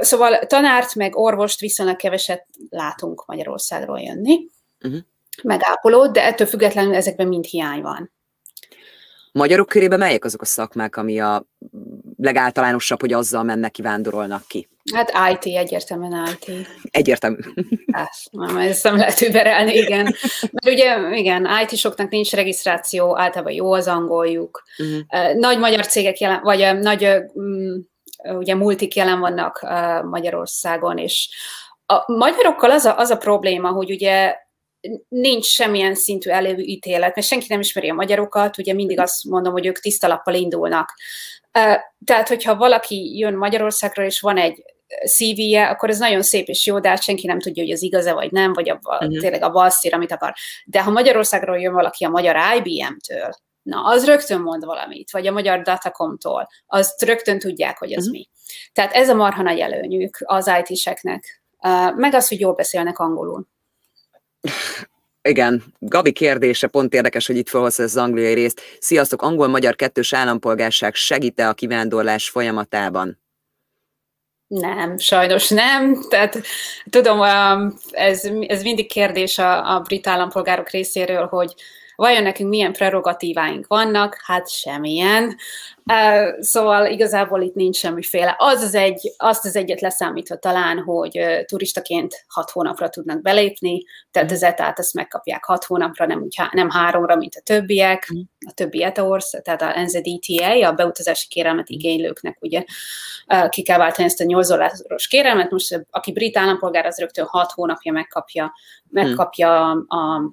Szóval 0.00 0.38
tanárt 0.38 0.94
meg 0.94 1.16
orvost 1.16 1.60
viszonylag 1.60 1.96
keveset 1.96 2.46
látunk 2.70 3.24
Magyarországról 3.26 4.00
jönni, 4.00 4.46
uh-huh. 4.80 5.00
megápolót, 5.42 6.12
de 6.12 6.24
ettől 6.24 6.46
függetlenül 6.46 6.94
ezekben 6.94 7.28
mind 7.28 7.44
hiány 7.44 7.82
van. 7.82 8.13
Magyarok 9.38 9.68
körében 9.68 9.98
melyek 9.98 10.24
azok 10.24 10.42
a 10.42 10.44
szakmák, 10.44 10.96
ami 10.96 11.20
a 11.20 11.46
legáltalánosabb, 12.16 13.00
hogy 13.00 13.12
azzal 13.12 13.42
mennek, 13.42 13.70
kivándorolnak 13.70 14.42
ki? 14.46 14.68
Hát 14.94 15.12
IT, 15.32 15.56
egyértelműen 15.56 16.26
IT. 16.26 16.68
Egyértelmű. 16.90 17.36
Hát, 17.92 18.12
nem, 18.30 18.56
ezt 18.56 18.84
nem 18.84 18.96
lehet 18.96 19.20
überelni, 19.20 19.74
igen. 19.74 20.04
Mert 20.40 20.66
ugye, 20.66 21.16
igen, 21.16 21.48
IT-soknak 21.62 22.10
nincs 22.10 22.32
regisztráció, 22.32 23.18
általában 23.18 23.52
jó 23.52 23.72
az 23.72 23.86
angoljuk. 23.86 24.62
Uh-huh. 24.78 25.34
Nagy 25.34 25.58
magyar 25.58 25.86
cégek 25.86 26.18
jelen, 26.18 26.40
vagy 26.42 26.78
nagy 26.78 27.16
ugye 28.22 28.54
multik 28.54 28.94
jelen 28.94 29.20
vannak 29.20 29.66
Magyarországon, 30.10 30.98
és 30.98 31.28
a 31.86 32.12
magyarokkal 32.12 32.70
az 32.70 32.84
a, 32.84 32.98
az 32.98 33.10
a 33.10 33.16
probléma, 33.16 33.68
hogy 33.68 33.90
ugye 33.90 34.36
nincs 35.08 35.44
semmilyen 35.44 35.94
szintű 35.94 36.30
előítélet, 36.30 37.14
mert 37.14 37.26
senki 37.26 37.46
nem 37.48 37.60
ismeri 37.60 37.88
a 37.88 37.94
magyarokat, 37.94 38.58
ugye 38.58 38.72
mindig 38.72 39.00
azt 39.00 39.24
mondom, 39.24 39.52
hogy 39.52 39.66
ők 39.66 39.78
tisztalappal 39.78 40.34
indulnak. 40.34 40.94
Tehát, 42.04 42.28
hogyha 42.28 42.56
valaki 42.56 43.18
jön 43.18 43.34
Magyarországra, 43.34 44.04
és 44.04 44.20
van 44.20 44.36
egy 44.36 44.62
CV-je, 45.06 45.68
akkor 45.68 45.88
ez 45.88 45.98
nagyon 45.98 46.22
szép 46.22 46.48
és 46.48 46.66
jó, 46.66 46.80
de 46.80 46.88
hát 46.88 47.02
senki 47.02 47.26
nem 47.26 47.40
tudja, 47.40 47.62
hogy 47.62 47.72
az 47.72 47.82
igaz-e 47.82 48.12
vagy 48.12 48.30
nem, 48.30 48.52
vagy 48.52 48.70
a, 48.70 48.78
uh-huh. 48.82 49.18
tényleg 49.18 49.42
a 49.42 49.50
balszír, 49.50 49.94
amit 49.94 50.12
akar. 50.12 50.32
De 50.64 50.82
ha 50.82 50.90
Magyarországról 50.90 51.58
jön 51.58 51.72
valaki 51.72 52.04
a 52.04 52.08
magyar 52.08 52.36
IBM-től, 52.56 53.30
na, 53.62 53.84
az 53.84 54.04
rögtön 54.04 54.40
mond 54.40 54.64
valamit, 54.64 55.10
vagy 55.10 55.26
a 55.26 55.32
magyar 55.32 55.62
Datacom-tól, 55.62 56.48
azt 56.66 57.02
rögtön 57.02 57.38
tudják, 57.38 57.78
hogy 57.78 57.92
az 57.92 58.06
uh-huh. 58.06 58.12
mi. 58.12 58.28
Tehát 58.72 58.92
ez 58.92 59.08
a 59.08 59.14
marha 59.14 59.42
nagy 59.42 59.58
előnyük 59.58 60.16
az 60.24 60.50
IT-seknek. 60.62 61.42
meg 61.94 62.14
az, 62.14 62.28
hogy 62.28 62.40
jól 62.40 62.54
beszélnek 62.54 62.98
angolul. 62.98 63.46
Igen, 65.28 65.62
Gabi 65.78 66.12
kérdése 66.12 66.66
pont 66.66 66.94
érdekes, 66.94 67.26
hogy 67.26 67.36
itt 67.36 67.48
felhozza 67.48 67.82
az 67.82 67.96
angliai 67.96 68.34
részt. 68.34 68.60
Sziasztok, 68.78 69.22
angol-magyar 69.22 69.76
kettős 69.76 70.12
állampolgárság 70.12 70.94
segíte 70.94 71.48
a 71.48 71.54
kivándorlás 71.54 72.28
folyamatában? 72.28 73.22
Nem, 74.46 74.98
sajnos 74.98 75.48
nem. 75.48 76.02
Tehát 76.08 76.42
tudom, 76.90 77.22
ez, 77.90 78.30
ez 78.46 78.62
mindig 78.62 78.86
kérdés 78.86 79.38
a, 79.38 79.74
a 79.74 79.80
brit 79.80 80.06
állampolgárok 80.06 80.70
részéről, 80.70 81.26
hogy 81.26 81.54
Vajon 81.96 82.22
nekünk 82.22 82.48
milyen 82.48 82.72
prerogatíváink 82.72 83.66
vannak? 83.66 84.16
Hát 84.24 84.50
semmilyen. 84.50 85.36
Szóval 86.38 86.86
igazából 86.86 87.42
itt 87.42 87.54
nincs 87.54 87.76
semmiféle. 87.76 88.34
Az 88.38 88.62
az 88.62 88.74
egy, 88.74 89.12
azt 89.16 89.44
az 89.44 89.56
egyet 89.56 89.80
leszámítva 89.80 90.36
talán, 90.36 90.78
hogy 90.78 91.20
turistaként 91.44 92.24
hat 92.28 92.50
hónapra 92.50 92.88
tudnak 92.88 93.22
belépni, 93.22 93.84
tehát 94.10 94.30
az 94.30 94.42
etát 94.42 94.78
ezt 94.78 94.94
megkapják 94.94 95.44
hat 95.44 95.64
hónapra, 95.64 96.06
nem, 96.06 96.22
úgy, 96.22 96.36
nem 96.50 96.70
háromra, 96.70 97.16
mint 97.16 97.34
a 97.34 97.40
többiek. 97.40 98.08
A 98.46 98.52
többi 98.52 98.82
ETA 98.82 99.20
tehát 99.42 99.62
a 99.62 99.80
NZDTA, 99.80 100.68
a 100.68 100.72
beutazási 100.72 101.28
kérelmet 101.28 101.68
igénylőknek 101.68 102.38
ugye 102.40 102.64
ki 103.48 103.62
kell 103.62 103.78
váltani 103.78 104.06
ezt 104.06 104.20
a 104.20 104.24
8 104.24 104.48
dolláros 104.48 105.06
kérelmet. 105.08 105.50
Most 105.50 105.86
aki 105.90 106.12
brit 106.12 106.36
állampolgár, 106.36 106.86
az 106.86 106.98
rögtön 106.98 107.26
hat 107.26 107.52
hónapja 107.52 107.92
megkapja, 107.92 108.52
megkapja 108.90 109.70
a 109.70 110.32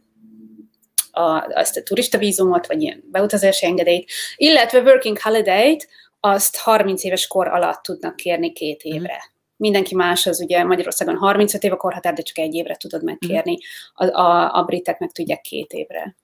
a, 1.12 1.48
azt 1.54 1.78
a 1.78 1.84
turista 1.84 2.18
vízumot, 2.18 2.68
vagy 2.68 2.82
ilyen 2.82 3.04
beutazási 3.12 3.66
engedélyt, 3.66 4.12
illetve 4.36 4.80
working 4.80 5.20
holiday-t, 5.22 5.88
azt 6.20 6.58
30 6.58 7.04
éves 7.04 7.28
kor 7.28 7.48
alatt 7.48 7.84
tudnak 7.84 8.16
kérni 8.16 8.52
két 8.52 8.84
mhm. 8.84 8.94
évre. 8.94 9.14
Mm. 9.14 9.30
Mindenki 9.58 9.96
más 9.96 10.26
az 10.26 10.42
ugye 10.42 10.64
Magyarországon 10.64 11.16
35 11.16 11.64
év 11.64 11.72
a 11.72 11.76
korhatár, 11.76 12.14
de 12.14 12.22
csak 12.22 12.38
egy 12.38 12.54
évre 12.54 12.76
tudod 12.76 13.04
megkérni. 13.04 13.52
Mhm. 13.52 14.10
A, 14.10 14.22
a, 14.22 14.56
a 14.56 14.64
britek 14.64 15.00
meg 15.00 15.12
tudják 15.12 15.42
két 15.42 15.72
évre. 15.72 16.16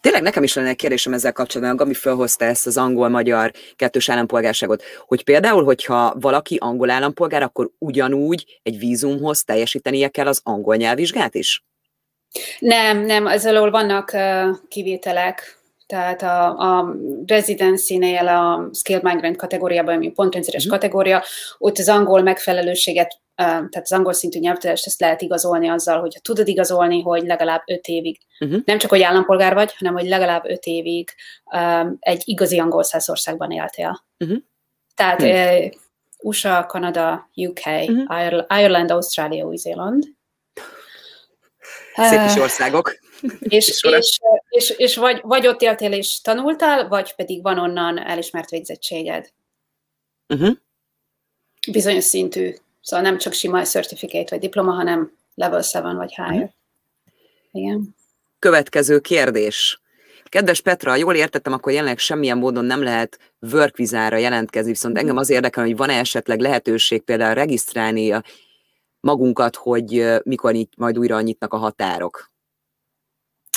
Tényleg 0.00 0.22
nekem 0.22 0.42
is 0.42 0.54
lenne 0.54 0.68
egy 0.68 0.76
kérdésem 0.76 1.12
ezzel 1.12 1.32
kapcsolatban, 1.32 1.76
Gabi 1.76 1.94
felhozta 1.94 2.44
ezt 2.44 2.66
az 2.66 2.76
angol-magyar 2.76 3.52
kettős 3.76 4.08
állampolgárságot, 4.08 4.82
hogy 5.06 5.24
például, 5.24 5.64
hogyha 5.64 6.14
valaki 6.20 6.56
angol 6.56 6.90
állampolgár, 6.90 7.42
akkor 7.42 7.70
ugyanúgy 7.78 8.60
egy 8.62 8.78
vízumhoz 8.78 9.44
teljesítenie 9.44 10.08
kell 10.08 10.26
az 10.26 10.40
angol 10.42 10.76
nyelvvizsgát 10.76 11.34
is? 11.34 11.64
Nem, 12.58 13.04
nem, 13.04 13.26
ez 13.26 13.46
alól 13.46 13.70
vannak 13.70 14.10
uh, 14.12 14.56
kivételek, 14.68 15.60
tehát 15.90 16.22
a, 16.22 16.58
a 16.58 16.94
residency-nél 17.26 18.28
a 18.28 18.68
skilled 18.72 19.02
migrant 19.02 19.36
kategóriában, 19.36 19.94
ami 19.94 20.10
pontrendszeres 20.10 20.66
mm. 20.66 20.70
kategória, 20.70 21.22
ott 21.58 21.78
az 21.78 21.88
angol 21.88 22.22
megfelelőséget, 22.22 23.20
tehát 23.34 23.80
az 23.80 23.92
angol 23.92 24.12
szintű 24.12 24.38
nyelvtudást 24.38 24.86
ezt 24.86 25.00
lehet 25.00 25.22
igazolni 25.22 25.68
azzal, 25.68 26.00
hogy 26.00 26.18
tudod 26.22 26.48
igazolni, 26.48 27.02
hogy 27.02 27.22
legalább 27.22 27.62
öt 27.66 27.86
évig, 27.86 28.18
uh-huh. 28.40 28.60
nem 28.64 28.78
csak, 28.78 28.90
hogy 28.90 29.02
állampolgár 29.02 29.54
vagy, 29.54 29.74
hanem, 29.78 29.94
hogy 29.94 30.08
legalább 30.08 30.44
öt 30.44 30.64
évig 30.64 31.10
um, 31.52 31.96
egy 32.00 32.22
igazi 32.24 32.58
angol 32.58 32.84
országban 33.06 33.50
éltél. 33.50 34.04
Uh-huh. 34.18 34.38
Tehát 34.94 35.22
uh, 35.22 35.72
USA, 36.22 36.66
Kanada, 36.68 37.30
UK, 37.34 37.66
uh-huh. 37.66 38.44
Ireland, 38.48 38.90
Ausztrália, 38.90 39.46
Új-Zéland, 39.46 40.04
Szép 41.94 42.20
is 42.26 42.34
országok. 42.34 42.98
és, 43.38 43.82
és, 43.82 44.20
és, 44.48 44.70
és 44.76 44.96
vagy, 44.96 45.20
vagy 45.22 45.46
ott 45.46 45.62
éltél 45.62 45.92
és 45.92 46.20
tanultál, 46.20 46.88
vagy 46.88 47.14
pedig 47.14 47.42
van 47.42 47.58
onnan 47.58 47.98
elismert 47.98 48.50
végzettséged. 48.50 49.28
Uh-huh. 50.28 50.56
Bizonyos 51.70 52.04
szintű. 52.04 52.54
Szóval 52.82 53.04
nem 53.04 53.18
csak 53.18 53.32
sima 53.32 53.62
certificate 53.62 54.26
vagy 54.30 54.38
diploma, 54.38 54.72
hanem 54.72 55.12
level 55.34 55.60
7 55.60 55.82
vagy 55.82 56.14
higher. 56.14 56.32
Uh-huh. 56.32 56.50
Igen. 57.52 57.94
Következő 58.38 58.98
kérdés. 58.98 59.80
Kedves 60.24 60.60
Petra, 60.60 60.96
jól 60.96 61.14
értettem, 61.14 61.52
akkor 61.52 61.72
jelenleg 61.72 61.98
semmilyen 61.98 62.38
módon 62.38 62.64
nem 62.64 62.82
lehet 62.82 63.18
workvizára 63.52 64.16
jelentkezni, 64.16 64.70
viszont 64.70 64.98
engem 64.98 65.16
az 65.16 65.30
érdekel, 65.30 65.64
hogy 65.64 65.76
van-e 65.76 65.98
esetleg 65.98 66.40
lehetőség 66.40 67.02
például 67.02 67.34
regisztrálni 67.34 68.12
a 68.12 68.22
magunkat, 69.00 69.56
hogy 69.56 70.06
mikor 70.24 70.52
nyit, 70.52 70.72
majd 70.76 70.98
újra 70.98 71.20
nyitnak 71.20 71.52
a 71.52 71.56
határok. 71.56 72.30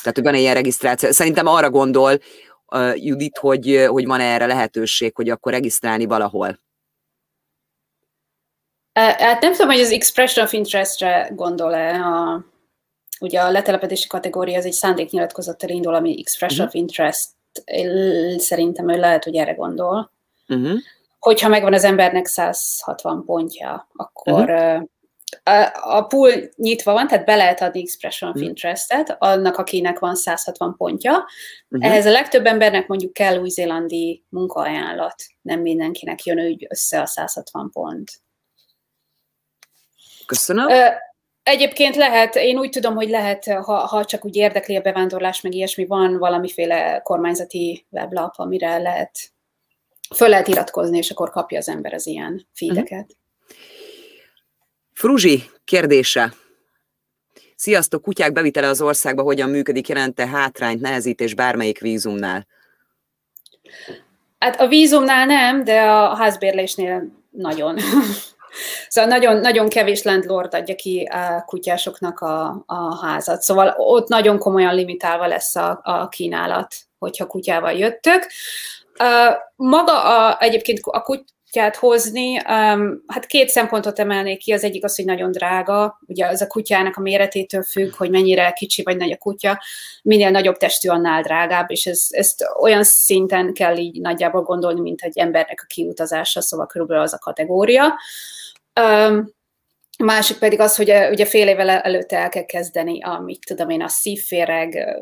Tehát, 0.02 0.18
hogy 0.18 0.28
van-e 0.28 0.40
ilyen 0.40 0.54
regisztráció. 0.54 1.12
Szerintem 1.12 1.48
arra 1.48 1.70
gondol 1.70 2.20
uh, 2.68 3.06
Judit, 3.06 3.38
hogy, 3.38 3.86
hogy 3.88 4.06
van-e 4.06 4.24
erre 4.24 4.46
lehetőség, 4.46 5.16
hogy 5.16 5.30
akkor 5.30 5.52
regisztrálni 5.52 6.06
valahol. 6.06 6.60
Hát 8.94 9.42
nem 9.42 9.52
tudom, 9.52 9.68
hogy 9.68 9.80
az 9.80 9.92
expression 9.92 10.46
of 10.46 10.54
interest-re 10.54 11.32
gondol-e 11.36 12.02
a, 12.02 12.46
ugye 13.20 13.42
a 13.42 13.52
letelepedési 13.52 14.08
kategória 14.08 14.58
az 14.58 14.66
egy 14.66 14.72
szándéknyilatkozattal 14.72 15.70
indul, 15.70 15.96
ami 15.96 16.20
expression 16.20 16.68
uh-huh. 16.68 16.82
of 16.82 16.90
interest 16.90 17.30
szerintem 18.38 18.90
ő 18.90 19.00
lehet, 19.00 19.24
hogy 19.24 19.36
erre 19.36 19.54
gondol. 19.54 20.12
Uh-huh. 20.48 20.80
Hogyha 21.20 21.48
megvan 21.48 21.74
az 21.74 21.84
embernek 21.84 22.26
160 22.26 23.26
pontja, 23.26 23.88
akkor 23.94 24.50
uh-huh 24.50 24.84
a 25.72 26.02
pool 26.02 26.32
nyitva 26.56 26.94
van, 26.94 27.08
tehát 27.08 27.26
be 27.26 27.36
lehet 27.36 27.62
adni 27.62 27.82
expression 27.82 28.30
of 28.30 28.36
mhm. 28.36 28.46
interest-et 28.46 29.16
annak, 29.20 29.58
akinek 29.58 30.00
van 30.00 30.16
160 30.16 30.76
pontja. 30.78 31.12
Uh-huh. 31.12 31.90
Ehhez 31.90 32.06
a 32.06 32.12
legtöbb 32.12 32.46
embernek 32.46 32.88
mondjuk 32.88 33.14
kell 33.14 33.38
új-zélandi 33.38 34.24
munkaajánlat. 34.30 35.24
Nem 35.42 35.60
mindenkinek 35.60 36.24
jön 36.24 36.40
úgy 36.40 36.68
össze 36.70 37.02
a 37.02 37.06
160 37.06 37.70
pont. 37.72 38.12
Köszönöm. 40.26 40.68
Egyébként 41.44 41.96
lehet, 41.96 42.36
én 42.36 42.58
úgy 42.58 42.70
tudom, 42.70 42.96
hogy 42.96 43.10
lehet, 43.10 43.46
ha, 43.46 43.76
ha 43.76 44.06
csak 44.06 44.26
úgy 44.26 44.36
érdekli 44.36 44.76
a 44.76 44.82
bevándorlás, 44.82 45.42
meg 45.42 45.54
ilyesmi, 45.54 45.86
van 45.86 46.18
valamiféle 46.18 47.02
kormányzati 47.04 47.86
weblap, 47.90 48.34
amire 48.36 48.78
lehet, 48.78 49.34
föl 50.16 50.30
lehet 50.30 50.48
iratkozni, 50.48 50.98
és 50.98 51.12
akkor 51.12 51.30
kapja 51.30 51.58
az 51.58 51.70
ember 51.70 51.94
az 51.94 52.08
ilyen 52.08 52.48
feedeket. 52.54 53.02
Uh-huh. 53.02 53.23
Fruzsi 54.94 55.44
kérdése. 55.64 56.34
Sziasztok, 57.56 58.02
kutyák 58.02 58.32
bevitele 58.32 58.68
az 58.68 58.82
országba 58.82 59.22
hogyan 59.22 59.50
működik, 59.50 59.88
jelente 59.88 60.28
hátrányt, 60.28 60.82
nehezítés 60.82 61.34
bármelyik 61.34 61.80
vízumnál? 61.80 62.48
Hát 64.40 64.62
a 64.62 64.68
vízumnál 64.68 65.26
nem, 65.26 65.64
de 65.64 65.82
a 65.82 66.16
házbérlésnél 66.16 67.04
nagyon. 67.30 67.78
Szóval 68.88 69.10
nagyon, 69.10 69.38
nagyon 69.38 69.70
kevés 69.70 70.04
landlord 70.04 70.54
adja 70.54 70.76
ki 70.76 71.10
a 71.12 71.44
kutyásoknak 71.46 72.20
a, 72.20 72.64
a 72.66 73.06
házat. 73.06 73.42
Szóval 73.42 73.74
ott 73.78 74.08
nagyon 74.08 74.38
komolyan 74.38 74.76
limitálva 74.76 75.28
lesz 75.28 75.56
a, 75.56 75.80
a 75.84 76.08
kínálat, 76.08 76.76
hogyha 77.00 77.28
kutyával 77.28 77.72
jöttök. 77.72 78.28
Uh, 79.00 79.36
maga 79.56 80.04
a, 80.04 80.38
egyébként 80.40 80.80
a 80.84 81.02
kutyát 81.54 81.76
hozni, 81.76 82.36
um, 82.36 83.04
hát 83.08 83.26
két 83.26 83.50
szempontot 83.50 84.00
emelnék 84.00 84.40
ki, 84.40 84.52
az 84.52 84.64
egyik 84.64 84.84
az, 84.84 84.96
hogy 84.96 85.06
nagyon 85.06 85.32
drága, 85.32 86.00
ugye 86.08 86.28
az 86.28 86.42
a 86.42 86.48
kutyának 86.48 86.96
a 86.96 87.02
méretétől 87.02 87.64
függ, 87.64 87.96
hogy 87.96 88.10
mennyire 88.10 88.52
kicsi 88.52 88.84
vagy 88.84 88.98
nagy 88.98 89.12
a 89.12 89.18
kutya, 89.18 89.62
minél 90.04 90.30
nagyobb 90.30 90.58
testű, 90.58 90.90
annál 90.90 91.22
drágább, 91.22 91.72
és 91.72 91.86
ez, 91.86 92.06
ezt 92.10 92.46
olyan 92.60 92.84
szinten 92.84 93.54
kell 93.54 93.78
így 93.78 94.02
nagyjából 94.02 94.42
gondolni, 94.42 94.80
mint 94.80 95.02
egy 95.02 95.18
embernek 95.18 95.62
a 95.64 95.74
kiutazása, 95.74 96.42
szóval 96.42 96.66
körülbelül 96.66 97.04
az 97.04 97.14
a 97.14 97.18
kategória. 97.18 97.94
Um, 98.82 99.30
másik 99.98 100.38
pedig 100.38 100.60
az, 100.60 100.76
hogy 100.76 100.94
ugye 101.12 101.26
fél 101.26 101.48
évvel 101.48 101.70
előtte 101.70 102.18
el 102.18 102.30
kell 102.30 102.46
kezdeni, 102.46 103.04
amit 103.04 103.46
tudom 103.46 103.70
én, 103.70 103.82
a 103.82 103.88
szívféreg, 103.88 104.98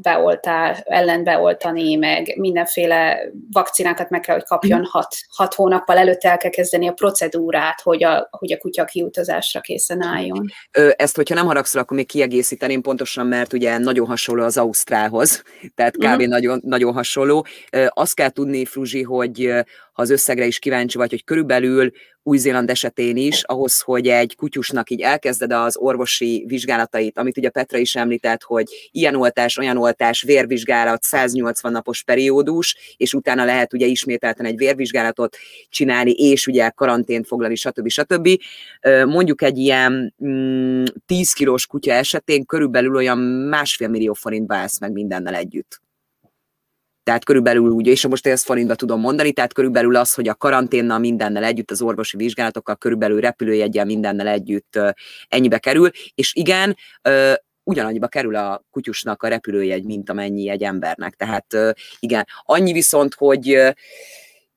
beoltál, 0.00 0.76
ellen 0.84 1.24
beoltani, 1.24 1.94
meg 1.94 2.34
mindenféle 2.36 3.18
vakcinákat 3.50 4.10
meg 4.10 4.20
kell, 4.20 4.34
hogy 4.34 4.44
kapjon 4.44 4.80
mhm. 4.80 4.88
hat, 4.90 5.16
hat 5.28 5.54
hónappal 5.54 5.96
előtt 5.96 6.24
el 6.24 6.36
kell 6.36 6.50
kezdeni 6.50 6.88
a 6.88 6.92
procedúrát, 6.92 7.80
hogy 7.80 8.04
a, 8.04 8.28
hogy 8.30 8.52
a 8.52 8.56
kutya 8.56 8.84
kiutazásra 8.84 9.60
készen 9.60 10.02
álljon. 10.02 10.46
Ezt, 10.96 11.16
hogyha 11.16 11.34
nem 11.34 11.46
haragszol, 11.46 11.80
akkor 11.80 11.96
még 11.96 12.06
kiegészíteném 12.06 12.80
pontosan, 12.80 13.26
mert 13.26 13.52
ugye 13.52 13.78
nagyon 13.78 14.06
hasonló 14.06 14.42
az 14.42 14.56
Ausztrálhoz, 14.56 15.42
tehát 15.74 15.96
kb. 15.96 16.04
Uh-huh. 16.04 16.26
nagyon, 16.26 16.60
nagyon 16.64 16.92
hasonló. 16.92 17.46
Azt 17.88 18.14
kell 18.14 18.28
tudni, 18.28 18.64
Fruzsi, 18.64 19.02
hogy 19.02 19.64
ha 19.92 20.02
az 20.02 20.10
összegre 20.10 20.46
is 20.46 20.58
kíváncsi 20.58 20.98
vagy, 20.98 21.10
hogy 21.10 21.24
körülbelül 21.24 21.92
új-Zéland 22.22 22.70
esetén 22.70 23.16
is, 23.16 23.42
ahhoz, 23.42 23.80
hogy 23.80 24.08
egy 24.08 24.36
kutyusnak 24.36 24.90
így 24.90 25.00
elkezded 25.00 25.52
az 25.52 25.76
orvosi 25.76 26.44
vizsgálatait, 26.46 27.18
amit 27.18 27.36
ugye 27.36 27.48
Petra 27.48 27.78
is 27.78 27.96
említett, 27.96 28.42
hogy 28.42 28.88
ilyen 28.90 29.14
oltás, 29.14 29.58
olyan 29.58 29.76
oltás, 29.76 30.22
vérvizsgálat, 30.22 31.02
180 31.02 31.72
napos 31.72 32.02
periódus, 32.02 32.76
és 32.96 33.14
utána 33.14 33.44
lehet 33.44 33.72
ugye 33.72 33.86
ismételten 33.86 34.46
egy 34.46 34.56
vérvizsgálatot 34.56 35.36
csinálni, 35.68 36.10
és 36.10 36.46
ugye 36.46 36.68
karantént 36.68 37.26
foglalni, 37.26 37.54
stb. 37.54 37.88
stb. 37.88 38.28
Mondjuk 39.06 39.42
egy 39.42 39.58
ilyen 39.58 40.14
10 40.18 40.26
mm, 40.28 41.22
kilós 41.34 41.66
kutya 41.66 41.92
esetén 41.92 42.46
körülbelül 42.46 42.96
olyan 42.96 43.18
másfél 43.48 43.88
millió 43.88 44.12
forintba 44.12 44.54
állsz 44.54 44.80
meg 44.80 44.92
mindennel 44.92 45.34
együtt. 45.34 45.80
Tehát 47.02 47.24
körülbelül 47.24 47.68
úgy, 47.68 47.86
és 47.86 48.06
most 48.06 48.26
ezt 48.26 48.44
forintba 48.44 48.74
tudom 48.74 49.00
mondani, 49.00 49.32
tehát 49.32 49.52
körülbelül 49.52 49.96
az, 49.96 50.14
hogy 50.14 50.28
a 50.28 50.34
karanténnal 50.34 50.98
mindennel 50.98 51.44
együtt, 51.44 51.70
az 51.70 51.82
orvosi 51.82 52.16
vizsgálatokkal 52.16 52.76
körülbelül 52.76 53.20
repülőjegyel 53.20 53.84
mindennel 53.84 54.28
együtt 54.28 54.78
ennyibe 55.28 55.58
kerül, 55.58 55.90
és 56.14 56.34
igen, 56.34 56.76
ugyanannyiba 57.64 58.08
kerül 58.08 58.36
a 58.36 58.64
kutyusnak 58.70 59.22
a 59.22 59.28
repülőjegy, 59.28 59.84
mint 59.84 60.10
amennyi 60.10 60.48
egy 60.48 60.62
embernek. 60.62 61.14
Tehát 61.14 61.46
igen, 61.98 62.26
annyi 62.42 62.72
viszont, 62.72 63.14
hogy 63.14 63.74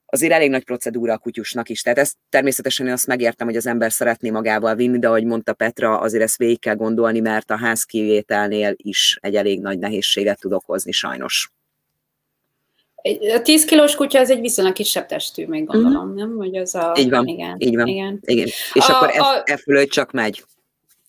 azért 0.06 0.34
elég 0.34 0.50
nagy 0.50 0.64
procedúra 0.64 1.14
a 1.14 1.18
kutyusnak 1.18 1.70
is. 1.70 1.82
Tehát 1.82 2.00
ezt 2.00 2.16
természetesen 2.30 2.86
én 2.86 2.91
azt 2.91 3.08
megértem, 3.08 3.48
hogy 3.48 3.56
az 3.56 3.68
ember 3.68 3.91
szeretné 3.91 4.30
magával 4.30 4.76
vinni, 4.76 5.00
de 5.00 5.08
ahogy 5.08 5.26
mondta 5.26 5.54
Petra, 5.54 6.00
azért 6.00 6.24
ezt 6.24 6.38
végig 6.38 6.60
kell 6.60 6.76
gondolni, 6.76 7.20
mert 7.20 7.52
a 7.52 7.58
házkivételnél 7.58 8.74
is 8.78 9.18
egy 9.22 9.36
elég 9.36 9.62
nagy 9.62 9.80
nehézséget 9.80 10.39
tud 10.39 10.54
okozni 10.54 10.91
sajnos. 10.91 11.55
A 13.36 13.41
10 13.41 13.66
kilós 13.66 13.95
kutya 13.95 14.20
az 14.20 14.30
egy 14.30 14.39
viszonylag 14.39 14.74
kisebb 14.74 15.06
testű, 15.06 15.45
még 15.47 15.64
mhm. 15.64 15.72
gondolom, 15.72 16.08
mm. 16.08 16.16
nem? 16.16 16.36
Hogy 16.38 16.56
az 16.56 16.76
a... 16.76 16.95
Így 16.99 17.10
van, 17.10 17.28
igen, 17.28 17.56
így 17.60 17.76
van. 17.76 17.88
Igen. 17.88 18.20
igen. 18.26 18.47
És 18.74 18.88
a, 18.88 18.95
akkor 18.95 19.10
a, 19.18 19.41
e 19.43 19.58
fölött 19.58 19.89
csak 19.89 20.12
megy, 20.12 20.43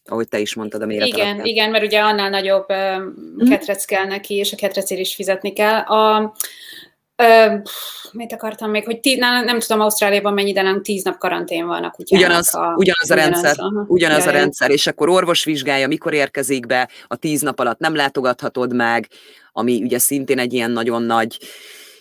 ahogy 0.04 0.28
te 0.28 0.38
is 0.38 0.54
mondtad 0.54 0.82
a 0.82 0.86
méret 0.86 1.06
Igen, 1.06 1.20
alapján. 1.20 1.46
igen, 1.46 1.70
mert 1.70 1.84
ugye 1.84 2.00
annál 2.00 2.30
nagyobb 2.30 2.72
mm. 2.72 3.48
ketrec 3.48 3.84
kell 3.84 4.04
neki, 4.04 4.34
és 4.34 4.52
a 4.52 4.56
ketrecért 4.56 5.00
is 5.00 5.14
fizetni 5.14 5.52
kell. 5.52 5.78
A, 5.78 6.34
Ö, 7.18 7.54
mit 8.12 8.32
akartam 8.32 8.70
még, 8.70 8.84
hogy 8.84 9.00
tí, 9.00 9.16
nem, 9.16 9.44
nem 9.44 9.58
tudom 9.58 9.80
Ausztráliában 9.80 10.34
mennyi, 10.34 10.52
de 10.52 10.62
nem 10.62 10.82
tíz 10.82 11.02
nap 11.02 11.18
karantén 11.18 11.66
van 11.66 11.84
a 11.84 11.90
kutyának. 11.90 12.26
Ugyanaz, 12.26 12.54
a, 12.54 12.74
ugyanaz 12.76 13.10
a 13.10 13.14
rendszer, 13.14 13.54
ugyanaz, 13.58 13.84
ugyanaz 13.88 14.24
jaj, 14.24 14.34
a 14.34 14.36
rendszer, 14.36 14.70
és 14.70 14.86
akkor 14.86 15.08
orvos 15.08 15.44
vizsgálja, 15.44 15.86
mikor 15.86 16.14
érkezik 16.14 16.66
be, 16.66 16.88
a 17.06 17.16
tíz 17.16 17.40
nap 17.40 17.58
alatt 17.58 17.78
nem 17.78 17.94
látogathatod 17.94 18.74
meg, 18.74 19.08
ami 19.52 19.82
ugye 19.82 19.98
szintén 19.98 20.38
egy 20.38 20.52
ilyen 20.52 20.70
nagyon 20.70 21.02
nagy 21.02 21.38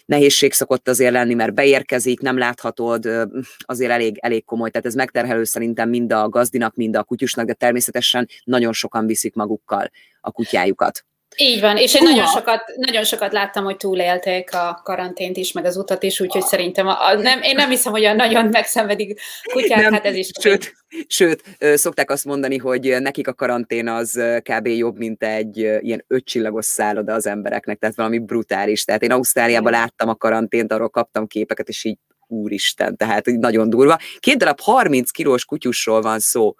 nehézség 0.06 0.54
szokott 0.54 0.88
azért 0.88 1.12
lenni, 1.12 1.34
mert 1.34 1.54
beérkezik, 1.54 2.20
nem 2.20 2.38
láthatod, 2.38 3.10
azért 3.58 3.92
elég, 3.92 4.18
elég 4.20 4.46
komoly, 4.46 4.70
tehát 4.70 4.86
ez 4.86 4.96
megterhelő 4.96 5.44
szerintem 5.44 5.90
mind 5.90 6.12
a 6.12 6.30
gazdinak, 6.30 6.76
mind 6.76 6.96
a 6.96 7.04
kutyusnak, 7.04 7.46
de 7.46 7.54
természetesen 7.54 8.28
nagyon 8.44 8.74
sokan 8.74 9.06
viszik 9.06 9.36
magukkal 9.36 9.92
a 10.22 10.32
kutyájukat. 10.32 11.06
Így 11.38 11.60
van, 11.60 11.78
és 11.78 11.96
én 11.96 12.04
nagyon 12.04 12.26
sokat, 12.26 12.62
nagyon 12.76 13.04
sokat 13.04 13.32
láttam, 13.32 13.64
hogy 13.64 13.78
túlélték 13.78 14.54
a 14.54 14.82
karantént 14.84 15.38
is, 15.38 15.52
meg 15.52 15.66
az 15.66 15.78
utat 15.78 16.04
is, 16.04 16.20
úgyhogy 16.20 16.42
szerintem 16.42 16.88
a, 16.88 17.08
a, 17.08 17.14
nem, 17.14 17.42
én 17.42 17.56
nem 17.56 17.70
hiszem, 17.70 17.92
hogy 17.92 18.04
a 18.04 18.14
nagyon 18.14 18.46
megszenvedik 18.46 19.20
kutyák, 19.54 19.82
nem, 19.82 19.94
hát 19.94 20.06
ez 20.06 20.16
is. 20.16 20.30
Sőt, 20.40 20.74
sőt, 21.08 21.44
szokták 21.60 22.10
azt 22.10 22.26
mondani, 22.26 22.58
hogy 22.58 22.96
nekik 23.00 23.28
a 23.28 23.34
karantén 23.34 23.88
az 23.88 24.22
kb. 24.42 24.68
jobb, 24.68 24.98
mint 24.98 25.24
egy 25.24 25.58
ilyen 25.58 26.06
ötcsillagos 26.08 26.66
szálloda 26.66 27.14
az 27.14 27.28
embereknek, 27.28 27.80
tehát 27.80 27.96
valami 27.96 28.20
brutális. 28.20 28.84
Tehát 28.84 29.04
én 29.04 29.12
Ausztráliában 29.12 29.72
láttam 29.72 30.10
a 30.10 30.16
karantént, 30.16 30.72
arról 30.72 30.90
kaptam 30.90 31.28
képeket, 31.28 31.68
és 31.70 31.84
így 31.84 31.98
úristen, 32.28 32.98
tehát 32.98 33.26
nagyon 33.26 33.70
durva. 33.70 33.98
Két 34.20 34.38
darab 34.38 34.60
30 34.60 35.12
kilós 35.12 35.46
kutyusról 35.46 36.02
van 36.02 36.20
szó. 36.20 36.56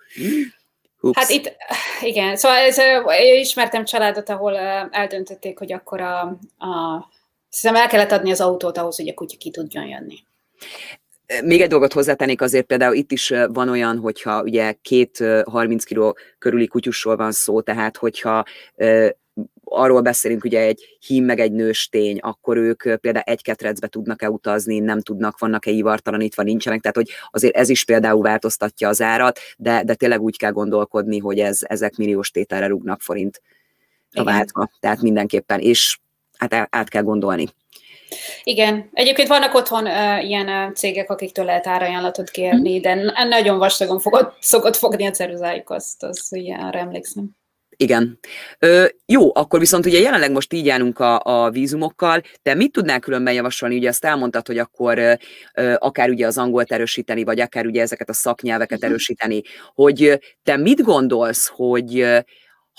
Ups. 1.06 1.18
Hát 1.18 1.30
itt, 1.30 1.56
igen, 2.02 2.36
szóval 2.36 2.58
ez, 2.58 2.78
ismertem 3.40 3.86
családot, 3.86 4.30
ahol 4.30 4.58
eldöntötték, 4.92 5.58
hogy 5.58 5.74
akkor 5.74 6.02
a, 6.02 6.20
a 6.58 7.06
Szerintem 7.56 7.86
el 7.86 7.90
kellett 7.90 8.12
adni 8.12 8.32
az 8.32 8.42
autót 8.42 8.78
ahhoz, 8.78 8.96
hogy 8.96 9.10
a 9.10 9.14
kutya 9.14 9.38
ki 9.38 9.50
tudjon 9.50 9.88
jönni. 9.88 10.16
Még 11.44 11.62
egy 11.62 11.70
dolgot 11.70 11.94
hozzátennék 11.94 12.42
azért, 12.42 12.66
például 12.66 12.96
itt 12.96 13.12
is 13.12 13.34
van 13.48 13.70
olyan, 13.70 13.98
hogyha 13.98 14.42
ugye 14.42 14.76
két 14.82 15.24
30 15.46 15.84
kiló 15.84 16.18
körüli 16.38 16.68
kutyusról 16.68 17.16
van 17.16 17.32
szó, 17.32 17.62
tehát 17.62 17.98
hogyha 17.98 18.44
arról 19.66 20.02
beszélünk, 20.02 20.44
ugye 20.44 20.60
egy 20.60 20.98
hím 21.08 21.26
meg 21.26 21.40
egy 21.40 21.52
nőstény, 21.52 22.18
akkor 22.18 22.58
ők 22.58 22.82
például 22.82 23.26
egy 23.26 23.42
ketrecbe 23.42 23.88
tudnak-e 23.88 24.30
utazni, 24.30 24.80
nem 24.80 25.02
tudnak, 25.02 25.40
vannak-e 25.40 25.72
ivartalanítva, 25.72 26.44
nincsenek, 26.44 26.82
tehát 26.82 26.96
hogy 26.96 27.10
azért 27.32 27.56
ez 27.56 27.70
is 27.70 27.84
például 27.84 28.22
változtatja 28.22 28.88
az 28.88 29.02
árat, 29.02 29.40
de, 29.58 29.84
de 29.84 29.94
tényleg 29.94 30.22
úgy 30.22 30.38
kell 30.38 30.52
gondolkodni, 30.52 31.20
hogy 31.20 31.40
ez, 31.40 31.60
ezek 31.62 31.96
milliós 31.96 32.32
tételre 32.32 32.68
rúgnak 32.68 33.02
forint 33.02 33.42
a 34.12 34.24
váltva, 34.24 34.70
tehát 34.80 35.02
mindenképpen, 35.02 35.60
és 35.60 36.00
hát 36.38 36.68
át 36.70 36.90
kell 36.90 37.04
gondolni. 37.04 37.48
Igen, 38.44 38.90
egyébként 38.94 39.28
vannak 39.28 39.54
otthon 39.54 39.86
uh, 39.86 40.26
ilyen 40.26 40.48
uh, 40.48 40.74
cégek, 40.74 41.10
akiktől 41.10 41.46
lehet 41.46 41.68
árajánlatot 41.68 42.30
kérni, 42.30 42.80
de 42.80 43.14
nagyon 43.30 43.58
vastagon 43.58 44.00
fogott, 44.00 44.38
szokott 44.40 44.76
fogni 44.76 45.06
a 45.06 45.12
ceruzájuk, 45.12 45.70
azt, 45.70 46.04
az 46.04 46.28
ugye 46.32 46.56
arra 46.56 46.80
emlékszem. 46.80 47.30
Igen. 47.78 48.20
Ö, 48.60 48.86
jó, 49.06 49.36
akkor 49.36 49.60
viszont 49.60 49.86
ugye 49.86 50.00
jelenleg 50.00 50.32
most 50.32 50.54
így 50.54 50.70
állunk 50.70 51.00
a, 51.00 51.22
a 51.24 51.50
vízumokkal. 51.50 52.22
Te 52.42 52.54
mit 52.54 52.72
tudnál 52.72 53.00
különben 53.00 53.34
javasolni? 53.34 53.78
Ugye 53.78 53.90
azt 53.90 54.06
elmondtad, 54.06 54.48
hogy 54.48 54.58
akkor 54.58 54.98
ö, 54.98 55.14
akár 55.78 56.10
ugye 56.10 56.28
az 56.28 56.38
angolt 56.38 56.72
erősíteni, 56.72 57.24
vagy 57.24 57.40
akár 57.40 57.66
ugye 57.66 57.82
ezeket 57.82 58.10
a 58.10 58.14
szaknyelveket 58.14 58.80
mhm. 58.80 58.88
erősíteni. 58.88 59.42
Hogy 59.74 60.20
te 60.44 60.58
mit 60.58 60.82
gondolsz, 60.82 61.48
hogy 61.48 62.06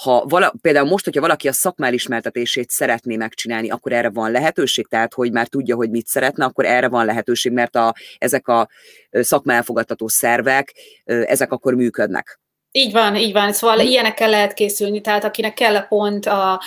ha 0.02 0.24
vala, 0.28 0.54
például 0.60 0.88
most, 0.88 1.04
hogyha 1.04 1.20
valaki 1.20 1.48
a 1.48 1.52
szakmálismertetését 1.52 2.70
szeretné 2.70 3.16
megcsinálni, 3.16 3.70
akkor 3.70 3.92
erre 3.92 4.10
van 4.10 4.30
lehetőség, 4.30 4.86
tehát 4.86 5.14
hogy 5.14 5.32
már 5.32 5.46
tudja, 5.46 5.76
hogy 5.76 5.90
mit 5.90 6.06
szeretne, 6.06 6.44
akkor 6.44 6.64
erre 6.64 6.88
van 6.88 7.04
lehetőség, 7.04 7.52
mert 7.52 7.76
a, 7.76 7.94
ezek 8.18 8.48
a 8.48 8.68
szakmaelfogadtató 9.10 10.08
szervek, 10.08 10.74
ezek 11.04 11.52
akkor 11.52 11.74
működnek. 11.74 12.40
Így 12.76 12.92
van, 12.92 13.16
így 13.16 13.32
van. 13.32 13.52
Szóval 13.52 13.76
mm. 13.76 13.86
ilyenekkel 13.86 14.30
lehet 14.30 14.54
készülni, 14.54 15.00
tehát 15.00 15.24
akinek 15.24 15.54
kell 15.54 15.76
a 15.76 15.86
pont 15.88 16.26
a 16.26 16.60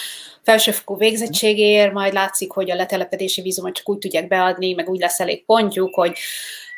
felsőfokú 0.44 0.98
végzettségéért, 0.98 1.94
majd 1.94 2.14
látszik, 2.14 2.52
hogy 2.52 2.72
a 2.72 2.76
letelepedési 2.76 3.42
vízumot 3.42 3.74
csak 3.74 3.90
úgy 3.90 3.98
tudják 3.98 4.28
beadni, 4.28 4.74
meg 4.74 4.90
úgy 4.90 5.00
lesz 5.00 5.20
elég 5.20 5.46
pontjuk, 5.46 5.96
hogy 5.96 6.18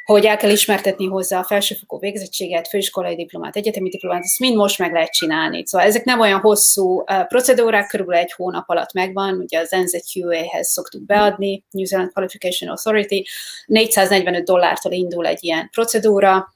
hogy 0.03 0.25
el 0.25 0.37
kell 0.37 0.49
ismertetni 0.49 1.05
hozzá 1.05 1.39
a 1.39 1.43
felsőfokú 1.43 1.99
végzettséget, 1.99 2.67
főiskolai 2.67 3.15
diplomát, 3.15 3.55
egyetemi 3.55 3.89
diplomát, 3.89 4.23
ezt 4.23 4.39
mind 4.39 4.55
most 4.55 4.79
meg 4.79 4.93
lehet 4.93 5.11
csinálni. 5.11 5.63
Szóval 5.65 5.87
ezek 5.87 6.03
nem 6.03 6.19
olyan 6.19 6.39
hosszú 6.39 7.03
procedúrák, 7.27 7.87
körülbelül 7.87 8.21
egy 8.21 8.31
hónap 8.31 8.69
alatt 8.69 8.93
megvan, 8.93 9.33
ugye 9.33 9.59
az 9.59 9.75
NZQA-hez 9.83 10.71
szoktuk 10.71 11.05
beadni, 11.05 11.63
New 11.71 11.85
Zealand 11.85 12.11
Qualification 12.11 12.69
Authority, 12.69 13.29
445 13.65 14.43
dollártól 14.43 14.91
indul 14.91 15.27
egy 15.27 15.43
ilyen 15.43 15.69
procedúra, 15.71 16.53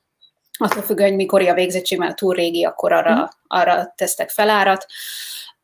attól 0.58 0.84
függ, 0.84 1.02
hogy 1.02 1.16
mikor 1.16 1.48
a 1.48 1.54
végzettség, 1.54 1.98
mert 1.98 2.16
túl 2.16 2.34
régi, 2.34 2.64
akkor 2.66 2.94
arra, 2.94 3.16
mm. 3.16 3.24
arra 3.48 3.94
tesztek 3.98 4.30
felárat. 4.30 4.86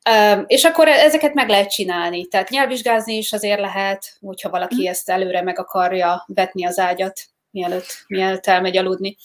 Um, 0.10 0.44
és 0.48 0.64
akkor 0.64 0.88
ezeket 0.88 1.34
meg 1.34 1.50
lehet 1.50 1.72
csinálni. 1.72 2.26
Tehát 2.26 2.50
nyelvvizsgázni 2.50 3.18
is 3.18 3.34
azért 3.34 3.60
lehet, 3.60 4.18
hogyha 4.22 4.50
valaki 4.50 4.84
mm. 4.84 4.88
ezt 4.88 5.10
előre 5.10 5.42
meg 5.42 5.60
akarja 5.60 6.24
vetni 6.28 6.66
az 6.66 6.80
ágyat, 6.80 7.22
mielőtt, 7.52 8.04
mielőtt 8.08 8.46
elmegy 8.46 8.78
aludni. 8.78 9.18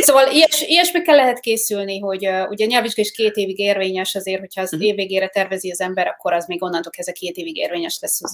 Szóval 0.00 0.30
ilyes, 0.30 0.62
ilyesmikkel 0.62 1.14
lehet 1.14 1.40
készülni, 1.40 2.00
hogy 2.00 2.28
uh, 2.28 2.50
ugye 2.50 2.66
nyelvvizsgás 2.66 3.10
két 3.10 3.34
évig 3.34 3.58
érvényes, 3.58 4.14
azért, 4.14 4.40
hogyha 4.40 4.60
az 4.60 4.72
uh-huh. 4.72 4.88
év 4.88 4.94
végére 4.94 5.28
tervezi 5.28 5.70
az 5.70 5.80
ember, 5.80 6.06
akkor 6.06 6.32
az 6.32 6.46
még 6.46 6.62
onnantól 6.62 6.90
kezdve 6.90 7.14
két 7.14 7.36
évig 7.36 7.56
érvényes 7.56 7.98
lesz, 8.00 8.22
az, 8.22 8.32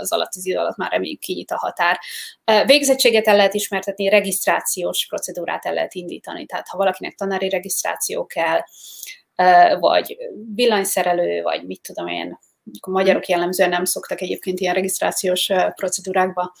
az 0.00 0.12
alatt 0.12 0.34
az 0.34 0.46
idő 0.46 0.58
alatt 0.58 0.76
már 0.76 0.90
reméljük 0.90 1.20
kinyit 1.20 1.50
a 1.50 1.56
határ. 1.56 2.00
Uh, 2.52 2.66
végzettséget 2.66 3.26
el 3.26 3.36
lehet 3.36 3.54
ismertetni, 3.54 4.08
regisztrációs 4.08 5.06
procedúrát 5.06 5.66
el 5.66 5.74
lehet 5.74 5.94
indítani, 5.94 6.46
tehát 6.46 6.68
ha 6.68 6.76
valakinek 6.76 7.14
tanári 7.14 7.48
regisztráció 7.48 8.26
kell, 8.26 8.60
uh, 9.36 9.80
vagy 9.80 10.16
villanyszerelő, 10.54 11.42
vagy 11.42 11.66
mit 11.66 11.80
tudom 11.82 12.06
én, 12.06 12.38
a 12.80 12.90
magyarok 12.90 13.26
jellemzően 13.26 13.68
nem 13.68 13.84
szoktak 13.84 14.20
egyébként 14.20 14.60
ilyen 14.60 14.74
regisztrációs 14.74 15.50
procedúrákba 15.74 16.52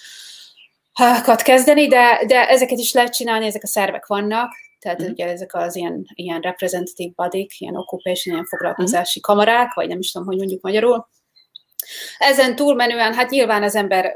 kezdeni, 1.42 1.88
de, 1.88 2.24
de 2.26 2.48
ezeket 2.48 2.78
is 2.78 2.92
lehet 2.92 3.14
csinálni, 3.14 3.46
ezek 3.46 3.62
a 3.62 3.66
szervek 3.66 4.06
vannak, 4.06 4.52
tehát 4.78 5.02
mm. 5.02 5.10
ugye 5.10 5.26
ezek 5.26 5.54
az 5.54 5.76
ilyen, 5.76 6.06
ilyen 6.14 6.40
representative 6.40 7.12
body 7.14 7.48
ilyen 7.58 7.76
occupation, 7.76 8.34
ilyen 8.34 8.46
foglalkozási 8.46 9.18
mm. 9.18 9.22
kamarák, 9.22 9.74
vagy 9.74 9.88
nem 9.88 9.98
is 9.98 10.12
tudom, 10.12 10.26
hogy 10.26 10.36
mondjuk 10.36 10.62
magyarul. 10.62 11.08
Ezen 12.18 12.56
túlmenően, 12.56 13.14
hát 13.14 13.30
nyilván 13.30 13.62
az 13.62 13.74
ember 13.74 14.14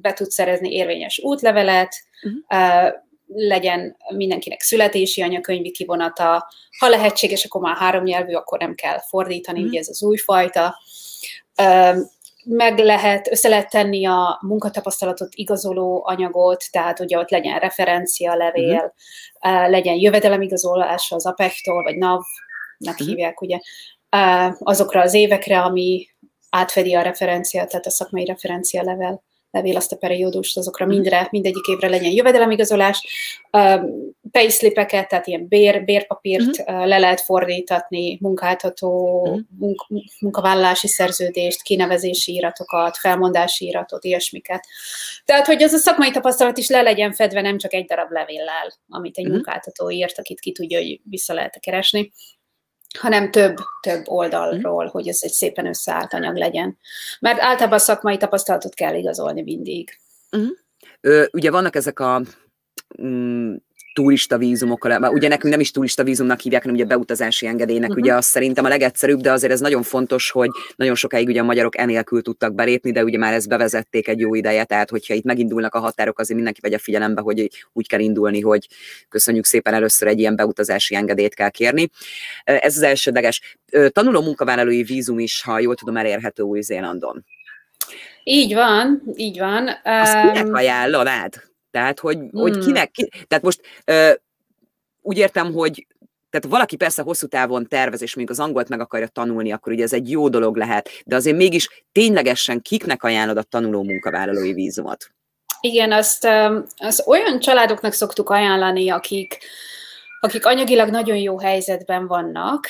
be 0.00 0.12
tud 0.12 0.30
szerezni 0.30 0.72
érvényes 0.72 1.20
útlevelet, 1.22 1.94
mm. 2.28 2.56
legyen 3.26 3.96
mindenkinek 4.14 4.60
születési 4.60 5.22
anyakönyvi 5.22 5.70
kivonata, 5.70 6.48
ha 6.78 6.88
lehetséges, 6.88 7.44
akkor 7.44 7.60
már 7.60 7.76
három 7.76 8.02
nyelvű, 8.02 8.32
akkor 8.32 8.58
nem 8.58 8.74
kell 8.74 8.98
fordítani, 9.08 9.60
mm. 9.60 9.66
ugye 9.66 9.78
ez 9.78 9.88
az 9.88 10.02
újfajta 10.02 10.76
meg 12.48 12.78
lehet, 12.78 13.30
össze 13.30 13.48
lehet 13.48 13.70
tenni 13.70 14.06
a 14.06 14.38
munkatapasztalatot 14.40 15.34
igazoló 15.34 16.02
anyagot, 16.06 16.64
tehát 16.70 17.00
ugye 17.00 17.18
ott 17.18 17.30
legyen 17.30 17.58
referencia 17.58 18.34
levél, 18.34 18.94
uh-huh. 19.40 19.70
legyen 19.70 19.94
jövedelemigazolás 19.94 21.12
az 21.12 21.26
APEC-tól, 21.26 21.82
vagy 21.82 21.96
NAV-nak 21.96 22.24
uh-huh. 22.78 23.06
hívják, 23.06 23.40
ugye, 23.40 23.58
azokra 24.58 25.00
az 25.00 25.14
évekre, 25.14 25.62
ami 25.62 26.06
átfedi 26.50 26.94
a 26.94 27.02
referencia, 27.02 27.66
tehát 27.66 27.86
a 27.86 27.90
szakmai 27.90 28.24
referencia 28.24 28.82
level 28.82 29.24
levél 29.56 29.76
azt 29.76 29.92
a 29.92 29.96
periódust, 29.96 30.56
azokra 30.56 30.86
mhm. 30.86 30.94
mindre, 30.94 31.28
mindegyik 31.30 31.66
évre 31.66 31.88
legyen 31.88 32.12
jövedelemigazolás, 32.12 33.06
payslipeket, 34.30 35.08
tehát 35.08 35.26
ilyen 35.26 35.48
bér, 35.48 35.84
bérpapírt 35.84 36.58
uh-huh. 36.58 36.86
le 36.86 36.98
lehet 36.98 37.20
fordítatni, 37.20 38.18
munkáltató, 38.20 39.20
uh-huh. 39.20 39.40
munk, 39.58 39.86
munkavállalási 40.20 40.88
szerződést, 40.88 41.62
kinevezési 41.62 42.34
iratokat, 42.34 42.96
felmondási 42.96 43.66
iratot, 43.66 44.04
ilyesmiket. 44.04 44.66
Tehát, 45.24 45.46
hogy 45.46 45.62
az 45.62 45.72
a 45.72 45.78
szakmai 45.78 46.10
tapasztalat 46.10 46.58
is 46.58 46.68
le 46.68 46.82
legyen 46.82 47.12
fedve, 47.12 47.40
nem 47.40 47.58
csak 47.58 47.74
egy 47.74 47.84
darab 47.84 48.10
levéllel, 48.10 48.74
amit 48.88 49.16
egy 49.16 49.24
uh-huh. 49.24 49.42
munkáltató 49.42 49.90
írt, 49.90 50.18
akit 50.18 50.40
ki 50.40 50.52
tudja, 50.52 50.78
hogy 50.78 51.00
vissza 51.04 51.34
lehet 51.34 51.60
keresni 51.60 52.12
hanem 52.96 53.30
több, 53.30 53.56
több 53.80 54.08
oldalról, 54.08 54.84
mm. 54.84 54.88
hogy 54.88 55.08
ez 55.08 55.18
egy 55.20 55.30
szépen 55.32 55.66
összeállt 55.66 56.12
anyag 56.12 56.36
legyen. 56.36 56.78
Mert 57.20 57.40
általában 57.40 57.78
a 57.78 57.80
szakmai 57.80 58.16
tapasztalatot 58.16 58.74
kell 58.74 58.94
igazolni 58.94 59.42
mindig. 59.42 59.98
Mm. 60.36 60.46
Ö, 61.00 61.24
ugye 61.32 61.50
vannak 61.50 61.76
ezek 61.76 62.00
a 62.00 62.22
mm, 63.02 63.54
turista 63.96 64.38
vízumokkal, 64.38 65.12
ugye 65.12 65.28
nekünk 65.28 65.52
nem 65.52 65.60
is 65.60 65.70
turista 65.70 66.04
vízumnak 66.04 66.40
hívják, 66.40 66.62
hanem 66.62 66.76
ugye 66.76 66.86
beutazási 66.86 67.46
engedélynek, 67.46 67.88
uh-huh. 67.88 68.04
ugye 68.04 68.14
az 68.14 68.26
szerintem 68.26 68.64
a 68.64 68.68
legegyszerűbb, 68.68 69.20
de 69.20 69.32
azért 69.32 69.52
ez 69.52 69.60
nagyon 69.60 69.82
fontos, 69.82 70.30
hogy 70.30 70.48
nagyon 70.76 70.94
sokáig 70.94 71.28
ugye 71.28 71.40
a 71.40 71.44
magyarok 71.44 71.78
enélkül 71.78 72.22
tudtak 72.22 72.54
belépni, 72.54 72.92
de 72.92 73.04
ugye 73.04 73.18
már 73.18 73.32
ezt 73.32 73.48
bevezették 73.48 74.08
egy 74.08 74.20
jó 74.20 74.34
ideje, 74.34 74.64
tehát 74.64 74.90
hogyha 74.90 75.14
itt 75.14 75.24
megindulnak 75.24 75.74
a 75.74 75.78
határok, 75.78 76.18
azért 76.18 76.36
mindenki 76.36 76.60
vegye 76.60 76.78
figyelembe, 76.78 77.20
hogy 77.20 77.50
úgy 77.72 77.88
kell 77.88 78.00
indulni, 78.00 78.40
hogy 78.40 78.68
köszönjük 79.08 79.44
szépen, 79.44 79.74
először 79.74 80.08
egy 80.08 80.18
ilyen 80.18 80.36
beutazási 80.36 80.94
engedélyt 80.94 81.34
kell 81.34 81.50
kérni. 81.50 81.90
Ez 82.44 82.76
az 82.76 82.82
elsődleges. 82.82 83.58
Tanuló 83.88 84.22
munkavállalói 84.22 84.82
vízum 84.82 85.18
is, 85.18 85.42
ha 85.42 85.58
jól 85.58 85.74
tudom, 85.74 85.96
elérhető 85.96 86.42
Új-Zélandon. 86.42 87.24
Így 88.24 88.54
van, 88.54 89.02
így 89.14 89.38
van. 89.38 89.68
Azt 89.84 90.44
um... 90.44 90.54
ajánlanád? 90.54 91.34
Tehát, 91.76 92.00
hogy, 92.00 92.16
hmm. 92.16 92.40
hogy 92.40 92.58
kinek, 92.58 92.90
ki, 92.90 93.08
tehát 93.26 93.44
most 93.44 93.60
ö, 93.84 94.12
úgy 95.02 95.18
értem, 95.18 95.52
hogy 95.52 95.86
tehát 96.30 96.46
valaki 96.50 96.76
persze 96.76 97.02
hosszú 97.02 97.26
távon 97.26 97.68
tervez, 97.68 98.02
és 98.02 98.14
még 98.14 98.30
az 98.30 98.40
angolt 98.40 98.68
meg 98.68 98.80
akarja 98.80 99.06
tanulni, 99.06 99.52
akkor 99.52 99.72
ugye 99.72 99.82
ez 99.82 99.92
egy 99.92 100.10
jó 100.10 100.28
dolog 100.28 100.56
lehet, 100.56 100.90
de 101.04 101.16
azért 101.16 101.36
mégis 101.36 101.84
ténylegesen 101.92 102.62
kiknek 102.62 103.02
ajánlod 103.02 103.36
a 103.36 103.42
tanuló 103.42 103.82
munkavállalói 103.82 104.52
vízumot? 104.52 105.10
Igen, 105.60 105.92
azt, 105.92 106.28
azt 106.76 107.06
olyan 107.06 107.40
családoknak 107.40 107.92
szoktuk 107.92 108.30
ajánlani, 108.30 108.90
akik, 108.90 109.38
akik 110.20 110.46
anyagilag 110.46 110.88
nagyon 110.88 111.16
jó 111.16 111.38
helyzetben 111.38 112.06
vannak, 112.06 112.66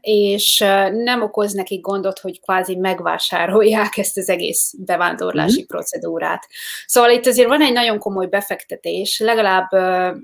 és 0.00 0.58
nem 0.92 1.22
okoz 1.22 1.52
nekik 1.52 1.80
gondot, 1.80 2.18
hogy 2.18 2.40
kvázi 2.40 2.76
megvásárolják 2.76 3.96
ezt 3.96 4.16
az 4.16 4.28
egész 4.28 4.74
bevándorlási 4.78 5.56
mm-hmm. 5.56 5.66
procedúrát. 5.66 6.46
Szóval 6.86 7.10
itt 7.10 7.26
azért 7.26 7.48
van 7.48 7.62
egy 7.62 7.72
nagyon 7.72 7.98
komoly 7.98 8.26
befektetés, 8.26 9.18
legalább 9.18 9.68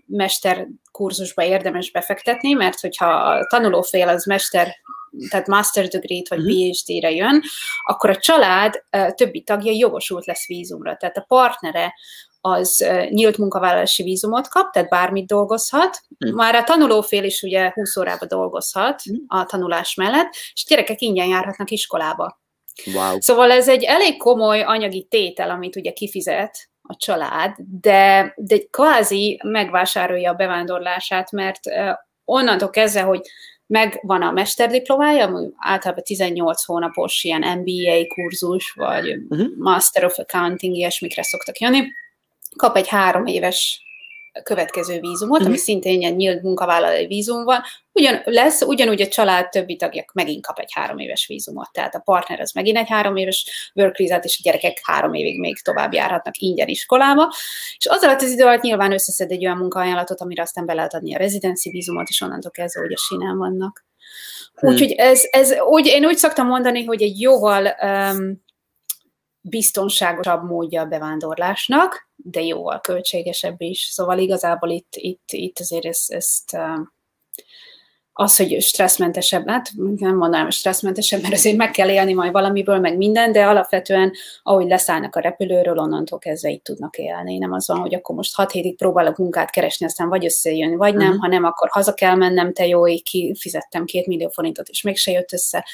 mesterkurzusba 0.06 1.44
érdemes 1.44 1.90
befektetni, 1.90 2.52
mert 2.52 2.80
hogyha 2.80 3.06
a 3.06 3.46
tanulófél 3.46 4.08
az 4.08 4.24
mester 4.24 4.74
tehát 5.30 5.46
master 5.46 5.88
degree-t 5.88 6.28
vagy 6.28 6.38
mm-hmm. 6.38 6.70
PhD-re 6.70 7.10
jön, 7.10 7.42
akkor 7.84 8.10
a 8.10 8.16
család 8.16 8.84
többi 9.14 9.42
tagja 9.42 9.72
jogosult 9.74 10.26
lesz 10.26 10.46
vízumra. 10.46 10.96
Tehát 10.96 11.16
a 11.16 11.24
partnere 11.28 11.94
az 12.46 12.86
nyílt 13.08 13.38
munkavállalási 13.38 14.02
vízumot 14.02 14.48
kap, 14.48 14.72
tehát 14.72 14.88
bármit 14.88 15.26
dolgozhat. 15.26 16.00
Mm. 16.26 16.34
Már 16.34 16.54
a 16.54 16.64
tanulófél 16.64 17.24
is 17.24 17.42
ugye 17.42 17.70
20 17.74 17.96
órába 17.96 18.26
dolgozhat 18.26 19.02
mm. 19.10 19.14
a 19.26 19.44
tanulás 19.44 19.94
mellett, 19.94 20.32
és 20.52 20.64
gyerekek 20.68 21.00
ingyen 21.00 21.28
járhatnak 21.28 21.70
iskolába. 21.70 22.40
Wow. 22.94 23.20
Szóval 23.20 23.50
ez 23.50 23.68
egy 23.68 23.82
elég 23.82 24.16
komoly 24.16 24.62
anyagi 24.62 25.06
tétel, 25.10 25.50
amit 25.50 25.76
ugye 25.76 25.92
kifizet 25.92 26.68
a 26.82 26.96
család, 26.96 27.54
de, 27.80 28.32
de 28.36 28.58
kvázi 28.70 29.40
megvásárolja 29.44 30.30
a 30.30 30.34
bevándorlását, 30.34 31.30
mert 31.30 31.60
onnantól 32.24 32.70
kezdve, 32.70 33.00
hogy 33.00 33.20
megvan 33.66 34.22
a 34.22 34.30
mesterdiplomája, 34.30 35.26
ami 35.26 35.48
általában 35.56 36.04
18 36.04 36.64
hónapos 36.64 37.24
ilyen 37.24 37.58
MBA 37.58 38.06
kurzus, 38.14 38.70
vagy 38.70 39.16
uh-huh. 39.28 39.48
Master 39.58 40.04
of 40.04 40.18
Accounting, 40.18 40.74
ilyesmikre 40.74 41.22
szoktak 41.22 41.58
jönni, 41.58 41.82
kap 42.56 42.76
egy 42.76 42.88
három 42.88 43.26
éves 43.26 43.86
következő 44.42 45.00
vízumot, 45.00 45.30
uh-huh. 45.30 45.46
ami 45.46 45.56
mhm. 45.56 45.64
szintén 45.64 46.00
ilyen 46.00 46.12
nyílt 46.12 46.42
munkavállalói 46.42 47.06
vízum 47.06 47.44
van, 47.44 47.62
ugyan, 47.92 48.20
lesz, 48.24 48.62
ugyanúgy 48.62 49.02
a 49.02 49.08
család 49.08 49.48
többi 49.48 49.76
tagja 49.76 50.04
megint 50.12 50.46
kap 50.46 50.58
egy 50.58 50.72
három 50.72 50.98
éves 50.98 51.26
vízumot, 51.26 51.72
tehát 51.72 51.94
a 51.94 51.98
partner 51.98 52.40
az 52.40 52.52
megint 52.52 52.76
egy 52.76 52.88
három 52.88 53.16
éves 53.16 53.72
work 53.74 53.96
visa 53.96 54.16
és 54.16 54.36
a 54.38 54.42
gyerekek 54.42 54.80
három 54.82 55.14
évig 55.14 55.40
még 55.40 55.62
tovább 55.62 55.92
járhatnak 55.92 56.38
ingyen 56.38 56.68
iskolába, 56.68 57.34
és 57.76 57.86
az 57.86 58.02
alatt 58.02 58.22
az 58.22 58.30
idő 58.30 58.44
alatt 58.44 58.62
nyilván 58.62 58.92
összeszed 58.92 59.30
egy 59.30 59.44
olyan 59.44 59.56
munkaajánlatot, 59.56 60.20
amire 60.20 60.42
aztán 60.42 60.66
be 60.66 60.74
lehet 60.74 60.94
adni 60.94 61.14
a 61.14 61.18
rezidenci 61.18 61.70
vízumot, 61.70 62.08
és 62.08 62.20
onnantól 62.20 62.50
kezdve, 62.50 62.80
hogy 62.80 62.92
a 62.92 62.98
sinen 62.98 63.38
vannak. 63.38 63.84
Hmm. 64.54 64.70
Úgyhogy 64.70 64.92
ez, 64.92 65.22
ez 65.30 65.60
úgy, 65.60 65.86
én 65.86 66.04
úgy 66.04 66.16
szoktam 66.16 66.46
mondani, 66.46 66.84
hogy 66.84 67.02
egy 67.02 67.20
jóval 67.20 67.76
um, 67.82 68.44
biztonságosabb 69.40 70.44
módja 70.44 70.80
a 70.80 70.86
bevándorlásnak, 70.86 72.05
de 72.30 72.42
jóval 72.42 72.80
költségesebb 72.80 73.60
is. 73.60 73.80
Szóval 73.80 74.18
igazából 74.18 74.70
itt, 74.70 74.94
itt, 74.96 75.24
itt 75.32 75.58
azért 75.58 75.84
ezt, 75.84 76.12
ezt 76.12 76.56
az, 78.18 78.36
hogy 78.36 78.62
stresszmentesebb, 78.62 79.48
hát 79.48 79.70
nem 79.96 80.16
mondanám 80.16 80.50
stresszmentesebb, 80.50 81.22
mert 81.22 81.34
azért 81.34 81.56
meg 81.56 81.70
kell 81.70 81.88
élni 81.88 82.12
majd 82.12 82.32
valamiből, 82.32 82.78
meg 82.78 82.96
minden, 82.96 83.32
de 83.32 83.46
alapvetően, 83.46 84.12
ahogy 84.42 84.66
leszállnak 84.66 85.16
a 85.16 85.20
repülőről, 85.20 85.78
onnantól 85.78 86.18
kezdve 86.18 86.50
itt 86.50 86.64
tudnak 86.64 86.96
élni. 86.96 87.38
Nem 87.38 87.52
az 87.52 87.68
van, 87.68 87.78
hogy 87.78 87.94
akkor 87.94 88.14
most 88.14 88.34
hat 88.34 88.50
hétig 88.50 88.76
próbálok 88.76 89.16
munkát 89.16 89.50
keresni, 89.50 89.86
aztán 89.86 90.08
vagy 90.08 90.24
összejön, 90.24 90.76
vagy 90.76 90.94
nem, 90.94 91.06
uh-huh. 91.06 91.22
ha 91.22 91.28
nem, 91.28 91.44
akkor 91.44 91.68
haza 91.70 91.94
kell 91.94 92.14
mennem, 92.14 92.52
te 92.52 92.66
jó, 92.66 92.88
így 92.88 93.02
kifizettem 93.02 93.84
két 93.84 94.06
millió 94.06 94.28
forintot, 94.28 94.68
és 94.68 94.82
mégse 94.82 95.10
jött 95.10 95.32
össze. 95.32 95.66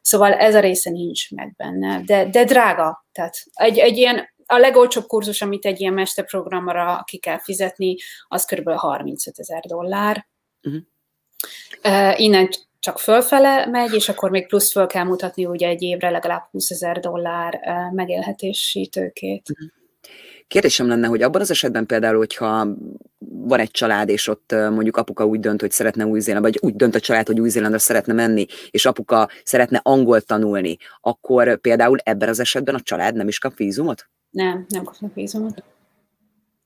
Szóval 0.00 0.32
ez 0.32 0.54
a 0.54 0.60
része 0.60 0.90
nincs 0.90 1.30
meg 1.30 1.54
benne, 1.56 2.02
de, 2.04 2.28
de 2.28 2.44
drága. 2.44 3.06
Tehát 3.12 3.36
egy, 3.52 3.78
egy 3.78 3.96
ilyen, 3.96 4.34
a 4.46 4.58
legolcsóbb 4.58 5.06
kurzus, 5.06 5.42
amit 5.42 5.64
egy 5.64 5.80
ilyen 5.80 5.92
mesterprogramra 5.92 7.02
ki 7.06 7.18
kell 7.18 7.38
fizetni, 7.38 7.96
az 8.28 8.44
kb. 8.44 8.70
35 8.70 9.38
ezer 9.38 9.60
dollár. 9.60 10.26
Uh-huh. 10.62 10.82
Uh, 11.84 12.20
innen 12.20 12.48
csak 12.78 12.98
fölfele 12.98 13.66
megy, 13.66 13.94
és 13.94 14.08
akkor 14.08 14.30
még 14.30 14.46
plusz 14.46 14.72
föl 14.72 14.86
kell 14.86 15.04
mutatni 15.04 15.46
ugye 15.46 15.68
egy 15.68 15.82
évre 15.82 16.10
legalább 16.10 16.44
20 16.50 16.70
ezer 16.70 17.00
dollár 17.00 17.60
uh, 17.64 17.94
megélhetési 17.94 18.86
tőkét. 18.86 19.50
Uh-huh. 19.50 19.68
Kérdésem 20.48 20.88
lenne, 20.88 21.06
hogy 21.06 21.22
abban 21.22 21.40
az 21.40 21.50
esetben 21.50 21.86
például, 21.86 22.16
hogyha 22.16 22.66
van 23.28 23.58
egy 23.58 23.70
család, 23.70 24.08
és 24.08 24.28
ott 24.28 24.52
mondjuk 24.52 24.96
apuka 24.96 25.26
úgy 25.26 25.40
dönt, 25.40 25.60
hogy 25.60 25.70
szeretne 25.70 26.06
új 26.06 26.20
zéland 26.20 26.44
vagy 26.44 26.58
úgy 26.60 26.74
dönt 26.76 26.94
a 26.94 27.00
család, 27.00 27.26
hogy 27.26 27.40
új 27.40 27.48
zélandra 27.48 27.78
szeretne 27.78 28.12
menni, 28.12 28.46
és 28.70 28.86
apuka 28.86 29.28
szeretne 29.44 29.80
angol 29.82 30.20
tanulni, 30.20 30.76
akkor 31.00 31.60
például 31.60 31.98
ebben 32.02 32.28
az 32.28 32.40
esetben 32.40 32.74
a 32.74 32.80
család 32.80 33.14
nem 33.14 33.28
is 33.28 33.38
kap 33.38 33.56
vízumot? 33.56 34.08
Nem, 34.36 34.66
nem 34.68 34.84
kapnak 34.84 35.14
vízumot. 35.14 35.62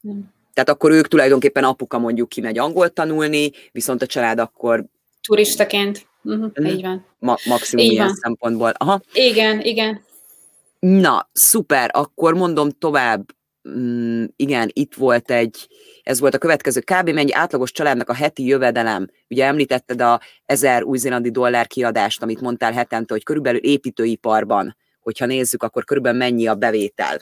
Nem. 0.00 0.32
Tehát 0.52 0.68
akkor 0.68 0.90
ők 0.90 1.08
tulajdonképpen 1.08 1.64
apuka 1.64 1.98
mondjuk 1.98 2.28
kimegy 2.28 2.58
angol 2.58 2.88
tanulni, 2.88 3.50
viszont 3.72 4.02
a 4.02 4.06
család 4.06 4.38
akkor... 4.38 4.84
Turistaként. 5.22 6.06
Uh-huh, 6.22 6.44
uh-huh. 6.44 6.72
Így 6.72 6.82
van. 6.82 7.06
Ma- 7.18 7.38
maximum 7.44 7.84
így 7.84 7.92
ilyen 7.92 8.06
van. 8.06 8.14
szempontból. 8.14 8.72
Aha. 8.76 9.00
Igen, 9.12 9.60
igen. 9.60 10.00
Na, 10.78 11.28
szuper, 11.32 11.90
akkor 11.92 12.34
mondom 12.34 12.70
tovább, 12.70 13.24
mm, 13.68 14.24
igen, 14.36 14.70
itt 14.72 14.94
volt 14.94 15.30
egy, 15.30 15.68
ez 16.02 16.20
volt 16.20 16.34
a 16.34 16.38
következő, 16.38 16.80
kb. 16.80 17.10
mennyi 17.10 17.32
átlagos 17.32 17.72
családnak 17.72 18.08
a 18.08 18.14
heti 18.14 18.44
jövedelem, 18.46 19.10
ugye 19.28 19.44
említetted 19.44 20.00
a 20.00 20.20
1000 20.46 20.82
új-zélandi 20.82 21.30
dollár 21.30 21.66
kiadást, 21.66 22.22
amit 22.22 22.40
mondtál 22.40 22.72
hetente, 22.72 23.12
hogy 23.12 23.24
körülbelül 23.24 23.60
építőiparban, 23.60 24.76
hogyha 25.00 25.26
nézzük, 25.26 25.62
akkor 25.62 25.84
körülbelül 25.84 26.18
mennyi 26.18 26.46
a 26.46 26.54
bevétel, 26.54 27.20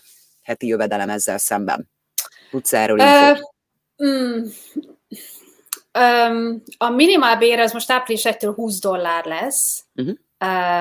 heti 0.49 0.67
jövedelem 0.67 1.11
ezzel 1.11 1.39
szemben. 1.39 1.91
Tudsz 2.51 2.73
erről 2.73 2.99
uh, 2.99 3.39
mm, 4.05 4.45
um, 5.99 6.63
A 6.77 6.89
minimálbér 6.89 7.59
az 7.59 7.73
most 7.73 7.91
április 7.91 8.25
1 8.25 8.45
20 8.45 8.81
dollár 8.81 9.25
lesz. 9.25 9.85
Uh-huh. 9.95 10.17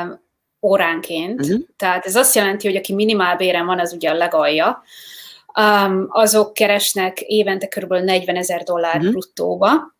Um, 0.03 0.25
óránként. 0.61 1.41
Uh-huh. 1.41 1.59
Tehát 1.77 2.05
ez 2.05 2.15
azt 2.15 2.35
jelenti, 2.35 2.67
hogy 2.67 2.75
aki 2.75 2.93
minimálbéren 2.93 3.65
van, 3.65 3.79
az 3.79 3.93
ugye 3.93 4.09
a 4.09 4.13
legalja 4.13 4.83
um, 5.59 6.05
azok 6.09 6.53
keresnek 6.53 7.21
évente 7.21 7.67
kb. 7.67 7.93
40 7.93 8.35
ezer 8.35 8.63
dollár 8.63 8.95
uh-huh. 8.95 9.11
bruttóba. 9.11 9.95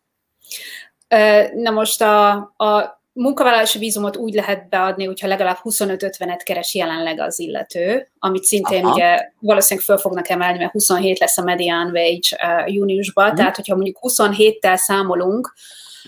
Uh, 1.14 1.52
na 1.54 1.70
most 1.70 2.02
a, 2.02 2.30
a 2.56 2.97
munkavállalási 3.18 3.78
vízumot 3.78 4.16
úgy 4.16 4.34
lehet 4.34 4.68
beadni, 4.68 5.04
hogyha 5.04 5.26
legalább 5.26 5.58
25-50-et 5.64 6.40
keres 6.44 6.74
jelenleg 6.74 7.20
az 7.20 7.38
illető, 7.38 8.10
amit 8.18 8.44
szintén 8.44 8.84
Aha. 8.84 8.94
ugye 8.94 9.30
valószínűleg 9.38 9.84
föl 9.88 9.98
fognak 9.98 10.28
emelni, 10.28 10.58
mert 10.58 10.72
27 10.72 11.18
lesz 11.18 11.38
a 11.38 11.42
median 11.42 11.86
wage 11.86 12.62
uh, 12.62 12.72
júniusban, 12.74 13.24
uh-huh. 13.24 13.38
tehát 13.38 13.56
hogyha 13.56 13.74
mondjuk 13.74 13.98
27-tel 14.00 14.76
számolunk, 14.76 15.54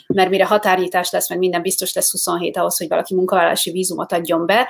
mert 0.07 0.31
mire 0.31 0.45
határnyitás 0.45 1.11
lesz, 1.11 1.29
meg 1.29 1.39
minden 1.39 1.63
biztos 1.63 1.95
lesz 1.95 2.11
27 2.11 2.57
ahhoz, 2.57 2.79
hogy 2.79 2.89
valaki 2.89 3.15
munkavállalási 3.15 3.71
vízumot 3.71 4.13
adjon 4.13 4.47
be, 4.47 4.69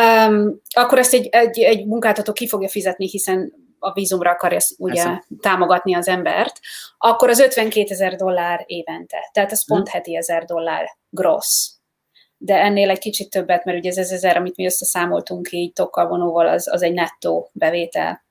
um, 0.00 0.60
akkor 0.70 0.98
ezt 0.98 1.14
egy, 1.14 1.26
egy, 1.26 1.58
egy 1.58 1.86
munkáltató 1.86 2.32
ki 2.32 2.48
fogja 2.48 2.68
fizetni, 2.68 3.08
hiszen 3.08 3.52
a 3.80 3.92
vízumra 3.92 4.30
akarja 4.30 4.58
ugye 4.78 5.00
Eszem. 5.00 5.24
támogatni 5.40 5.94
az 5.94 6.08
embert, 6.08 6.60
akkor 6.98 7.28
az 7.28 7.38
52 7.38 7.86
ezer 7.88 8.14
dollár 8.14 8.64
évente. 8.66 9.30
Tehát 9.32 9.52
az 9.52 9.66
pont 9.66 9.88
hmm. 9.88 9.92
heti 9.92 10.16
ezer 10.16 10.44
dollár 10.44 10.96
gross. 11.10 11.70
De 12.36 12.54
ennél 12.54 12.90
egy 12.90 12.98
kicsit 12.98 13.30
többet, 13.30 13.64
mert 13.64 13.78
ugye 13.78 13.90
ez 13.90 13.98
az 13.98 14.12
ezer, 14.12 14.36
amit 14.36 14.56
mi 14.56 14.64
összeszámoltunk 14.64 15.52
így 15.52 15.72
tokkal 15.72 16.08
vonóval, 16.08 16.48
az, 16.48 16.72
az 16.72 16.82
egy 16.82 16.92
nettó 16.92 17.50
bevétel. 17.52 18.24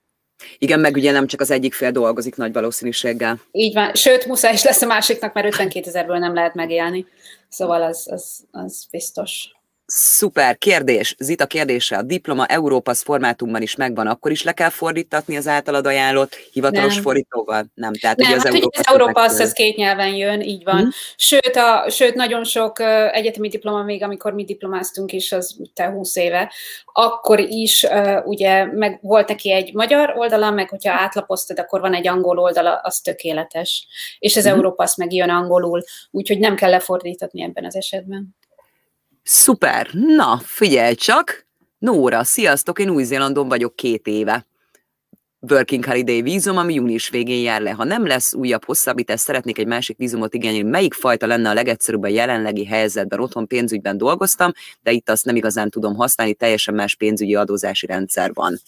Igen, 0.57 0.79
meg 0.79 0.95
ugye 0.95 1.11
nem 1.11 1.27
csak 1.27 1.41
az 1.41 1.51
egyik 1.51 1.73
fél 1.73 1.91
dolgozik 1.91 2.35
nagy 2.35 2.53
valószínűséggel. 2.53 3.41
Így 3.51 3.73
van, 3.73 3.93
sőt, 3.93 4.25
muszáj 4.25 4.53
is 4.53 4.63
lesz 4.63 4.81
a 4.81 4.85
másiknak, 4.85 5.33
mert 5.33 5.47
52 5.47 5.87
ezerből 5.87 6.17
nem 6.17 6.33
lehet 6.33 6.53
megélni. 6.53 7.05
Szóval 7.49 7.81
az, 7.81 8.07
az, 8.11 8.45
az 8.51 8.87
biztos. 8.91 9.51
Szuper, 9.91 10.57
kérdés. 10.57 11.15
Zita 11.19 11.45
kérdése. 11.45 11.97
A 11.97 12.01
diploma 12.01 12.45
Európasz 12.45 13.03
formátumban 13.03 13.61
is 13.61 13.75
megvan, 13.75 14.07
akkor 14.07 14.31
is 14.31 14.43
le 14.43 14.51
kell 14.51 14.69
fordítatni 14.69 15.37
az 15.37 15.47
általad 15.47 15.85
ajánlott 15.85 16.35
hivatalos 16.35 16.93
nem. 16.93 17.03
fordítóval? 17.03 17.65
Nem, 17.73 17.93
tehát 17.93 18.17
nem, 18.17 18.27
ugye 18.27 18.37
az, 18.37 18.43
hát, 18.43 18.53
Európasz, 18.53 18.79
az 18.79 18.93
Európasz 18.93 19.39
az 19.39 19.53
két 19.53 19.75
nyelven 19.75 20.15
jön, 20.15 20.41
így 20.41 20.63
van. 20.63 20.77
Hmm. 20.77 20.89
Sőt, 21.15 21.55
a, 21.55 21.89
sőt, 21.89 22.15
nagyon 22.15 22.43
sok 22.43 22.79
uh, 22.79 23.15
egyetemi 23.15 23.47
diploma 23.47 23.83
még, 23.83 24.03
amikor 24.03 24.33
mi 24.33 24.43
diplomáztunk 24.43 25.11
is, 25.11 25.31
az 25.31 25.55
te 25.73 25.89
20 25.89 26.15
éve, 26.15 26.51
akkor 26.85 27.39
is 27.39 27.83
uh, 27.83 28.27
ugye 28.27 28.65
meg 28.65 28.99
volt 29.01 29.27
neki 29.27 29.51
egy 29.51 29.73
magyar 29.73 30.13
oldala, 30.17 30.51
meg 30.51 30.69
hogyha 30.69 30.93
átlapoztad, 30.93 31.59
akkor 31.59 31.79
van 31.79 31.93
egy 31.93 32.07
angol 32.07 32.39
oldala, 32.39 32.75
az 32.75 32.99
tökéletes. 32.99 33.87
És 34.19 34.35
az 34.35 34.43
hmm. 34.43 34.53
Európasz 34.53 34.97
meg 34.97 35.13
jön 35.13 35.29
angolul, 35.29 35.83
úgyhogy 36.11 36.39
nem 36.39 36.55
kell 36.55 36.69
lefordítatni 36.69 37.43
ebben 37.43 37.65
az 37.65 37.75
esetben. 37.75 38.37
Szuper! 39.23 39.89
Na, 39.93 40.41
figyelj 40.43 40.95
csak! 40.95 41.47
Nóra, 41.77 42.23
sziasztok, 42.23 42.79
én 42.79 42.89
Új-Zélandon 42.89 43.47
vagyok 43.47 43.75
két 43.75 44.07
éve. 44.07 44.47
Working 45.39 45.85
Holiday 45.85 46.21
vízum, 46.21 46.57
ami 46.57 46.73
június 46.73 47.09
végén 47.09 47.41
jár 47.41 47.61
le. 47.61 47.71
Ha 47.71 47.83
nem 47.83 48.05
lesz 48.05 48.33
újabb 48.33 48.65
hosszabbítás, 48.65 49.19
szeretnék 49.19 49.57
egy 49.57 49.67
másik 49.67 49.97
vízumot 49.97 50.33
igényelni. 50.33 50.69
Melyik 50.69 50.93
fajta 50.93 51.27
lenne 51.27 51.49
a 51.49 51.53
legegyszerűbb 51.53 52.03
a 52.03 52.07
jelenlegi 52.07 52.65
helyzetben? 52.65 53.19
Otthon 53.19 53.47
pénzügyben 53.47 53.97
dolgoztam, 53.97 54.51
de 54.81 54.91
itt 54.91 55.09
azt 55.09 55.25
nem 55.25 55.35
igazán 55.35 55.69
tudom 55.69 55.95
használni, 55.95 56.33
teljesen 56.33 56.73
más 56.73 56.95
pénzügyi 56.95 57.35
adózási 57.35 57.85
rendszer 57.85 58.33
van. 58.33 58.59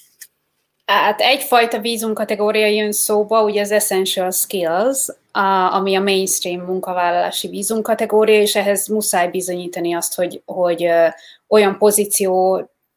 Hát 0.91 1.21
egyfajta 1.21 1.79
vízum 1.79 2.13
kategória 2.13 2.65
jön 2.65 2.91
szóba, 2.91 3.43
ugye 3.43 3.61
az 3.61 3.71
Essential 3.71 4.31
Skills, 4.31 5.07
a, 5.31 5.73
ami 5.73 5.95
a 5.95 6.01
mainstream 6.01 6.61
munkavállalási 6.61 7.47
vízum 7.47 7.81
kategória, 7.81 8.41
és 8.41 8.55
ehhez 8.55 8.87
muszáj 8.87 9.29
bizonyítani 9.29 9.93
azt, 9.93 10.15
hogy, 10.15 10.41
hogy 10.45 10.83
ö, 10.83 11.07
olyan 11.47 11.77
pozíció 11.77 12.55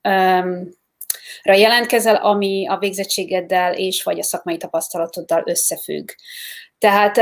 um, 0.09 0.69
jelentkezel, 1.45 2.15
ami 2.15 2.67
a 2.69 2.79
végzettségeddel 2.79 3.75
és 3.75 4.03
vagy 4.03 4.19
a 4.19 4.23
szakmai 4.23 4.57
tapasztalatoddal 4.57 5.43
összefügg. 5.47 6.09
Tehát 6.85 7.17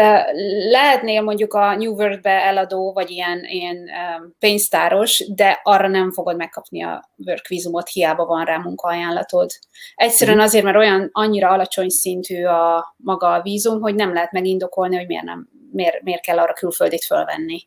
lehetnél 0.70 1.22
mondjuk 1.22 1.54
a 1.54 1.74
New 1.76 1.92
World-be 1.92 2.30
eladó, 2.30 2.92
vagy 2.92 3.10
ilyen, 3.10 3.44
ilyen 3.44 3.90
pénztáros, 4.38 5.24
de 5.34 5.60
arra 5.62 5.88
nem 5.88 6.12
fogod 6.12 6.36
megkapni 6.36 6.82
a 6.82 7.10
work 7.26 7.46
vízumot, 7.46 7.88
hiába 7.88 8.24
van 8.24 8.44
rá 8.44 8.56
munkaajánlatod. 8.56 9.50
Egyszerűen 9.94 10.36
mhm. 10.36 10.46
azért, 10.46 10.64
mert 10.64 10.76
olyan 10.76 11.08
annyira 11.12 11.48
alacsony 11.48 11.88
szintű 11.88 12.44
a 12.44 12.94
maga 12.96 13.32
a 13.32 13.42
vízum, 13.42 13.80
hogy 13.80 13.94
nem 13.94 14.12
lehet 14.12 14.32
megindokolni, 14.32 14.96
hogy 14.96 15.06
miért 15.06 15.24
nem 15.24 15.48
miért, 15.72 16.02
miért 16.02 16.22
kell 16.22 16.38
arra 16.38 16.52
külföldit 16.52 17.04
fölvenni. 17.04 17.64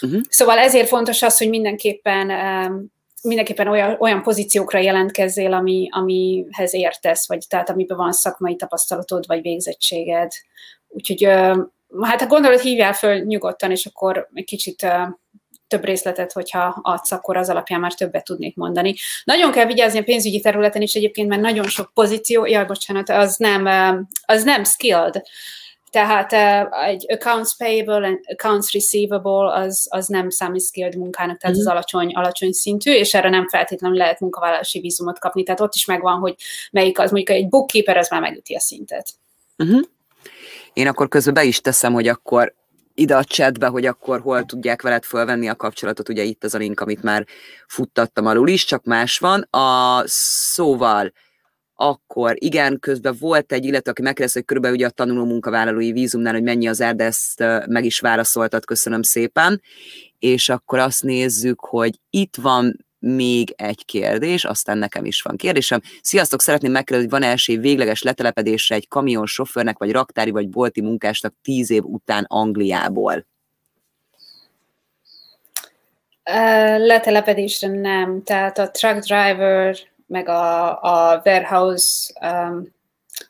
Uh-huh. 0.00 0.20
Szóval 0.28 0.58
ezért 0.58 0.88
fontos 0.88 1.22
az, 1.22 1.38
hogy 1.38 1.48
mindenképpen 1.48 2.30
mindenképpen 3.22 3.68
olyan, 3.68 3.96
olyan 3.98 4.22
pozíciókra 4.22 4.78
jelentkezzél, 4.78 5.52
ami, 5.52 5.88
amihez 5.90 6.74
értesz, 6.74 7.28
vagy 7.28 7.44
tehát 7.48 7.70
amiben 7.70 7.96
van 7.96 8.12
szakmai 8.12 8.56
tapasztalatod, 8.56 9.26
vagy 9.26 9.42
végzettséged. 9.42 10.32
Úgyhogy 10.94 11.24
hát 12.02 12.22
a 12.22 12.26
gondolat 12.26 12.60
hívjál 12.60 12.92
föl 12.92 13.18
nyugodtan, 13.18 13.70
és 13.70 13.86
akkor 13.86 14.28
egy 14.34 14.44
kicsit 14.44 14.86
több 15.68 15.84
részletet, 15.84 16.32
hogyha 16.32 16.80
adsz, 16.82 17.12
akkor 17.12 17.36
az 17.36 17.48
alapján 17.48 17.80
már 17.80 17.94
többet 17.94 18.24
tudnék 18.24 18.56
mondani. 18.56 18.94
Nagyon 19.24 19.50
kell 19.50 19.66
vigyázni 19.66 19.98
a 19.98 20.02
pénzügyi 20.02 20.40
területen 20.40 20.82
is 20.82 20.94
egyébként, 20.94 21.28
mert 21.28 21.40
nagyon 21.40 21.68
sok 21.68 21.90
pozíció, 21.94 22.46
jaj, 22.46 22.64
bocsánat, 22.64 23.08
az 23.08 23.36
nem, 23.36 23.66
az 24.26 24.44
nem 24.44 24.64
skilled. 24.64 25.22
Tehát 25.90 26.32
egy 26.86 27.04
accounts 27.08 27.56
payable 27.56 28.06
and 28.06 28.18
accounts 28.26 28.72
receivable 28.72 29.52
az, 29.52 29.86
az 29.90 30.06
nem 30.06 30.30
számít 30.30 30.62
skilled 30.62 30.96
munkának, 30.96 31.38
tehát 31.38 31.56
mm-hmm. 31.56 31.66
az 31.66 31.72
alacsony, 31.72 32.12
alacsony 32.12 32.52
szintű, 32.52 32.92
és 32.92 33.14
erre 33.14 33.28
nem 33.28 33.48
feltétlenül 33.48 33.96
lehet 33.96 34.20
munkavállalási 34.20 34.80
vízumot 34.80 35.18
kapni. 35.18 35.42
Tehát 35.42 35.60
ott 35.60 35.74
is 35.74 35.84
megvan, 35.84 36.18
hogy 36.18 36.34
melyik 36.70 36.98
az, 36.98 37.10
mondjuk 37.10 37.38
egy 37.38 37.48
bookkeeper, 37.48 37.96
az 37.96 38.08
már 38.08 38.20
megüti 38.20 38.54
a 38.54 38.60
szintet. 38.60 39.10
Uh-huh. 39.58 39.80
Én 40.74 40.86
akkor 40.86 41.08
közben 41.08 41.34
be 41.34 41.44
is 41.44 41.60
teszem, 41.60 41.92
hogy 41.92 42.08
akkor 42.08 42.54
ide 42.94 43.16
a 43.16 43.24
chatbe, 43.24 43.66
hogy 43.66 43.86
akkor 43.86 44.20
hol 44.20 44.44
tudják 44.44 44.82
veled 44.82 45.04
fölvenni 45.04 45.48
a 45.48 45.56
kapcsolatot, 45.56 46.08
ugye 46.08 46.22
itt 46.22 46.44
az 46.44 46.54
a 46.54 46.58
link, 46.58 46.80
amit 46.80 47.02
már 47.02 47.26
futtattam 47.66 48.26
alul 48.26 48.48
is, 48.48 48.64
csak 48.64 48.84
más 48.84 49.18
van. 49.18 49.48
A 49.50 50.02
szóval 50.06 51.12
akkor 51.74 52.34
igen, 52.38 52.78
közben 52.80 53.16
volt 53.18 53.52
egy 53.52 53.64
illető, 53.64 53.90
aki 53.90 54.02
megkérdezte, 54.02 54.38
hogy 54.38 54.48
körülbelül 54.48 54.76
ugye 54.76 54.86
a 54.86 54.90
tanuló 54.90 55.24
munkavállalói 55.24 55.92
vízumnál, 55.92 56.32
hogy 56.32 56.42
mennyi 56.42 56.66
az 56.66 56.80
ár, 56.80 56.94
de 56.94 57.04
ezt 57.04 57.44
meg 57.66 57.84
is 57.84 58.00
válaszoltad, 58.00 58.64
köszönöm 58.64 59.02
szépen. 59.02 59.62
És 60.18 60.48
akkor 60.48 60.78
azt 60.78 61.02
nézzük, 61.02 61.60
hogy 61.60 62.00
itt 62.10 62.36
van 62.36 62.86
még 63.04 63.54
egy 63.56 63.84
kérdés, 63.84 64.44
aztán 64.44 64.78
nekem 64.78 65.04
is 65.04 65.22
van 65.22 65.36
kérdésem. 65.36 65.80
Sziasztok, 66.02 66.42
szeretném 66.42 66.72
megkérdezni, 66.72 67.10
hogy 67.10 67.20
van 67.20 67.30
esély 67.30 67.56
végleges 67.56 68.02
letelepedésre 68.02 68.74
egy 68.74 68.88
kamion 68.88 69.26
sofőrnek, 69.26 69.78
vagy 69.78 69.90
raktári, 69.90 70.30
vagy 70.30 70.48
bolti 70.48 70.80
munkásnak 70.80 71.34
tíz 71.42 71.70
év 71.70 71.84
után 71.84 72.24
Angliából? 72.28 73.26
letelepedésre 76.76 77.68
nem, 77.68 78.22
tehát 78.22 78.58
a 78.58 78.70
truck 78.70 78.98
driver, 78.98 79.76
meg 80.06 80.28
a, 80.28 80.70
a 80.82 81.22
warehouse 81.24 82.12
um, 82.20 82.74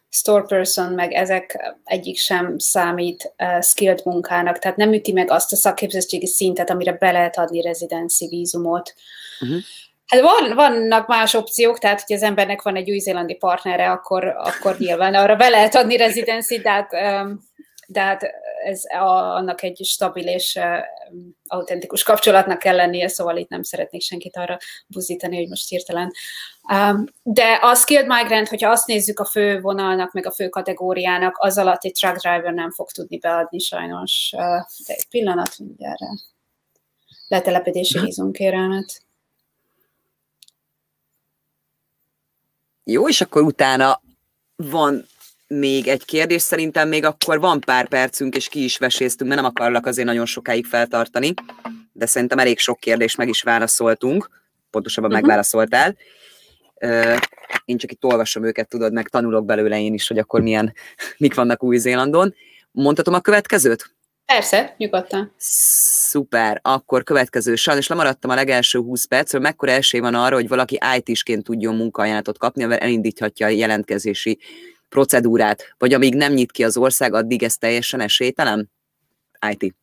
store 0.08 0.42
person, 0.42 0.92
meg 0.92 1.12
ezek 1.12 1.74
egyik 1.84 2.16
sem 2.16 2.58
számít 2.58 3.34
uh, 3.38 3.62
skilled 3.62 4.00
munkának, 4.04 4.58
tehát 4.58 4.76
nem 4.76 4.92
üti 4.92 5.12
meg 5.12 5.30
azt 5.30 5.52
a 5.52 5.56
szakképzettségi 5.56 6.26
szintet, 6.26 6.70
amire 6.70 6.92
be 6.92 7.12
lehet 7.12 7.38
adni 7.38 7.60
rezidenci 7.60 8.28
vízumot. 8.28 8.94
Uh-huh. 9.40 9.58
Hát 10.06 10.20
van, 10.20 10.54
vannak 10.54 11.06
más 11.06 11.34
opciók, 11.34 11.78
tehát 11.78 12.02
hogy 12.06 12.16
az 12.16 12.22
embernek 12.22 12.62
van 12.62 12.76
egy 12.76 12.90
új-zélandi 12.90 13.34
partnere, 13.34 13.90
akkor, 13.90 14.24
akkor 14.24 14.78
nyilván 14.78 15.14
arra 15.14 15.36
be 15.36 15.48
lehet 15.48 15.74
adni 15.74 15.96
rezidenci, 15.96 16.58
de 16.58 16.70
hát, 16.70 16.90
de 17.86 18.00
hát 18.00 18.22
ez 18.64 18.82
a, 18.84 19.34
annak 19.34 19.62
egy 19.62 19.80
stabil 19.84 20.26
és 20.26 20.58
autentikus 21.46 22.02
kapcsolatnak 22.02 22.58
kell 22.58 22.76
lennie, 22.76 23.08
szóval 23.08 23.36
itt 23.36 23.48
nem 23.48 23.62
szeretnék 23.62 24.02
senkit 24.02 24.36
arra 24.36 24.58
buzítani, 24.86 25.36
hogy 25.36 25.48
most 25.48 25.68
hirtelen. 25.68 26.12
De 27.22 27.58
a 27.62 27.74
skilled 27.74 28.06
migrant, 28.06 28.48
hogyha 28.48 28.70
azt 28.70 28.86
nézzük 28.86 29.20
a 29.20 29.24
fő 29.24 29.60
vonalnak, 29.60 30.12
meg 30.12 30.26
a 30.26 30.32
fő 30.32 30.48
kategóriának, 30.48 31.36
az 31.38 31.58
alatt 31.58 31.84
egy 31.84 31.92
truck 31.92 32.16
driver 32.16 32.52
nem 32.52 32.70
fog 32.70 32.90
tudni 32.90 33.18
beadni 33.18 33.58
sajnos. 33.58 34.30
De 34.86 34.94
egy 34.94 35.08
pillanat 35.10 35.58
mindjárt 35.58 36.00
letelepedési 37.28 37.98
vízunkérelmet. 37.98 39.03
Jó, 42.84 43.08
és 43.08 43.20
akkor 43.20 43.42
utána 43.42 44.02
van 44.56 45.04
még 45.46 45.86
egy 45.86 46.04
kérdés, 46.04 46.42
szerintem 46.42 46.88
még 46.88 47.04
akkor 47.04 47.40
van 47.40 47.60
pár 47.60 47.88
percünk, 47.88 48.36
és 48.36 48.48
ki 48.48 48.64
is 48.64 48.78
veséztünk, 48.78 49.30
mert 49.30 49.42
nem 49.42 49.50
akarlak 49.50 49.86
azért 49.86 50.06
nagyon 50.06 50.26
sokáig 50.26 50.66
feltartani, 50.66 51.34
de 51.92 52.06
szerintem 52.06 52.38
elég 52.38 52.58
sok 52.58 52.80
kérdést 52.80 53.16
meg 53.16 53.28
is 53.28 53.42
válaszoltunk, 53.42 54.30
pontosabban 54.70 55.10
uh-huh. 55.10 55.26
megválaszoltál. 55.26 55.96
Én 57.64 57.76
csak 57.76 57.92
itt 57.92 58.04
olvasom 58.04 58.44
őket, 58.44 58.68
tudod, 58.68 58.92
meg 58.92 59.08
tanulok 59.08 59.44
belőle 59.44 59.80
én 59.80 59.94
is, 59.94 60.08
hogy 60.08 60.18
akkor 60.18 60.40
milyen, 60.40 60.72
mik 61.18 61.34
vannak 61.34 61.62
Új-Zélandon. 61.62 62.34
Mondhatom 62.70 63.14
a 63.14 63.20
következőt? 63.20 63.93
Persze, 64.26 64.74
nyugodtan. 64.76 65.32
Szuper, 65.36 66.58
akkor 66.62 67.02
következő. 67.02 67.54
Sajnos 67.54 67.86
lemaradtam 67.86 68.30
a 68.30 68.34
legelső 68.34 68.78
20 68.78 69.06
percről, 69.06 69.40
mekkora 69.40 69.72
esély 69.72 70.00
van 70.00 70.14
arra, 70.14 70.34
hogy 70.34 70.48
valaki 70.48 70.78
IT-sként 70.96 71.44
tudjon 71.44 71.76
munkaajánlatot 71.76 72.38
kapni, 72.38 72.62
amivel 72.62 72.82
elindíthatja 72.82 73.46
a 73.46 73.50
jelentkezési 73.50 74.38
procedúrát, 74.88 75.74
vagy 75.78 75.92
amíg 75.92 76.14
nem 76.14 76.32
nyit 76.32 76.52
ki 76.52 76.64
az 76.64 76.76
ország, 76.76 77.14
addig 77.14 77.42
ez 77.42 77.54
teljesen 77.54 78.00
esélytelen? 78.00 78.70
IT. 79.50 79.74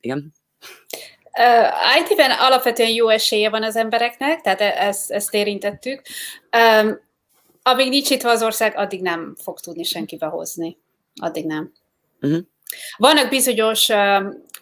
Igen? 0.00 0.32
Uh, 1.38 2.00
IT-ben 2.00 2.30
alapvetően 2.30 2.90
jó 2.90 3.08
esélye 3.08 3.50
van 3.50 3.62
az 3.62 3.76
embereknek, 3.76 4.40
tehát 4.40 4.60
e- 4.60 4.74
ezt, 4.78 5.10
ezt 5.10 5.34
érintettük. 5.34 6.02
Um, 6.82 7.00
amíg 7.62 7.88
nincs 7.88 8.10
itt 8.10 8.22
az 8.22 8.42
ország, 8.42 8.76
addig 8.76 9.02
nem 9.02 9.34
fog 9.42 9.60
tudni 9.60 9.82
senki 9.82 10.16
behozni. 10.16 10.76
Addig 11.20 11.46
nem. 11.46 11.72
Uh-huh. 12.20 12.40
Vannak 12.96 13.28
bizonyos 13.28 13.88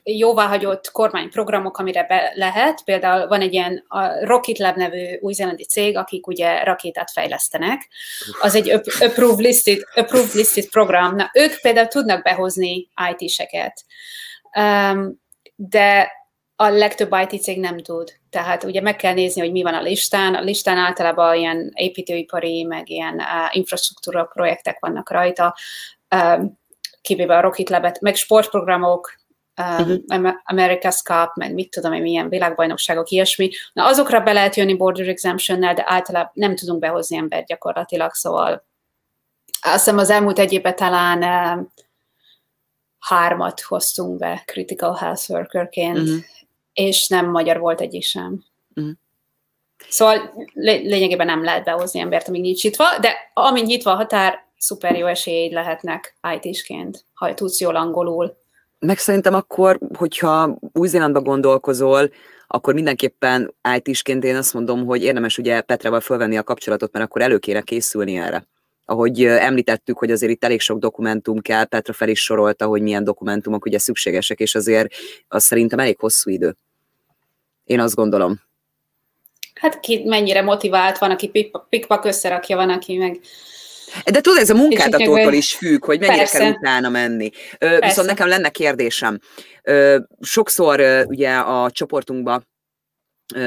jóváhagyott 0.02 0.90
kormányprogramok, 0.90 1.78
amire 1.78 2.04
be 2.04 2.32
lehet. 2.34 2.82
Például 2.84 3.26
van 3.26 3.40
egy 3.40 3.52
ilyen 3.52 3.84
a 3.88 4.24
Rocket 4.26 4.58
Lab 4.58 4.76
nevű 4.76 5.16
új-zélandi 5.20 5.64
cég, 5.64 5.96
akik 5.96 6.26
ugye 6.26 6.62
rakétát 6.62 7.10
fejlesztenek. 7.10 7.88
Az 8.40 8.54
egy 8.54 8.70
approved 9.00 9.38
listed, 9.38 9.78
approved 9.94 10.34
listed 10.34 10.68
program. 10.70 11.14
Na, 11.14 11.30
ők 11.34 11.60
például 11.60 11.86
tudnak 11.86 12.22
behozni 12.22 12.88
IT-seket. 13.16 13.84
De 15.54 16.12
a 16.56 16.68
legtöbb 16.68 17.14
IT 17.28 17.42
cég 17.42 17.60
nem 17.60 17.78
tud. 17.78 18.12
Tehát 18.30 18.64
ugye 18.64 18.80
meg 18.80 18.96
kell 18.96 19.12
nézni, 19.12 19.40
hogy 19.40 19.52
mi 19.52 19.62
van 19.62 19.74
a 19.74 19.82
listán. 19.82 20.34
A 20.34 20.40
listán 20.40 20.76
általában 20.76 21.36
ilyen 21.36 21.72
építőipari, 21.74 22.62
meg 22.62 22.88
ilyen 22.88 23.22
infrastruktúra 23.50 24.24
projektek 24.24 24.78
vannak 24.80 25.10
rajta. 25.10 25.56
Kivéve 27.06 27.36
a 27.36 27.40
Rocket 27.40 27.68
Lab-et, 27.68 28.00
meg 28.00 28.14
sportprogramok, 28.14 29.14
uh-huh. 29.56 30.34
America's 30.44 31.02
Cup, 31.02 31.34
meg 31.34 31.54
mit 31.54 31.70
tudom 31.70 31.92
én, 31.92 32.02
milyen 32.02 32.28
világbajnokságok, 32.28 33.08
ilyesmi. 33.08 33.50
Na, 33.72 33.86
azokra 33.86 34.20
be 34.20 34.32
lehet 34.32 34.56
jönni 34.56 34.76
border 34.76 35.08
exemption 35.08 35.60
de 35.60 35.84
általában 35.86 36.30
nem 36.34 36.56
tudunk 36.56 36.80
behozni 36.80 37.16
embert 37.16 37.46
gyakorlatilag, 37.46 38.12
szóval 38.12 38.66
azt 39.60 39.84
hiszem 39.84 39.98
az 39.98 40.10
elmúlt 40.10 40.38
egy 40.38 40.52
évben 40.52 40.76
talán 40.76 41.22
um, 41.58 41.72
hármat 42.98 43.60
hoztunk 43.60 44.18
be 44.18 44.42
critical 44.46 44.94
health 44.94 45.30
workerként, 45.30 45.98
uh-huh. 45.98 46.16
és 46.72 47.08
nem 47.08 47.30
magyar 47.30 47.58
volt 47.58 47.80
egyik 47.80 48.02
sem. 48.02 48.44
Uh-huh. 48.74 48.92
Szóval 49.88 50.46
lényegében 50.54 51.26
nem 51.26 51.44
lehet 51.44 51.64
behozni 51.64 52.00
embert, 52.00 52.28
amíg 52.28 52.40
nincs 52.40 52.62
nyitva, 52.62 52.98
de 52.98 53.14
amint 53.34 53.66
nyitva 53.66 53.90
a 53.90 53.96
határ, 53.96 54.45
szuper 54.58 54.96
jó 54.96 55.06
esélyeid 55.06 55.52
lehetnek 55.52 56.16
IT-sként, 56.40 57.04
ha 57.14 57.34
tudsz 57.34 57.60
jól 57.60 57.76
angolul. 57.76 58.36
Meg 58.78 58.98
szerintem 58.98 59.34
akkor, 59.34 59.78
hogyha 59.98 60.58
Új-Zélandba 60.72 61.20
gondolkozol, 61.20 62.10
akkor 62.46 62.74
mindenképpen 62.74 63.54
IT-sként 63.76 64.24
én 64.24 64.36
azt 64.36 64.54
mondom, 64.54 64.84
hogy 64.84 65.02
érdemes 65.02 65.38
ugye 65.38 65.60
Petrával 65.60 66.00
fölvenni 66.00 66.36
a 66.36 66.42
kapcsolatot, 66.42 66.92
mert 66.92 67.04
akkor 67.04 67.22
elő 67.22 67.38
kéne 67.38 67.60
készülni 67.60 68.16
erre. 68.16 68.46
Ahogy 68.84 69.24
említettük, 69.24 69.98
hogy 69.98 70.10
azért 70.10 70.32
itt 70.32 70.44
elég 70.44 70.60
sok 70.60 70.78
dokumentum 70.78 71.40
kell, 71.40 71.64
Petra 71.64 71.92
fel 71.92 72.08
is 72.08 72.22
sorolta, 72.22 72.66
hogy 72.66 72.82
milyen 72.82 73.04
dokumentumok 73.04 73.64
ugye 73.64 73.78
szükségesek, 73.78 74.40
és 74.40 74.54
azért 74.54 74.94
az 75.28 75.44
szerintem 75.44 75.78
elég 75.78 75.98
hosszú 75.98 76.30
idő. 76.30 76.56
Én 77.64 77.80
azt 77.80 77.94
gondolom. 77.94 78.40
Hát 79.54 79.80
ki 79.80 80.02
mennyire 80.04 80.42
motivált 80.42 80.98
van, 80.98 81.10
aki 81.10 81.50
pikpak 81.68 82.04
összerakja, 82.04 82.56
van, 82.56 82.70
aki 82.70 82.96
meg 82.96 83.20
de 84.04 84.20
tudod, 84.20 84.38
ez 84.38 84.50
a 84.50 84.54
munkáltatótól 84.54 85.32
is 85.32 85.54
függ, 85.54 85.84
hogy 85.84 85.98
mennyire 85.98 86.18
Persze. 86.18 86.38
kell 86.38 86.50
utána 86.50 86.88
menni. 86.88 87.30
Ö, 87.58 87.78
viszont 87.80 88.08
nekem 88.08 88.28
lenne 88.28 88.48
kérdésem. 88.48 89.18
Ö, 89.62 89.98
sokszor 90.20 90.80
ö, 90.80 91.04
ugye 91.04 91.34
a 91.36 91.70
csoportunkba 91.70 92.42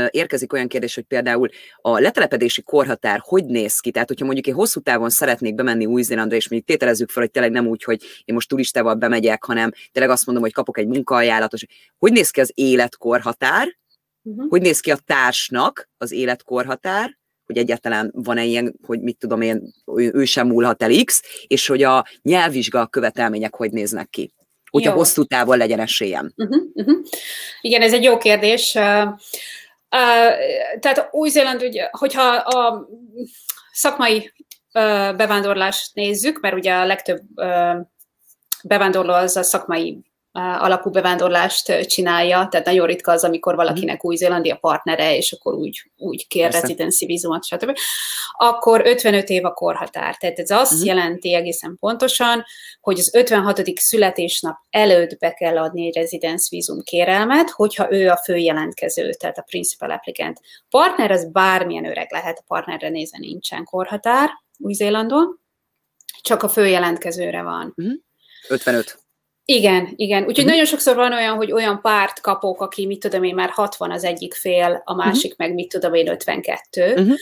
érkezik 0.09 0.53
olyan 0.53 0.67
kérdés, 0.67 0.95
hogy 0.95 1.03
például 1.03 1.49
a 1.81 1.99
letelepedési 1.99 2.61
korhatár 2.61 3.19
hogy 3.23 3.45
néz 3.45 3.79
ki? 3.79 3.91
Tehát, 3.91 4.07
hogyha 4.07 4.25
mondjuk 4.25 4.47
én 4.47 4.53
hosszú 4.53 4.79
távon 4.79 5.09
szeretnék 5.09 5.55
bemenni 5.55 5.85
Új-Zélandra, 5.85 6.35
és 6.35 6.49
mondjuk 6.49 6.71
tételezzük 6.71 7.09
fel, 7.09 7.23
hogy 7.23 7.31
tényleg 7.31 7.51
nem 7.51 7.67
úgy, 7.67 7.83
hogy 7.83 8.01
én 8.25 8.35
most 8.35 8.47
turistával 8.49 8.93
bemegyek, 8.93 9.43
hanem 9.43 9.71
tényleg 9.91 10.11
azt 10.11 10.25
mondom, 10.25 10.43
hogy 10.43 10.53
kapok 10.53 10.77
egy 10.77 10.87
munkaajánlatot. 10.87 11.61
Hogy 11.97 12.11
néz 12.11 12.29
ki 12.29 12.39
az 12.39 12.51
életkorhatár? 12.55 13.77
Uh-huh. 14.21 14.49
Hogy 14.49 14.61
néz 14.61 14.79
ki 14.79 14.91
a 14.91 14.97
társnak 15.05 15.89
az 15.97 16.11
életkorhatár? 16.11 17.18
Hogy 17.49 17.57
egyáltalán 17.57 18.11
van-e 18.13 18.43
ilyen, 18.43 18.75
hogy 18.85 19.01
mit 19.01 19.17
tudom 19.17 19.41
én, 19.41 19.73
ő 19.95 20.25
sem 20.25 20.47
múlhat 20.47 20.83
el 20.83 21.03
X, 21.03 21.21
és 21.47 21.67
hogy 21.67 21.83
a 21.83 22.05
nyelvvizsga 22.21 22.87
követelmények 22.87 23.55
hogy 23.55 23.71
néznek 23.71 24.09
ki. 24.09 24.33
Hogyha 24.69 24.91
hosszú 24.91 25.23
távon 25.23 25.57
legyen 25.57 25.79
esélyem. 25.79 26.31
Uh-huh, 26.35 26.61
uh-huh. 26.73 26.97
Igen, 27.61 27.81
ez 27.81 27.93
egy 27.93 28.03
jó 28.03 28.17
kérdés. 28.17 28.75
Uh, 28.75 29.03
uh, 29.03 30.33
tehát 30.79 31.07
Új-Zéland, 31.11 31.63
ugye, 31.63 31.87
hogyha 31.91 32.23
a 32.35 32.87
szakmai 33.71 34.17
uh, 34.17 35.15
bevándorlást 35.15 35.93
nézzük, 35.93 36.39
mert 36.39 36.55
ugye 36.55 36.73
a 36.73 36.85
legtöbb 36.85 37.21
uh, 37.35 37.75
bevándorló 38.63 39.13
az 39.13 39.37
a 39.37 39.43
szakmai 39.43 40.08
alapú 40.31 40.89
bevándorlást 40.89 41.87
csinálja, 41.87 42.47
tehát 42.51 42.65
nagyon 42.65 42.87
ritka 42.87 43.11
az, 43.11 43.23
amikor 43.23 43.55
valakinek 43.55 44.05
új-zélandi 44.05 44.49
a 44.49 44.55
partnere, 44.55 45.15
és 45.15 45.31
akkor 45.31 45.53
úgy, 45.53 45.91
úgy 45.97 46.27
kér 46.27 46.51
residency 46.51 47.05
vízumot, 47.05 47.45
stb. 47.45 47.77
Akkor 48.31 48.81
55 48.85 49.29
év 49.29 49.45
a 49.45 49.53
korhatár. 49.53 50.17
Tehát 50.17 50.39
ez 50.39 50.49
azt 50.49 50.71
uh-huh. 50.71 50.87
jelenti 50.87 51.33
egészen 51.33 51.77
pontosan, 51.79 52.43
hogy 52.81 52.99
az 52.99 53.15
56. 53.15 53.61
születésnap 53.75 54.57
előtt 54.69 55.17
be 55.17 55.33
kell 55.33 55.57
adni 55.57 55.85
egy 55.85 55.95
residence 55.95 56.47
vízum 56.49 56.81
kérelmet, 56.81 57.49
hogyha 57.49 57.93
ő 57.93 58.09
a 58.09 58.21
főjelentkező, 58.23 59.09
tehát 59.09 59.37
a 59.37 59.45
principal 59.49 59.91
applicant. 59.91 60.39
Partner 60.69 61.11
az 61.11 61.31
bármilyen 61.31 61.85
öreg 61.85 62.11
lehet, 62.11 62.37
a 62.37 62.43
partnerre 62.47 62.89
nézve 62.89 63.17
nincsen 63.17 63.63
korhatár 63.63 64.29
Új-Zélandon, 64.57 65.39
csak 66.21 66.43
a 66.43 66.49
főjelentkezőre 66.49 67.41
van. 67.41 67.73
Uh-huh. 67.75 67.95
55. 68.47 69.08
Igen, 69.51 69.93
igen. 69.95 70.19
Úgyhogy 70.19 70.37
uh-huh. 70.37 70.49
nagyon 70.49 70.65
sokszor 70.65 70.95
van 70.95 71.13
olyan, 71.13 71.35
hogy 71.35 71.51
olyan 71.51 71.81
párt 71.81 72.21
kapok, 72.21 72.61
aki, 72.61 72.85
mit 72.85 72.99
tudom 72.99 73.23
én, 73.23 73.35
már 73.35 73.49
60 73.49 73.91
az 73.91 74.03
egyik 74.03 74.33
fél, 74.33 74.81
a 74.85 74.93
másik 74.93 75.31
uh-huh. 75.31 75.47
meg, 75.47 75.53
mit 75.53 75.69
tudom 75.69 75.93
én, 75.93 76.09
52. 76.09 76.91
Uh-huh. 76.91 77.13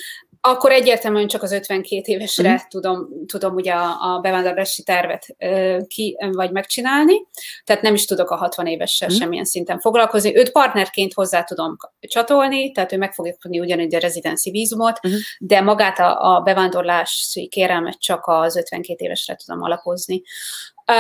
Akkor 0.42 0.72
egyértelműen 0.72 1.28
csak 1.28 1.44
az 1.44 1.52
52 1.52 2.12
évesre 2.12 2.54
uh-huh. 2.54 2.68
tudom, 2.70 3.08
tudom 3.26 3.54
ugye 3.56 3.74
a, 3.74 4.16
a 4.16 4.20
bevándorlási 4.20 4.84
tervet 4.84 5.36
uh, 5.40 5.88
ki, 5.88 6.18
vagy 6.32 6.52
megcsinálni, 6.52 7.28
tehát 7.64 7.82
nem 7.82 7.94
is 7.94 8.06
tudok 8.06 8.30
a 8.30 8.36
60 8.36 8.68
évessel 8.68 9.08
uh-huh. 9.08 9.24
semmilyen 9.24 9.46
szinten 9.46 9.80
foglalkozni. 9.80 10.38
Őt 10.38 10.52
partnerként 10.52 11.14
hozzá 11.14 11.44
tudom 11.44 11.78
csatolni, 12.00 12.72
tehát 12.72 12.92
ő 12.92 12.98
meg 12.98 13.14
fogja 13.14 13.36
tudni 13.40 13.60
ugyanúgy 13.60 13.96
a 13.96 14.00
rezidenci 14.00 14.52
vízumot, 14.52 15.00
uh-huh. 15.04 15.20
de 15.40 15.62
magát 15.62 16.00
a, 16.00 16.36
a 16.36 16.42
bevándorlási 16.42 17.48
kérelmet 17.48 18.00
csak 18.00 18.24
az 18.26 18.56
52 18.56 19.06
évesre 19.06 19.36
tudom 19.36 19.62
alapozni. 19.62 20.22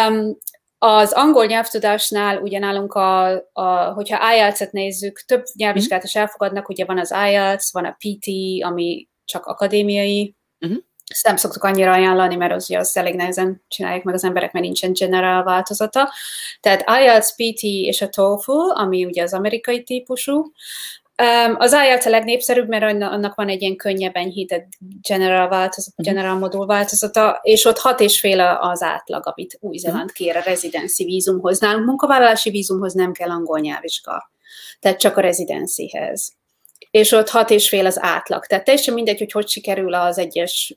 Um, 0.10 0.38
az 0.78 1.12
angol 1.12 1.46
nyelvtudásnál 1.46 2.42
ugye 2.42 2.60
nálunk, 2.60 2.94
a, 2.94 3.32
a, 3.54 3.94
hogyha 3.94 4.34
IELTS-et 4.34 4.72
nézzük, 4.72 5.24
több 5.26 5.44
nyelvvizsgát 5.54 6.04
is 6.04 6.16
elfogadnak, 6.16 6.70
ugye 6.70 6.86
van 6.86 7.00
az 7.00 7.12
IELTS, 7.12 7.72
van 7.72 7.86
a 7.86 7.98
PT, 8.00 8.28
ami 8.64 9.08
csak 9.26 9.46
akadémiai, 9.46 10.36
uh-huh. 10.60 10.78
ezt 11.08 11.26
nem 11.26 11.36
szoktuk 11.36 11.64
annyira 11.64 11.92
ajánlani, 11.92 12.36
mert 12.36 12.54
az, 12.54 12.70
ugye, 12.70 12.80
az 12.80 12.98
elég 12.98 13.16
nehezen 13.16 13.64
csinálják 13.68 14.04
meg 14.04 14.14
az 14.14 14.24
emberek, 14.24 14.52
mert 14.52 14.66
nincsen 14.66 14.94
general 14.94 15.44
változata. 15.44 16.12
Tehát 16.60 16.90
IELTS, 17.02 17.32
PT 17.32 17.62
és 17.62 18.02
a 18.02 18.10
TOEFL, 18.10 18.70
ami 18.74 19.06
ugye 19.06 19.24
az 19.24 19.34
amerikai 19.34 19.84
típusú, 19.84 20.52
az 21.58 21.74
IELTS 21.74 22.06
a 22.06 22.10
legnépszerűbb, 22.10 22.68
mert 22.68 23.02
annak 23.02 23.36
van 23.36 23.50
egy 23.50 23.62
ilyen 23.62 23.76
könnyebb 23.76 24.16
enyhített 24.16 24.68
general, 25.02 25.48
változat, 25.48 25.94
uh-huh. 25.98 26.14
general 26.14 26.38
modul 26.38 26.66
változata, 26.66 27.40
és 27.42 27.66
ott 27.66 27.78
hat 27.78 28.00
és 28.00 28.20
fél 28.20 28.40
az 28.62 28.82
átlag, 28.82 29.28
amit 29.28 29.58
Új-Zéland 29.60 30.12
kér 30.12 30.36
a 30.36 30.42
rezidenci 30.46 31.04
vízumhoz. 31.04 31.60
Nálunk 31.60 31.86
munkavállalási 31.86 32.50
vízumhoz 32.50 32.94
nem 32.94 33.12
kell 33.12 33.30
angol 33.30 33.60
nyelvvizsga, 33.60 34.32
tehát 34.80 35.00
csak 35.00 35.18
a 35.18 35.22
rezidencihez 35.22 36.37
és 36.92 37.12
ott 37.12 37.30
hat 37.30 37.50
és 37.50 37.70
fél 37.70 37.86
az 37.86 37.98
átlag. 38.02 38.46
Tehát 38.46 38.64
teljesen 38.64 38.94
mindegy, 38.94 39.18
hogy 39.18 39.32
hogy 39.32 39.48
sikerül 39.48 39.94
az 39.94 40.18
egyes 40.18 40.76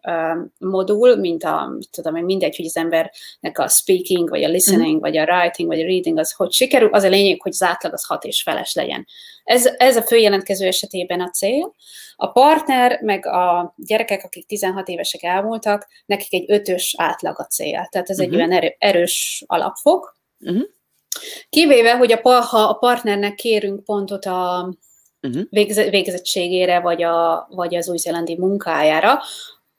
modul, 0.58 1.16
mint 1.16 1.44
a, 1.44 1.78
tudom 1.90 2.16
én, 2.16 2.24
mindegy, 2.24 2.56
hogy 2.56 2.64
az 2.64 2.76
embernek 2.76 3.58
a 3.58 3.68
speaking, 3.68 4.28
vagy 4.28 4.44
a 4.44 4.48
listening, 4.48 4.96
mm. 4.96 5.00
vagy 5.00 5.16
a 5.16 5.24
writing, 5.24 5.68
vagy 5.68 5.80
a 5.80 5.86
reading, 5.86 6.18
az 6.18 6.32
hogy 6.32 6.52
sikerül, 6.52 6.88
az 6.92 7.02
a 7.02 7.08
lényeg, 7.08 7.42
hogy 7.42 7.52
az 7.52 7.62
átlag 7.62 7.92
az 7.92 8.04
hat 8.04 8.24
és 8.24 8.42
feles 8.42 8.74
legyen. 8.74 9.06
Ez, 9.44 9.66
ez 9.76 9.96
a 9.96 10.02
főjelentkező 10.02 10.66
esetében 10.66 11.20
a 11.20 11.30
cél. 11.30 11.74
A 12.16 12.26
partner, 12.26 13.00
meg 13.02 13.26
a 13.26 13.74
gyerekek, 13.76 14.24
akik 14.24 14.46
16 14.46 14.88
évesek 14.88 15.22
elmúltak, 15.22 15.88
nekik 16.06 16.34
egy 16.34 16.44
ötös 16.48 16.94
átlag 16.98 17.40
a 17.40 17.44
cél. 17.44 17.88
Tehát 17.90 18.10
ez 18.10 18.20
mm-hmm. 18.20 18.30
egy 18.30 18.36
mhm. 18.36 18.38
olyan 18.38 18.52
erő, 18.52 18.74
erős 18.78 19.44
alapfok. 19.46 20.18
Mm-hmm. 20.50 20.62
Kivéve, 21.48 21.96
hogy 21.96 22.12
a, 22.12 22.30
ha 22.30 22.58
a 22.58 22.74
partnernek 22.74 23.34
kérünk 23.34 23.84
pontot 23.84 24.24
a 24.24 24.74
uh-huh. 25.22 25.42
végzettségére, 25.90 26.80
vagy, 26.80 27.02
a, 27.02 27.48
vagy 27.50 27.74
az 27.74 27.88
új-zélandi 27.88 28.36
munkájára. 28.38 29.20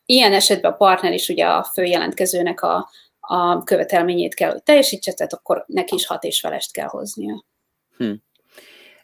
Ilyen 0.05 0.33
esetben 0.33 0.71
a 0.71 0.75
partner 0.75 1.13
is 1.13 1.29
ugye 1.29 1.45
a 1.45 1.63
főjelentkezőnek 1.63 2.61
a, 2.61 2.89
a 3.19 3.63
követelményét 3.63 4.33
kell, 4.33 4.51
hogy 4.51 4.63
teljesítse, 4.63 5.13
tehát 5.13 5.33
akkor 5.33 5.63
neki 5.67 5.95
is 5.95 6.05
hat 6.05 6.23
és 6.23 6.39
felest 6.39 6.71
kell 6.71 6.87
hoznia. 6.87 7.45
Hm. 7.97 8.11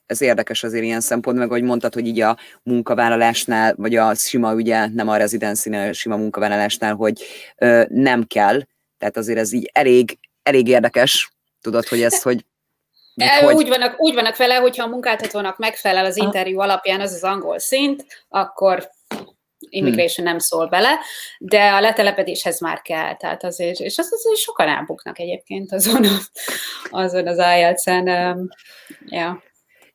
Ez 0.05 0.21
érdekes 0.21 0.63
azért 0.63 0.83
ilyen 0.83 1.01
szempont, 1.01 1.37
meg 1.37 1.49
ahogy 1.49 1.63
mondtad, 1.63 1.93
hogy 1.93 2.07
így 2.07 2.21
a 2.21 2.37
munkavállalásnál, 2.63 3.75
vagy 3.77 3.95
a 3.95 4.13
sima, 4.13 4.53
ugye 4.53 4.87
nem 4.87 5.09
a 5.09 5.17
rezidencinél, 5.17 5.89
a 5.89 5.93
sima 5.93 6.15
munkavállalásnál, 6.15 6.95
hogy 6.95 7.23
ö, 7.57 7.83
nem 7.89 8.23
kell, 8.23 8.61
tehát 8.97 9.17
azért 9.17 9.37
ez 9.37 9.51
így 9.51 9.69
elég, 9.73 10.19
elég 10.43 10.67
érdekes, 10.67 11.31
tudod, 11.61 11.87
hogy 11.87 12.01
ezt, 12.01 12.23
hogy 12.23 12.45
de 13.17 13.43
hogy... 13.43 13.55
úgy, 13.55 13.67
vannak, 13.67 13.95
úgy 13.97 14.13
vannak 14.13 14.37
vele, 14.37 14.55
hogyha 14.55 14.83
a 14.83 14.87
munkáltatónak 14.87 15.57
megfelel 15.57 16.05
az 16.05 16.17
interjú 16.17 16.59
alapján 16.59 17.01
az 17.01 17.13
az 17.13 17.23
angol 17.23 17.59
szint, 17.59 18.05
akkor 18.29 18.89
immigration 19.69 20.15
hmm. 20.15 20.25
nem 20.25 20.39
szól 20.39 20.67
bele, 20.67 20.99
de 21.39 21.71
a 21.71 21.79
letelepedéshez 21.79 22.59
már 22.59 22.81
kell, 22.81 23.15
tehát 23.15 23.43
azért, 23.43 23.79
és 23.79 23.97
az 23.97 24.13
azért 24.13 24.39
sokan 24.39 24.67
elbuknak 24.67 25.19
egyébként 25.19 25.71
azon, 25.71 26.05
azon 26.89 27.27
az 27.27 27.37
IELTS-en, 27.37 28.07
um, 28.07 28.47
yeah. 29.05 29.35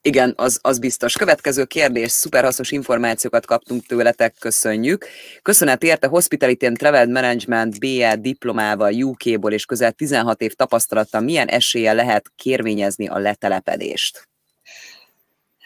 Igen, 0.05 0.33
az, 0.37 0.59
az 0.63 0.79
biztos. 0.79 1.17
Következő 1.17 1.65
kérdés, 1.65 2.11
szuper 2.11 2.45
hasznos 2.45 2.71
információkat 2.71 3.47
kaptunk 3.47 3.87
tőletek, 3.87 4.35
köszönjük. 4.39 5.07
Köszönet 5.43 5.83
érte 5.83 6.07
Hospitality 6.07 6.65
and 6.67 6.77
Travel 6.77 7.07
Management 7.07 7.81
BE 7.81 8.17
diplomával 8.17 8.93
UK-ból 8.93 9.53
és 9.53 9.65
közel 9.65 9.93
16 9.93 10.41
év 10.41 10.53
tapasztalattal 10.53 11.21
milyen 11.21 11.49
esélye 11.49 11.93
lehet 11.93 12.25
kérvényezni 12.37 13.09
a 13.09 13.19
letelepedést? 13.19 14.29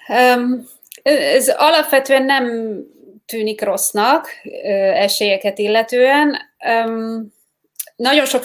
Um, 0.08 0.68
ez 1.02 1.48
alapvetően 1.48 2.24
nem 2.24 2.76
tűnik 3.26 3.62
rossznak 3.62 4.28
esélyeket 4.94 5.58
illetően. 5.58 6.36
Um, 6.86 7.34
nagyon 7.96 8.24
sok 8.24 8.44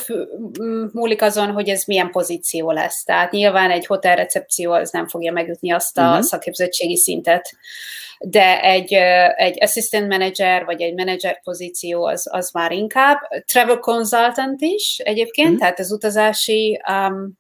múlik 0.91 1.22
azon, 1.22 1.52
hogy 1.52 1.70
ez 1.70 1.84
milyen 1.86 2.12
pozíció 2.12 2.72
lesz. 2.72 3.04
Tehát 3.04 3.32
nyilván 3.32 3.72
egy 3.72 3.86
hotelrecepció 3.86 4.72
az 4.72 4.91
nem 4.91 5.08
fogja 5.08 5.32
megütni 5.32 5.72
azt 5.72 5.97
a 5.97 6.08
uh-huh. 6.08 6.22
szakképzettségi 6.22 6.97
szintet, 6.97 7.56
de 8.20 8.62
egy, 8.62 8.93
egy 9.36 9.64
assistant 9.64 10.08
manager 10.08 10.66
vagy 10.66 10.82
egy 10.82 10.93
manager 10.93 11.41
pozíció 11.41 12.06
az, 12.06 12.28
az 12.30 12.52
már 12.52 12.72
inkább. 12.72 13.18
Travel 13.45 13.78
consultant 13.78 14.62
is 14.62 15.02
egyébként, 15.04 15.47
uh-huh. 15.47 15.62
tehát 15.62 15.80
az 15.80 15.91
utazási 15.91 16.82
um, 16.89 17.39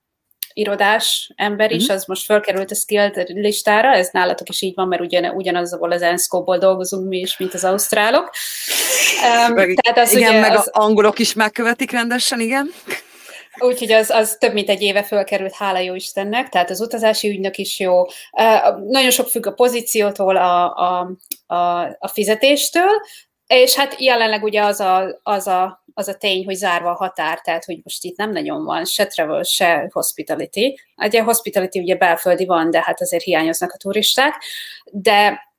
irodás 0.53 1.31
ember 1.35 1.71
is, 1.71 1.83
mm-hmm. 1.83 1.95
az 1.95 2.05
most 2.05 2.25
felkerült 2.25 2.71
a 2.71 2.75
skilled 2.75 3.23
listára, 3.27 3.93
ez 3.93 4.09
nálatok 4.11 4.49
is 4.49 4.61
így 4.61 4.75
van, 4.75 4.87
mert 4.87 5.01
ugyan, 5.01 5.25
ugyanazból 5.25 5.91
az 5.91 6.01
ENSCO-ból 6.01 6.57
dolgozunk 6.57 7.07
mi 7.07 7.17
is, 7.17 7.37
mint 7.37 7.53
az 7.53 7.63
ausztrálok. 7.63 8.29
Um, 9.47 9.53
meg, 9.53 9.79
tehát 9.81 9.99
az 10.07 10.15
igen, 10.15 10.29
ugye, 10.29 10.39
meg 10.39 10.51
az, 10.51 10.59
az 10.59 10.69
angolok 10.83 11.19
is 11.19 11.33
megkövetik 11.33 11.91
rendesen, 11.91 12.39
igen. 12.39 12.71
Úgyhogy 13.59 13.91
az, 13.91 14.09
az 14.09 14.35
több 14.39 14.53
mint 14.53 14.69
egy 14.69 14.81
éve 14.81 15.03
fölkerült, 15.03 15.55
hála 15.55 15.79
jó 15.79 15.95
Istennek, 15.95 16.49
tehát 16.49 16.69
az 16.69 16.81
utazási 16.81 17.29
ügynök 17.29 17.57
is 17.57 17.79
jó. 17.79 18.01
Uh, 18.01 18.07
nagyon 18.89 19.11
sok 19.11 19.27
függ 19.27 19.45
a 19.45 19.51
pozíciótól, 19.51 20.37
a, 20.37 20.75
a, 20.75 21.11
a, 21.45 21.81
a 21.99 22.07
fizetéstől, 22.07 23.01
és 23.51 23.75
hát 23.75 23.99
jelenleg 23.99 24.43
ugye 24.43 24.63
az 24.63 24.79
a, 24.79 25.19
az 25.23 25.47
a 25.47 25.79
az 25.93 26.07
a 26.07 26.15
tény, 26.15 26.45
hogy 26.45 26.55
zárva 26.55 26.89
a 26.89 26.95
határ, 26.95 27.41
tehát 27.41 27.65
hogy 27.65 27.79
most 27.83 28.03
itt 28.03 28.17
nem 28.17 28.31
nagyon 28.31 28.63
van 28.63 28.85
se 28.85 29.05
travel, 29.05 29.43
se 29.43 29.89
hospitality. 29.91 30.79
Ugye 30.95 31.21
a 31.21 31.23
hospitality 31.23 31.79
ugye 31.79 31.95
belföldi 31.95 32.45
van, 32.45 32.71
de 32.71 32.81
hát 32.81 33.01
azért 33.01 33.23
hiányoznak 33.23 33.71
a 33.73 33.77
turisták, 33.77 34.43
de 34.91 35.49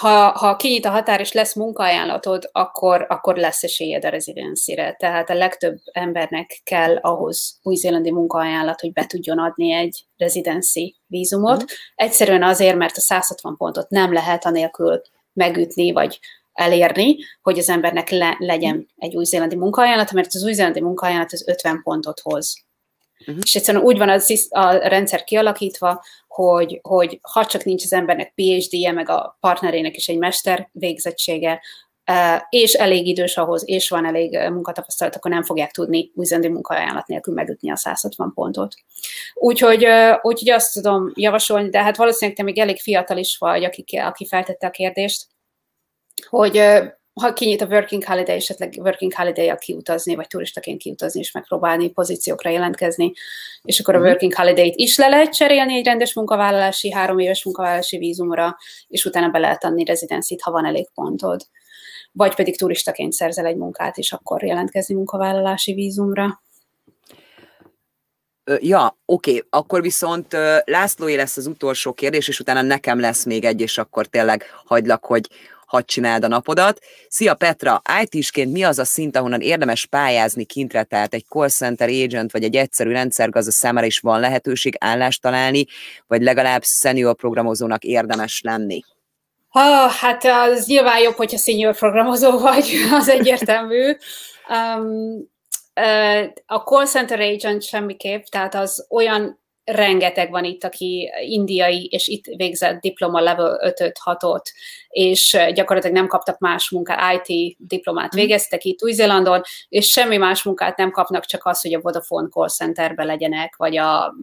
ha, 0.00 0.30
ha 0.30 0.56
kinyit 0.56 0.84
a 0.84 0.90
határ 0.90 1.20
és 1.20 1.32
lesz 1.32 1.54
munkaajánlatod, 1.54 2.48
akkor, 2.52 3.06
akkor 3.08 3.36
lesz 3.36 3.62
esélyed 3.62 4.04
a 4.04 4.08
rezidenszire. 4.08 4.92
Tehát 4.92 5.30
a 5.30 5.34
legtöbb 5.34 5.78
embernek 5.92 6.60
kell 6.64 6.96
ahhoz 6.96 7.58
új-zélandi 7.62 8.12
munkaajánlat, 8.12 8.80
hogy 8.80 8.92
be 8.92 9.06
tudjon 9.06 9.38
adni 9.38 9.72
egy 9.72 10.04
rezidenci 10.16 10.96
vízumot. 11.06 11.62
Mm. 11.62 11.66
Egyszerűen 11.94 12.42
azért, 12.42 12.76
mert 12.76 12.96
a 12.96 13.00
160 13.00 13.56
pontot 13.56 13.88
nem 13.88 14.12
lehet 14.12 14.44
anélkül 14.44 15.02
megütni, 15.32 15.92
vagy 15.92 16.18
elérni, 16.56 17.16
hogy 17.42 17.58
az 17.58 17.68
embernek 17.68 18.10
le, 18.10 18.36
legyen 18.38 18.88
egy 18.96 19.16
új-zélandi 19.16 19.56
munkaajánlat, 19.56 20.12
mert 20.12 20.34
az 20.34 20.44
új-zélandi 20.44 20.80
munkaajánlat 20.80 21.32
az 21.32 21.48
50 21.48 21.80
pontot 21.82 22.20
hoz. 22.20 22.64
Uh-huh. 23.20 23.38
És 23.42 23.54
egyszerűen 23.54 23.84
úgy 23.84 23.98
van 23.98 24.08
az, 24.08 24.46
a 24.50 24.70
rendszer 24.70 25.24
kialakítva, 25.24 26.04
hogy, 26.28 26.78
hogy 26.82 27.18
ha 27.22 27.46
csak 27.46 27.64
nincs 27.64 27.84
az 27.84 27.92
embernek 27.92 28.32
PhD-je, 28.34 28.92
meg 28.92 29.08
a 29.08 29.36
partnerének 29.40 29.96
is 29.96 30.08
egy 30.08 30.18
mester 30.18 30.68
végzettsége, 30.72 31.60
és 32.48 32.72
elég 32.72 33.06
idős 33.06 33.36
ahhoz, 33.36 33.62
és 33.66 33.88
van 33.88 34.06
elég 34.06 34.38
munkatapasztalat, 34.50 35.16
akkor 35.16 35.30
nem 35.30 35.42
fogják 35.42 35.70
tudni 35.70 36.10
új-zélandi 36.14 36.48
munkaajánlat 36.48 37.06
nélkül 37.06 37.34
megütni 37.34 37.70
a 37.70 37.76
160 37.76 38.32
pontot. 38.34 38.74
Úgyhogy, 39.34 39.86
úgyhogy 40.22 40.50
azt 40.50 40.72
tudom 40.72 41.12
javasolni, 41.14 41.68
de 41.68 41.82
hát 41.82 41.96
valószínűleg 41.96 42.36
te 42.36 42.42
még 42.42 42.58
elég 42.58 42.80
fiatal 42.80 43.16
is 43.16 43.36
vagy, 43.38 43.64
aki, 43.64 43.96
aki 43.96 44.26
feltette 44.26 44.66
a 44.66 44.70
kérdést, 44.70 45.26
hogy 46.28 46.62
ha 47.20 47.32
kinyit 47.32 47.60
a 47.60 47.66
working 47.66 48.04
holiday, 48.04 48.36
esetleg 48.36 48.74
working 48.78 49.14
holiday-a 49.14 49.56
kiutazni, 49.56 50.14
vagy 50.14 50.26
turistaként 50.26 50.80
kiutazni, 50.80 51.20
és 51.20 51.32
megpróbálni 51.32 51.90
pozíciókra 51.90 52.50
jelentkezni, 52.50 53.12
és 53.62 53.80
akkor 53.80 53.94
a 53.94 53.98
mhm. 53.98 54.06
working 54.06 54.34
holiday-t 54.34 54.74
is 54.76 54.98
le 54.98 55.08
lehet 55.08 55.34
cserélni 55.34 55.74
egy 55.74 55.84
rendes 55.84 56.14
munkavállalási, 56.14 56.92
három 56.92 57.18
éves 57.18 57.44
munkavállalási 57.44 57.98
vízumra, 57.98 58.56
és 58.88 59.04
utána 59.04 59.28
be 59.28 59.38
lehet 59.38 59.64
adni 59.64 59.84
rezidenszit, 59.84 60.42
ha 60.42 60.50
van 60.50 60.66
elég 60.66 60.88
pontod. 60.94 61.40
Vagy 62.12 62.34
pedig 62.34 62.58
turistaként 62.58 63.12
szerzel 63.12 63.46
egy 63.46 63.56
munkát, 63.56 63.96
és 63.96 64.12
akkor 64.12 64.42
jelentkezni 64.42 64.94
munkavállalási 64.94 65.72
vízumra. 65.72 66.42
Ja, 68.60 68.98
oké, 69.04 69.30
okay. 69.30 69.42
akkor 69.50 69.82
viszont 69.82 70.36
Lászlóé 70.64 71.14
lesz 71.14 71.36
az 71.36 71.46
utolsó 71.46 71.92
kérdés, 71.92 72.28
és 72.28 72.40
utána 72.40 72.62
nekem 72.62 73.00
lesz 73.00 73.24
még 73.24 73.44
egy, 73.44 73.60
és 73.60 73.78
akkor 73.78 74.06
tényleg 74.06 74.44
hagylak, 74.64 75.04
hogy 75.04 75.28
hadd 75.66 75.82
csináld 75.84 76.24
a 76.24 76.28
napodat. 76.28 76.78
Szia 77.08 77.34
Petra, 77.34 77.82
IT-sként 78.02 78.52
mi 78.52 78.62
az 78.62 78.78
a 78.78 78.84
szint, 78.84 79.16
ahonnan 79.16 79.40
érdemes 79.40 79.86
pályázni 79.86 80.44
kintre, 80.44 80.82
tehát 80.82 81.14
egy 81.14 81.24
call 81.28 81.48
center 81.48 81.88
agent, 81.88 82.32
vagy 82.32 82.44
egy 82.44 82.56
egyszerű 82.56 82.90
rendszergazda 82.90 83.50
számára 83.50 83.86
is 83.86 83.98
van 83.98 84.20
lehetőség 84.20 84.76
állást 84.80 85.22
találni, 85.22 85.64
vagy 86.06 86.22
legalább 86.22 86.62
senior 86.64 87.14
programozónak 87.14 87.84
érdemes 87.84 88.40
lenni? 88.44 88.82
Ha, 89.48 89.88
hát 89.88 90.24
az 90.24 90.66
nyilván 90.66 91.00
jobb, 91.00 91.14
hogyha 91.14 91.38
senior 91.38 91.76
programozó 91.76 92.38
vagy, 92.38 92.72
az 92.98 93.08
egyértelmű. 93.08 93.96
Um, 94.48 95.34
a 96.46 96.56
call 96.56 96.86
center 96.86 97.20
agent 97.20 97.62
semmiképp, 97.62 98.24
tehát 98.24 98.54
az 98.54 98.86
olyan 98.90 99.44
rengeteg 99.66 100.30
van 100.30 100.44
itt, 100.44 100.64
aki 100.64 101.12
indiai, 101.20 101.84
és 101.84 102.08
itt 102.08 102.24
végzett 102.36 102.80
diploma 102.80 103.20
level 103.20 103.74
5-6-ot, 103.78 104.42
és 104.88 105.38
gyakorlatilag 105.54 105.96
nem 105.96 106.06
kaptak 106.06 106.38
más 106.38 106.70
munkát, 106.70 107.26
IT 107.26 107.56
diplomát 107.58 108.12
mhm. 108.12 108.20
végeztek 108.20 108.64
itt 108.64 108.82
Új-Zélandon, 108.82 109.42
és 109.68 109.86
semmi 109.86 110.16
más 110.16 110.42
munkát 110.42 110.76
nem 110.76 110.90
kapnak, 110.90 111.24
csak 111.24 111.46
az, 111.46 111.60
hogy 111.60 111.74
a 111.74 111.80
Vodafone 111.80 112.28
call 112.28 112.48
centerbe 112.48 113.04
legyenek, 113.04 113.56
vagy 113.56 113.76
a 113.76 114.14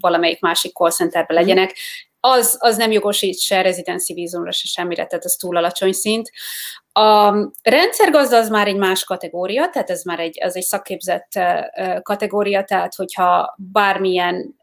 valamelyik 0.00 0.40
másik 0.40 0.72
call 0.72 0.90
centerbe 0.90 1.34
mhm. 1.34 1.42
legyenek. 1.42 1.76
Az, 2.20 2.56
az 2.60 2.76
nem 2.76 2.92
jogosít 2.92 3.40
se 3.40 3.62
rezidenci 3.62 4.14
vízumra, 4.14 4.52
se 4.52 4.66
semmire, 4.66 5.06
tehát 5.06 5.24
az 5.24 5.34
túl 5.34 5.56
alacsony 5.56 5.92
szint. 5.92 6.30
A 6.92 7.34
rendszergazda 7.62 8.36
az 8.36 8.48
már 8.48 8.66
egy 8.66 8.76
más 8.76 9.04
kategória, 9.04 9.68
tehát 9.68 9.90
ez 9.90 10.02
már 10.04 10.20
egy, 10.20 10.42
az 10.42 10.56
egy 10.56 10.62
szakképzett 10.62 11.28
kategória, 12.02 12.64
tehát 12.64 12.94
hogyha 12.94 13.54
bármilyen 13.72 14.57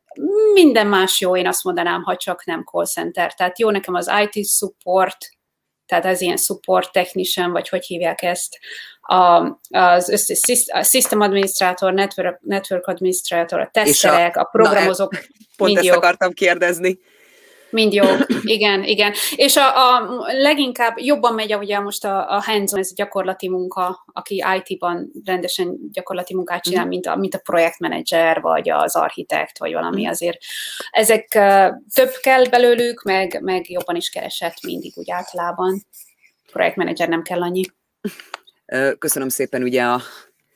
minden 0.54 0.88
más 0.88 1.20
jó, 1.20 1.38
én 1.38 1.48
azt 1.48 1.64
mondanám, 1.64 2.04
ha 2.04 2.16
csak 2.16 2.46
nem 2.46 2.64
call 2.64 2.86
center. 2.86 3.34
Tehát 3.34 3.60
jó 3.60 3.70
nekem 3.70 3.94
az 3.94 4.12
IT 4.24 4.48
support, 4.48 5.18
tehát 5.86 6.06
az 6.06 6.22
ilyen 6.22 6.38
support 6.38 6.92
technician, 6.92 7.52
vagy 7.52 7.70
hogy 7.70 7.86
hívják 7.86 8.22
ezt, 8.22 8.58
a, 9.02 9.46
az 9.70 10.10
összes 10.10 10.66
a 10.72 10.84
system 10.84 11.22
administrator, 11.22 11.94
network, 11.94 12.40
network 12.42 12.88
administrator, 12.88 13.60
a 13.60 13.70
teszterek, 13.74 14.38
a, 14.38 14.42
a 14.42 14.44
programozók. 14.44 15.12
Na, 15.12 15.20
pont 15.58 15.78
ezt 15.78 15.86
jók. 15.86 15.96
akartam 15.96 16.32
kérdezni. 16.32 17.00
Mind 17.70 17.94
jó, 17.94 18.06
igen, 18.44 18.84
igen. 18.84 19.14
És 19.36 19.56
a, 19.56 19.96
a 19.96 20.08
leginkább 20.32 20.98
jobban 20.98 21.34
megy 21.34 21.56
ugye 21.56 21.80
most 21.80 22.06
a, 22.06 22.36
a 22.36 22.42
hands 22.42 22.74
ez 22.74 22.94
gyakorlati 22.94 23.50
munka, 23.50 24.06
aki 24.14 24.44
IT-ban 24.58 25.12
rendesen 25.26 25.78
gyakorlati 25.92 26.36
munkát 26.36 26.64
csinál, 26.64 26.86
mm. 26.86 26.88
mint, 26.88 27.06
a, 27.06 27.16
mint 27.16 27.36
a 27.36 27.40
projektmenedzser, 27.44 28.42
vagy 28.42 28.70
az 28.70 28.96
architekt, 28.96 29.58
vagy 29.58 29.74
valami 29.74 30.06
mm. 30.06 30.10
azért. 30.10 30.38
Ezek 30.92 31.28
uh, 31.36 31.68
több 31.94 32.12
kell 32.22 32.46
belőlük, 32.46 33.04
meg, 33.04 33.40
meg 33.42 33.70
jobban 33.70 33.96
is 33.96 34.10
keresett 34.10 34.64
mindig 34.64 34.94
úgy 34.96 35.12
általában. 35.12 35.86
Projektmenedzser 36.52 37.08
nem 37.08 37.22
kell 37.22 37.42
annyi. 37.42 37.64
Köszönöm 39.00 39.30
szépen 39.30 39.64
ugye 39.64 39.84
a 39.84 40.02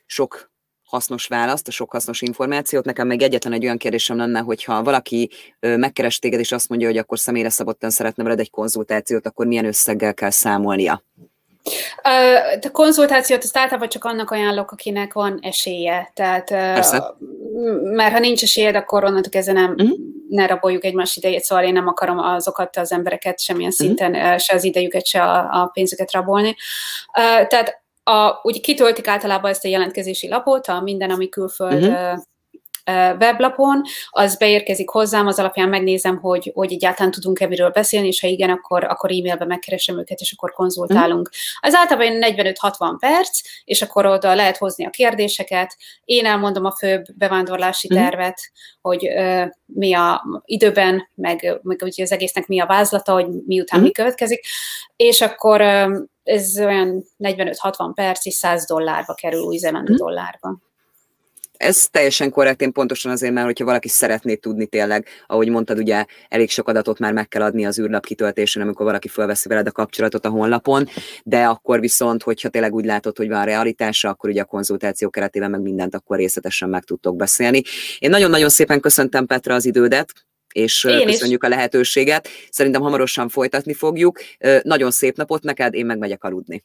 sok 0.05 0.48
hasznos 0.89 1.27
választ, 1.27 1.67
a 1.67 1.71
sok 1.71 1.91
hasznos 1.91 2.21
információt. 2.21 2.85
Nekem 2.85 3.07
még 3.07 3.21
egyetlen 3.21 3.53
egy 3.53 3.63
olyan 3.63 3.77
kérdésem 3.77 4.17
lenne, 4.17 4.39
hogyha 4.39 4.83
valaki 4.83 5.29
megkeres 5.59 6.19
téged, 6.19 6.39
és 6.39 6.51
azt 6.51 6.69
mondja, 6.69 6.87
hogy 6.87 6.97
akkor 6.97 7.19
személyre 7.19 7.49
szabottan 7.49 7.89
szeretne 7.89 8.23
veled 8.23 8.39
egy 8.39 8.49
konzultációt, 8.49 9.25
akkor 9.25 9.45
milyen 9.45 9.65
összeggel 9.65 10.13
kell 10.13 10.29
számolnia? 10.29 11.03
A 12.61 12.69
konzultációt 12.71 13.43
azt 13.43 13.57
általában 13.57 13.89
csak 13.89 14.03
annak 14.03 14.31
ajánlok, 14.31 14.71
akinek 14.71 15.13
van 15.13 15.39
esélye. 15.41 16.11
Tehát, 16.13 16.47
Persze. 16.47 17.13
mert 17.81 18.13
ha 18.13 18.19
nincs 18.19 18.43
esélyed, 18.43 18.75
akkor 18.75 19.03
onnantól 19.03 19.31
kezdve 19.31 19.53
nem, 19.53 19.71
uh-huh. 19.71 19.97
ne 20.29 20.47
raboljuk 20.47 20.83
egymás 20.83 21.15
idejét, 21.15 21.43
szóval 21.43 21.63
én 21.63 21.73
nem 21.73 21.87
akarom 21.87 22.17
azokat 22.17 22.77
az 22.77 22.91
embereket 22.91 23.39
semmilyen 23.39 23.71
uh-huh. 23.71 23.87
szinten, 23.87 24.37
se 24.37 24.53
az 24.53 24.63
idejüket, 24.63 25.05
se 25.05 25.23
a, 25.23 25.61
a 25.61 25.69
pénzüket 25.73 26.11
rabolni. 26.11 26.55
Tehát 27.47 27.81
a, 28.09 28.39
úgy 28.41 28.61
kitöltik 28.61 29.07
általában 29.07 29.51
ezt 29.51 29.65
a 29.65 29.67
jelentkezési 29.67 30.27
lapot, 30.27 30.67
a 30.67 30.81
minden, 30.81 31.09
ami 31.09 31.29
külföld 31.29 31.83
uh-huh 31.83 32.19
weblapon, 33.19 33.81
az 34.09 34.37
beérkezik 34.37 34.89
hozzám, 34.89 35.27
az 35.27 35.39
alapján 35.39 35.69
megnézem, 35.69 36.17
hogy, 36.17 36.51
hogy 36.53 36.71
egyáltalán 36.71 37.11
tudunk-e 37.11 37.47
miről 37.47 37.69
beszélni, 37.69 38.07
és 38.07 38.21
ha 38.21 38.27
igen, 38.27 38.49
akkor, 38.49 38.83
akkor 38.83 39.11
e-mailben 39.11 39.47
megkeresem 39.47 39.99
őket, 39.99 40.19
és 40.19 40.31
akkor 40.31 40.51
konzultálunk. 40.51 41.29
Mm. 41.29 41.67
Az 41.67 41.73
általában 41.73 42.19
45-60 42.21 42.95
perc, 42.99 43.39
és 43.63 43.81
akkor 43.81 44.05
oda 44.05 44.35
lehet 44.35 44.57
hozni 44.57 44.85
a 44.85 44.89
kérdéseket. 44.89 45.77
Én 46.03 46.25
elmondom 46.25 46.65
a 46.65 46.75
főbb 46.75 47.03
bevándorlási 47.15 47.87
mm. 47.93 47.97
tervet, 47.97 48.51
hogy 48.81 49.07
uh, 49.07 49.45
mi 49.65 49.93
a 49.93 50.23
időben, 50.45 51.09
meg, 51.15 51.59
meg 51.61 51.81
ugye 51.81 52.03
az 52.03 52.11
egésznek 52.11 52.47
mi 52.47 52.59
a 52.59 52.65
vázlata, 52.65 53.13
hogy 53.13 53.27
miután 53.45 53.81
mi 53.81 53.91
következik, 53.91 54.45
és 54.95 55.21
akkor 55.21 55.61
uh, 55.61 55.97
ez 56.23 56.59
olyan 56.59 57.05
45-60 57.19 57.91
perc, 57.95 58.25
és 58.25 58.33
100 58.33 58.65
dollárba 58.65 59.13
kerül, 59.13 59.41
új-zélandi 59.41 59.91
mm. 59.91 59.95
dollárba. 59.95 60.57
Ez 61.59 61.87
teljesen 61.91 62.29
korrekt, 62.29 62.61
én 62.61 62.71
pontosan 62.71 63.11
azért, 63.11 63.33
mert 63.33 63.45
hogyha 63.45 63.65
valaki 63.65 63.87
szeretné 63.87 64.35
tudni 64.35 64.65
tényleg, 64.65 65.07
ahogy 65.27 65.49
mondtad, 65.49 65.77
ugye 65.77 66.05
elég 66.29 66.49
sok 66.49 66.67
adatot 66.67 66.99
már 66.99 67.13
meg 67.13 67.27
kell 67.27 67.41
adni 67.41 67.65
az 67.65 67.79
űrlap 67.79 68.05
kitöltésén, 68.05 68.61
amikor 68.61 68.85
valaki 68.85 69.07
felveszi 69.07 69.47
veled 69.47 69.67
a 69.67 69.71
kapcsolatot 69.71 70.25
a 70.25 70.29
honlapon, 70.29 70.87
de 71.23 71.43
akkor 71.43 71.79
viszont, 71.79 72.23
hogyha 72.23 72.49
tényleg 72.49 72.73
úgy 72.73 72.85
látod, 72.85 73.17
hogy 73.17 73.27
van 73.27 73.45
realitása, 73.45 74.09
akkor 74.09 74.29
ugye 74.29 74.41
a 74.41 74.45
konzultáció 74.45 75.09
keretében 75.09 75.49
meg 75.49 75.61
mindent 75.61 75.95
akkor 75.95 76.17
részletesen 76.17 76.69
meg 76.69 76.83
tudtok 76.83 77.15
beszélni. 77.15 77.61
Én 77.99 78.09
nagyon-nagyon 78.09 78.49
szépen 78.49 78.79
köszöntem 78.79 79.25
Petra 79.25 79.53
az 79.53 79.65
idődet, 79.65 80.13
és 80.53 80.83
én 80.83 81.05
köszönjük 81.05 81.43
is. 81.43 81.49
a 81.49 81.51
lehetőséget. 81.51 82.27
Szerintem 82.49 82.81
hamarosan 82.81 83.29
folytatni 83.29 83.73
fogjuk. 83.73 84.19
Nagyon 84.61 84.91
szép 84.91 85.17
napot 85.17 85.43
neked, 85.43 85.73
én 85.73 85.85
meg 85.85 85.97
megyek 85.97 86.23
aludni. 86.23 86.63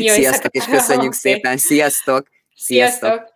Jó, 0.00 0.12
Sziasztok, 0.12 0.54
és 0.54 0.64
köszönjük 0.64 1.12
szépen. 1.12 1.56
Sziasztok! 1.56 2.28
Sziasztok! 2.54 3.08
Sziasztok. 3.08 3.34